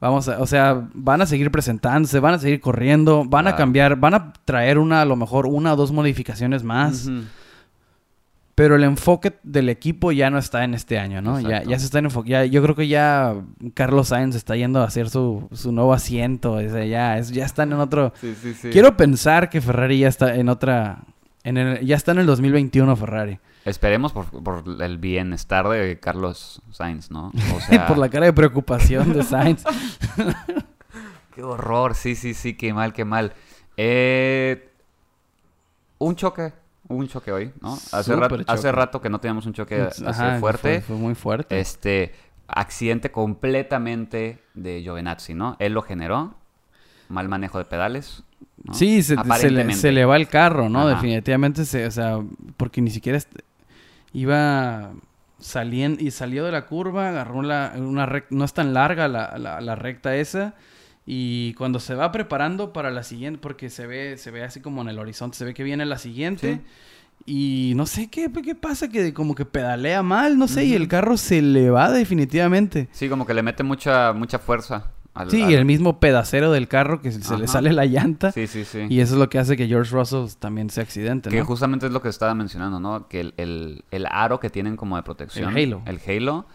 Vamos 0.00 0.28
a, 0.28 0.40
o 0.40 0.46
sea, 0.46 0.88
van 0.94 1.22
a 1.22 1.26
seguir 1.26 1.50
presentándose, 1.50 2.20
van 2.20 2.34
a 2.34 2.38
seguir 2.38 2.60
corriendo, 2.60 3.24
van 3.24 3.48
a 3.48 3.56
cambiar, 3.56 3.96
van 3.96 4.14
a 4.14 4.32
traer 4.44 4.78
una, 4.78 5.02
a 5.02 5.04
lo 5.04 5.16
mejor 5.16 5.46
una 5.46 5.72
o 5.72 5.76
dos 5.76 5.90
modificaciones 5.90 6.62
más. 6.62 7.08
Pero 8.54 8.74
el 8.74 8.82
enfoque 8.82 9.38
del 9.44 9.68
equipo 9.68 10.10
ya 10.10 10.30
no 10.30 10.38
está 10.38 10.64
en 10.64 10.74
este 10.74 10.98
año, 10.98 11.22
¿no? 11.22 11.40
Ya, 11.40 11.62
ya 11.62 11.78
se 11.78 11.84
está 11.84 12.00
enfocando. 12.00 12.44
Yo 12.44 12.60
creo 12.62 12.74
que 12.74 12.88
ya 12.88 13.36
Carlos 13.74 14.08
Sainz 14.08 14.34
está 14.34 14.56
yendo 14.56 14.80
a 14.80 14.84
hacer 14.84 15.10
su, 15.10 15.48
su 15.52 15.70
nuevo 15.70 15.92
asiento. 15.92 16.54
o 16.54 16.60
sea, 16.60 16.84
ya, 16.84 17.18
es, 17.18 17.30
ya 17.30 17.44
están 17.44 17.72
en 17.72 17.78
otro. 17.78 18.12
Sí, 18.20 18.34
sí, 18.40 18.54
sí. 18.54 18.70
Quiero 18.70 18.96
pensar 18.96 19.48
que 19.48 19.60
Ferrari 19.60 20.00
ya 20.00 20.08
está 20.08 20.34
en 20.34 20.48
otra. 20.48 21.04
En 21.44 21.56
el, 21.56 21.86
ya 21.86 21.94
está 21.94 22.10
en 22.12 22.18
el 22.18 22.26
2021 22.26 22.96
Ferrari. 22.96 23.38
Esperemos 23.68 24.12
por, 24.12 24.26
por 24.42 24.64
el 24.82 24.98
bienestar 24.98 25.68
de 25.68 25.98
Carlos 26.00 26.62
Sainz, 26.70 27.10
¿no? 27.10 27.32
O 27.54 27.60
sea, 27.68 27.86
Por 27.86 27.98
la 27.98 28.08
cara 28.08 28.26
de 28.26 28.32
preocupación 28.32 29.12
de 29.12 29.22
Sainz. 29.22 29.64
Qué 31.34 31.42
horror, 31.42 31.94
sí, 31.94 32.16
sí, 32.16 32.34
sí, 32.34 32.54
qué 32.54 32.74
mal, 32.74 32.92
qué 32.92 33.04
mal. 33.04 33.32
Eh, 33.76 34.72
un 35.98 36.16
choque, 36.16 36.52
un 36.88 37.06
choque 37.06 37.30
hoy, 37.30 37.52
¿no? 37.60 37.74
Hace, 37.92 38.16
rato, 38.16 38.38
choque. 38.38 38.50
hace 38.50 38.72
rato 38.72 39.00
que 39.00 39.08
no 39.08 39.20
teníamos 39.20 39.46
un 39.46 39.52
choque 39.52 39.82
así 39.82 40.24
fuerte. 40.40 40.80
Fue, 40.80 40.80
fue 40.80 40.96
muy 40.96 41.14
fuerte. 41.14 41.60
Este, 41.60 42.12
accidente 42.48 43.12
completamente 43.12 44.42
de 44.54 44.80
Giovinazzi, 44.80 45.34
¿no? 45.34 45.54
Él 45.60 45.74
lo 45.74 45.82
generó, 45.82 46.34
mal 47.08 47.28
manejo 47.28 47.58
de 47.58 47.66
pedales. 47.66 48.24
¿no? 48.64 48.74
Sí, 48.74 49.02
se, 49.02 49.16
se 49.36 49.50
le, 49.50 49.72
se 49.74 49.92
le 49.92 50.04
va 50.04 50.16
el 50.16 50.26
carro, 50.26 50.68
¿no? 50.68 50.80
Ajá. 50.80 50.96
Definitivamente, 50.96 51.64
se, 51.64 51.86
o 51.86 51.90
sea, 51.90 52.18
porque 52.56 52.80
ni 52.80 52.90
siquiera 52.90 53.18
iba 54.12 54.92
saliendo 55.38 56.02
y 56.02 56.10
salió 56.10 56.44
de 56.44 56.52
la 56.52 56.66
curva, 56.66 57.08
agarró 57.08 57.42
la, 57.42 57.74
una 57.76 58.06
recta, 58.06 58.34
no 58.34 58.44
es 58.44 58.52
tan 58.52 58.74
larga 58.74 59.08
la, 59.08 59.38
la, 59.38 59.60
la 59.60 59.74
recta 59.74 60.16
esa, 60.16 60.54
y 61.06 61.54
cuando 61.54 61.80
se 61.80 61.94
va 61.94 62.12
preparando 62.12 62.72
para 62.72 62.90
la 62.90 63.02
siguiente, 63.02 63.40
porque 63.40 63.70
se 63.70 63.86
ve, 63.86 64.18
se 64.18 64.30
ve 64.30 64.42
así 64.42 64.60
como 64.60 64.82
en 64.82 64.88
el 64.88 64.98
horizonte, 64.98 65.38
se 65.38 65.44
ve 65.44 65.54
que 65.54 65.62
viene 65.62 65.86
la 65.86 65.98
siguiente, 65.98 66.60
y 67.24 67.72
no 67.76 67.86
sé 67.86 68.08
qué, 68.08 68.30
qué 68.30 68.54
pasa, 68.54 68.88
que 68.88 69.12
como 69.14 69.34
que 69.34 69.44
pedalea 69.44 70.02
mal, 70.02 70.38
no 70.38 70.48
sé, 70.48 70.64
y 70.64 70.74
el 70.74 70.88
carro 70.88 71.16
se 71.16 71.42
le 71.42 71.70
va 71.70 71.90
definitivamente. 71.90 72.88
Sí, 72.92 73.08
como 73.08 73.26
que 73.26 73.34
le 73.34 73.42
mete 73.42 73.62
mucha, 73.62 74.12
mucha 74.12 74.38
fuerza. 74.38 74.92
Al, 75.18 75.30
Sí, 75.30 75.42
al- 75.42 75.52
el 75.52 75.64
mismo 75.64 75.98
pedacero 76.00 76.52
del 76.52 76.68
carro 76.68 77.00
que 77.02 77.10
se 77.12 77.36
le 77.36 77.48
sale 77.48 77.72
la 77.72 77.84
llanta. 77.86 78.32
Sí, 78.32 78.46
sí, 78.46 78.64
sí. 78.64 78.86
Y 78.88 79.00
eso 79.00 79.14
es 79.14 79.18
lo 79.20 79.28
que 79.28 79.38
hace 79.38 79.56
que 79.56 79.66
George 79.66 79.90
Russell 79.94 80.26
también 80.38 80.70
sea 80.70 80.84
accidente, 80.84 81.28
Que 81.30 81.38
¿no? 81.40 81.44
justamente 81.44 81.86
es 81.86 81.92
lo 81.92 82.00
que 82.02 82.08
estaba 82.08 82.34
mencionando, 82.34 82.78
¿no? 82.80 83.08
Que 83.08 83.20
el, 83.20 83.34
el- 83.36 83.84
el 83.90 84.06
aro 84.10 84.38
que 84.40 84.48
tienen 84.50 84.76
como 84.76 84.96
de 84.96 85.02
protección. 85.02 85.56
El 85.56 85.64
halo. 85.74 85.82
El 85.86 86.00
halo. 86.06 86.46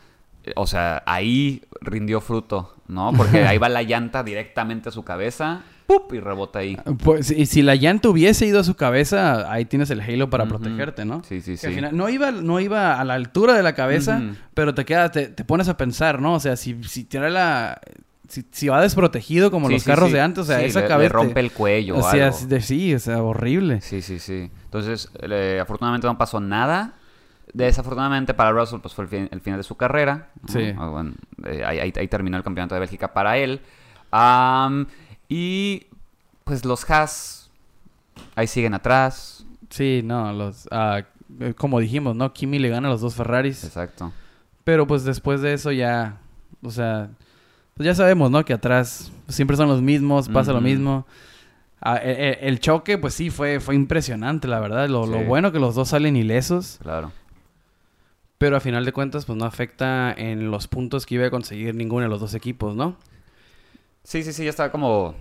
eh, 0.45 0.53
O 0.55 0.65
sea, 0.67 1.03
ahí 1.05 1.61
rindió 1.81 2.21
fruto, 2.21 2.75
¿no? 2.87 3.11
Porque 3.15 3.39
ahí 3.45 3.57
va 3.57 3.69
la 3.69 3.83
llanta 3.83 4.23
directamente 4.23 4.89
a 4.89 4.91
su 4.91 5.03
cabeza. 5.03 5.61
¡Pup! 5.85 6.13
Y 6.13 6.21
rebota 6.21 6.59
ahí. 6.59 6.77
Pues, 7.03 7.29
y 7.29 7.45
si 7.45 7.61
la 7.61 7.75
llanta 7.75 8.07
hubiese 8.07 8.45
ido 8.45 8.61
a 8.61 8.63
su 8.63 8.75
cabeza, 8.75 9.51
ahí 9.51 9.65
tienes 9.65 9.89
el 9.89 9.99
halo 9.99 10.29
para 10.29 10.45
protegerte, 10.45 11.03
¿no? 11.03 11.21
Sí, 11.27 11.41
sí, 11.41 11.51
Que 11.51 11.57
sí. 11.57 11.67
al 11.67 11.73
final 11.73 11.97
no 11.97 12.07
iba, 12.07 12.31
no 12.31 12.61
iba 12.61 12.97
a 12.97 13.03
la 13.03 13.15
altura 13.15 13.53
de 13.53 13.63
la 13.63 13.73
cabeza, 13.75 14.21
pero 14.53 14.73
te 14.73 14.85
queda, 14.85 15.11
te, 15.11 15.27
te 15.27 15.43
pones 15.43 15.67
a 15.67 15.75
pensar, 15.75 16.21
¿no? 16.21 16.35
O 16.35 16.39
sea, 16.39 16.55
si, 16.55 16.81
si 16.85 17.03
tiene 17.03 17.29
la. 17.29 17.81
Si, 18.33 18.43
si 18.51 18.67
va 18.67 18.81
desprotegido 18.81 19.51
como 19.51 19.67
Sí, 19.67 19.73
los 19.73 19.83
sí, 19.83 19.89
carros 19.89 20.07
sí. 20.07 20.13
de 20.15 20.21
antes, 20.21 20.39
o 20.41 20.43
sea, 20.45 20.61
esa 20.61 20.79
le- 20.79 20.85
le 20.85 20.89
cabeza. 20.89 21.09
te- 21.11 21.13
rompe 21.13 21.39
el 21.39 21.51
cuello 21.51 21.97
O 21.97 22.01
sea, 22.09 22.25
algo. 22.27 22.37
sí, 22.37 22.45
de- 22.47 22.61
sí, 22.61 22.95
o 22.95 22.99
sea, 22.99 23.21
horrible. 23.21 23.79
Sí, 23.81 24.01
sí, 24.01 24.17
sí. 24.19 24.49
Entonces, 24.65 25.09
eh, 25.21 25.59
afortunadamente 25.61 26.07
no 26.07 26.17
pasó 26.17 26.39
nada. 26.39 26.93
Desafortunadamente 27.53 28.33
para 28.33 28.51
Russell, 28.51 28.79
pues 28.79 28.95
fue 28.95 29.03
el, 29.03 29.09
fin- 29.09 29.29
el 29.31 29.39
final 29.41 29.59
de 29.59 29.63
su 29.63 29.75
carrera. 29.77 30.29
Sí. 30.47 30.73
Ah, 30.77 30.87
bueno, 30.87 31.13
eh, 31.45 31.63
ahí, 31.63 31.77
ahí- 31.79 31.93
ahí 31.95 32.07
terminó 32.07 32.35
el 32.37 32.43
campeonato 32.43 32.73
de 32.73 32.79
Bélgica 32.79 33.13
para 33.13 33.37
él. 33.37 33.61
Y 35.29 35.87
pues 36.43 36.65
los 36.65 36.89
Haas 36.89 37.49
ahí 38.35 38.47
siguen 38.47 38.73
atrás. 38.73 39.45
Sí, 39.69 40.01
no, 40.03 40.31
los. 40.33 40.67
ah, 40.71 41.01
eh, 41.39 41.53
como 41.55 41.79
dijimos, 41.79 42.15
¿no? 42.15 42.33
Kimi 42.33 42.59
le 42.59 42.69
gana 42.69 42.87
a 42.87 42.91
los 42.91 43.01
dos 43.01 43.15
Ferraris. 43.15 43.63
Exacto. 43.63 44.11
Pero 44.63 44.87
pues 44.87 45.03
después 45.03 45.41
de 45.41 45.53
eso 45.53 45.71
ya, 45.71 46.17
o 46.61 46.69
sea, 46.71 47.09
pues 47.75 47.85
ya 47.85 47.95
sabemos, 47.95 48.29
¿no? 48.31 48.43
Que 48.45 48.53
atrás 48.53 49.11
siempre 49.27 49.57
son 49.57 49.67
los 49.67 49.81
mismos, 49.81 50.29
pasa 50.29 50.53
lo 50.53 50.61
mismo. 50.61 51.05
Ah, 51.81 51.99
e- 52.01 52.39
e- 52.41 52.47
el, 52.47 52.59
choque, 52.59 52.97
pues 52.97 53.13
sí, 53.13 53.29
fue, 53.29 53.59
fue 53.59 53.75
impresionante, 53.75 54.47
la 54.47 54.59
verdad. 54.59 54.87
Lo, 54.87 55.05
lo 55.05 55.19
Sí. 55.19 55.23
bueno 55.25 55.51
que 55.51 55.59
los 55.59 55.75
dos 55.75 55.89
salen 55.89 56.15
ilesos, 56.15 56.79
Claro. 56.81 57.11
pero 58.37 58.55
a 58.55 58.59
final 58.59 58.85
de 58.85 58.93
cuentas, 58.93 59.25
pues 59.25 59.37
no 59.37 59.45
afecta 59.45 60.13
en 60.13 60.49
los 60.51 60.67
puntos 60.67 61.05
que 61.05 61.15
iba 61.15 61.25
a 61.27 61.29
conseguir 61.29 61.75
ninguno 61.75 62.03
de 62.03 62.09
los 62.09 62.19
dos 62.21 62.33
equipos, 62.35 62.75
¿no? 62.75 62.95
Sí, 64.03 64.23
sí, 64.23 64.33
sí, 64.33 64.43
ya 64.45 64.49
está 64.49 64.71
como... 64.71 65.15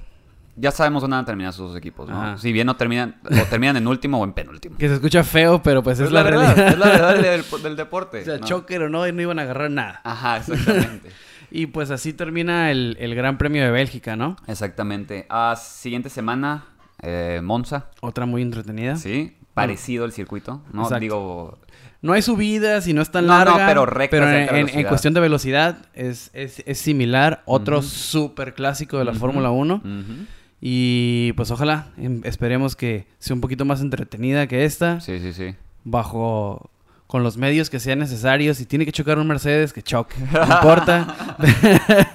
Ya 0.55 0.71
sabemos 0.71 1.01
dónde 1.01 1.15
van 1.17 1.23
a 1.23 1.27
terminar 1.27 1.53
sus 1.55 1.69
dos 1.69 1.77
equipos, 1.79 2.09
¿no? 2.11 2.21
Ajá. 2.21 2.37
Si 2.39 2.53
bien 2.53 2.67
no 2.67 2.77
terminan, 2.77 3.17
o 3.25 3.45
terminan 3.49 3.79
en 3.79 3.87
último 3.87 4.21
o 4.21 4.25
en 4.25 4.35
penúltimo. 4.35 4.77
Que 4.77 4.87
se 4.87 4.95
escucha 4.95 5.25
feo, 5.25 5.63
pero 5.63 5.83
pues 5.83 5.99
es, 5.99 6.13
la, 6.13 6.23
verdad, 6.23 6.55
realidad. 6.55 6.69
Es 6.75 6.79
la 6.79 6.87
verdad 6.87 7.15
del, 7.17 7.63
del 7.63 7.77
deporte. 7.77 8.21
o 8.23 8.25
sea, 8.25 8.37
¿no? 8.37 8.47
choque 8.47 8.77
o 8.77 8.89
no, 8.91 9.11
no 9.11 9.23
iban 9.23 9.39
a 9.39 9.43
agarrar 9.43 9.71
nada. 9.71 10.01
Ajá, 10.05 10.37
exactamente. 10.37 11.11
Y 11.55 11.67
pues 11.67 11.91
así 11.91 12.13
termina 12.15 12.71
el, 12.71 12.97
el 12.99 13.15
Gran 13.15 13.37
Premio 13.39 13.63
de 13.63 13.71
Bélgica, 13.71 14.17
¿no? 14.17 14.37
exactamente. 14.47 15.27
Ah, 15.29 15.55
siguiente 15.61 16.09
semana, 16.09 16.65
eh, 17.03 17.41
Monza. 17.43 17.91
Otra 18.01 18.25
muy 18.27 18.41
entretenida. 18.43 18.97
Sí, 18.97 19.37
parecido 19.55 20.05
el 20.07 20.13
circuito, 20.13 20.63
¿no? 20.73 20.83
Exacto. 20.85 21.01
Digo, 21.01 21.59
No 22.01 22.15
hay 22.15 22.23
subidas 22.23 22.89
y 22.89 22.95
no 22.95 23.03
es 23.03 23.11
tan 23.11 23.27
No, 23.27 23.39
no, 23.39 23.45
larga. 23.45 23.67
pero 23.67 23.85
rectas 23.87 24.21
de 24.21 24.45
en, 24.47 24.69
en- 24.71 24.87
cuestión 24.89 25.13
de 25.15 25.21
velocidad 25.21 25.85
es, 25.93 26.31
es, 26.33 26.63
es 26.67 26.79
similar. 26.79 27.43
Otro 27.45 27.79
Ujú. 27.81 27.87
súper 27.87 28.55
clásico 28.55 28.99
de 28.99 29.05
la. 29.05 29.13
Fórmula 29.13 29.51
1. 29.51 29.75
Ujú. 29.75 30.27
Y 30.61 31.33
pues 31.35 31.51
ojalá, 31.51 31.89
em, 31.99 32.23
esperemos 32.25 32.77
que 32.77 33.07
sea 33.19 33.35
un 33.35 33.41
poquito 33.43 33.65
más 33.67 33.81
entretenida 33.83 34.47
que 34.47 34.65
esta. 34.65 35.01
Sí, 35.01 35.19
sí, 35.21 35.33
sí. 35.35 35.55
Bajo 35.85 36.71
con 37.13 37.23
los 37.23 37.37
medios 37.37 37.69
que 37.69 37.79
sean 37.79 37.99
necesarios. 37.99 38.57
Si 38.57 38.65
tiene 38.65 38.87
que 38.87 38.93
chocar 38.93 39.19
un 39.19 39.27
Mercedes, 39.27 39.75
que 39.75 39.83
choque. 39.83 40.15
No 40.33 40.43
importa. 40.55 41.37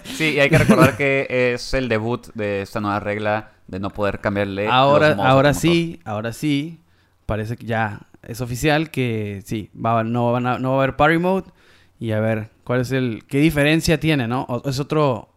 Sí, 0.06 0.34
y 0.36 0.40
hay 0.40 0.50
que 0.50 0.58
recordar 0.58 0.98
que 0.98 1.28
es 1.54 1.72
el 1.76 1.88
debut 1.88 2.26
de 2.34 2.64
esta 2.64 2.80
nueva 2.82 3.00
regla 3.00 3.52
de 3.68 3.80
no 3.80 3.92
poder 3.92 4.20
cambiarle. 4.22 4.68
ahora 4.68 5.10
los 5.10 5.20
ahora 5.20 5.54
sí, 5.54 6.00
ahora 6.04 6.34
sí. 6.34 6.80
Parece 7.28 7.58
que 7.58 7.68
ya 7.68 8.08
es 8.24 8.42
oficial 8.42 8.90
que 8.90 9.44
sí, 9.46 9.70
va, 9.76 10.04
no, 10.04 10.32
van 10.32 10.48
a- 10.48 10.58
no 10.58 10.72
va 10.72 10.76
a 10.78 10.84
haber 10.84 10.96
party 10.96 11.20
mode. 11.20 11.46
Y 12.00 12.12
a 12.14 12.20
ver, 12.20 12.50
¿cuál 12.64 12.82
es 12.82 12.92
el. 12.92 13.24
¿Qué 13.28 13.38
diferencia 13.40 14.00
tiene, 14.00 14.28
no? 14.28 14.48
O- 14.50 14.68
es 14.68 14.80
otro. 14.80 15.30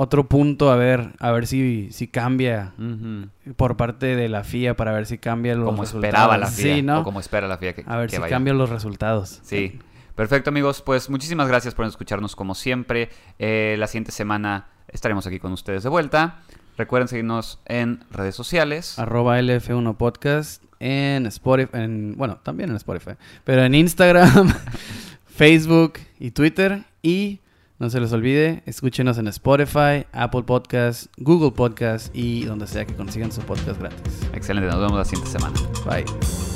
Otro 0.00 0.28
punto 0.28 0.70
a 0.70 0.76
ver, 0.76 1.10
a 1.18 1.32
ver 1.32 1.48
si, 1.48 1.88
si 1.90 2.06
cambia 2.06 2.72
por 3.56 3.76
parte 3.76 4.14
de 4.14 4.28
la 4.28 4.44
FIA 4.44 4.76
para 4.76 4.92
ver 4.92 5.06
si 5.06 5.18
cambia 5.18 5.56
los 5.56 5.64
Como 5.64 5.82
resultados. 5.82 6.04
esperaba 6.04 6.38
la 6.38 6.46
FIA. 6.46 6.74
Sí, 6.76 6.82
¿no? 6.82 7.00
O 7.00 7.02
como 7.04 7.18
espera 7.18 7.48
la 7.48 7.58
FIA 7.58 7.72
que, 7.74 7.82
A 7.84 7.96
ver 7.96 8.08
que 8.08 8.14
si 8.16 8.22
vaya. 8.22 8.30
cambian 8.30 8.58
los 8.58 8.70
resultados. 8.70 9.40
Sí. 9.42 9.80
Perfecto, 10.14 10.50
amigos. 10.50 10.82
Pues 10.82 11.10
muchísimas 11.10 11.48
gracias 11.48 11.74
por 11.74 11.84
escucharnos 11.84 12.36
como 12.36 12.54
siempre. 12.54 13.08
Eh, 13.40 13.74
la 13.78 13.88
siguiente 13.88 14.12
semana 14.12 14.68
estaremos 14.86 15.26
aquí 15.26 15.40
con 15.40 15.50
ustedes 15.52 15.82
de 15.82 15.88
vuelta. 15.88 16.42
Recuerden 16.76 17.08
seguirnos 17.08 17.58
en 17.66 18.04
redes 18.12 18.36
sociales. 18.36 19.00
Arroba 19.00 19.40
LF1 19.40 19.96
Podcast 19.96 20.62
en 20.78 21.26
Spotify, 21.26 21.70
en, 21.72 22.14
bueno, 22.16 22.36
también 22.44 22.70
en 22.70 22.76
Spotify, 22.76 23.16
pero 23.42 23.64
en 23.64 23.74
Instagram, 23.74 24.54
Facebook 25.26 25.94
y 26.20 26.30
Twitter. 26.30 26.84
Y 27.02 27.40
no 27.78 27.90
se 27.90 28.00
les 28.00 28.12
olvide, 28.12 28.62
escúchenos 28.66 29.18
en 29.18 29.28
Spotify, 29.28 30.06
Apple 30.12 30.42
Podcast, 30.42 31.06
Google 31.16 31.52
Podcast 31.52 32.14
y 32.14 32.44
donde 32.44 32.66
sea 32.66 32.84
que 32.84 32.94
consigan 32.94 33.30
su 33.30 33.40
podcast 33.42 33.80
gratis. 33.80 34.20
Excelente. 34.32 34.68
Nos 34.70 34.80
vemos 34.80 34.98
la 34.98 35.04
siguiente 35.04 35.30
semana. 35.30 35.56
Bye. 35.86 36.47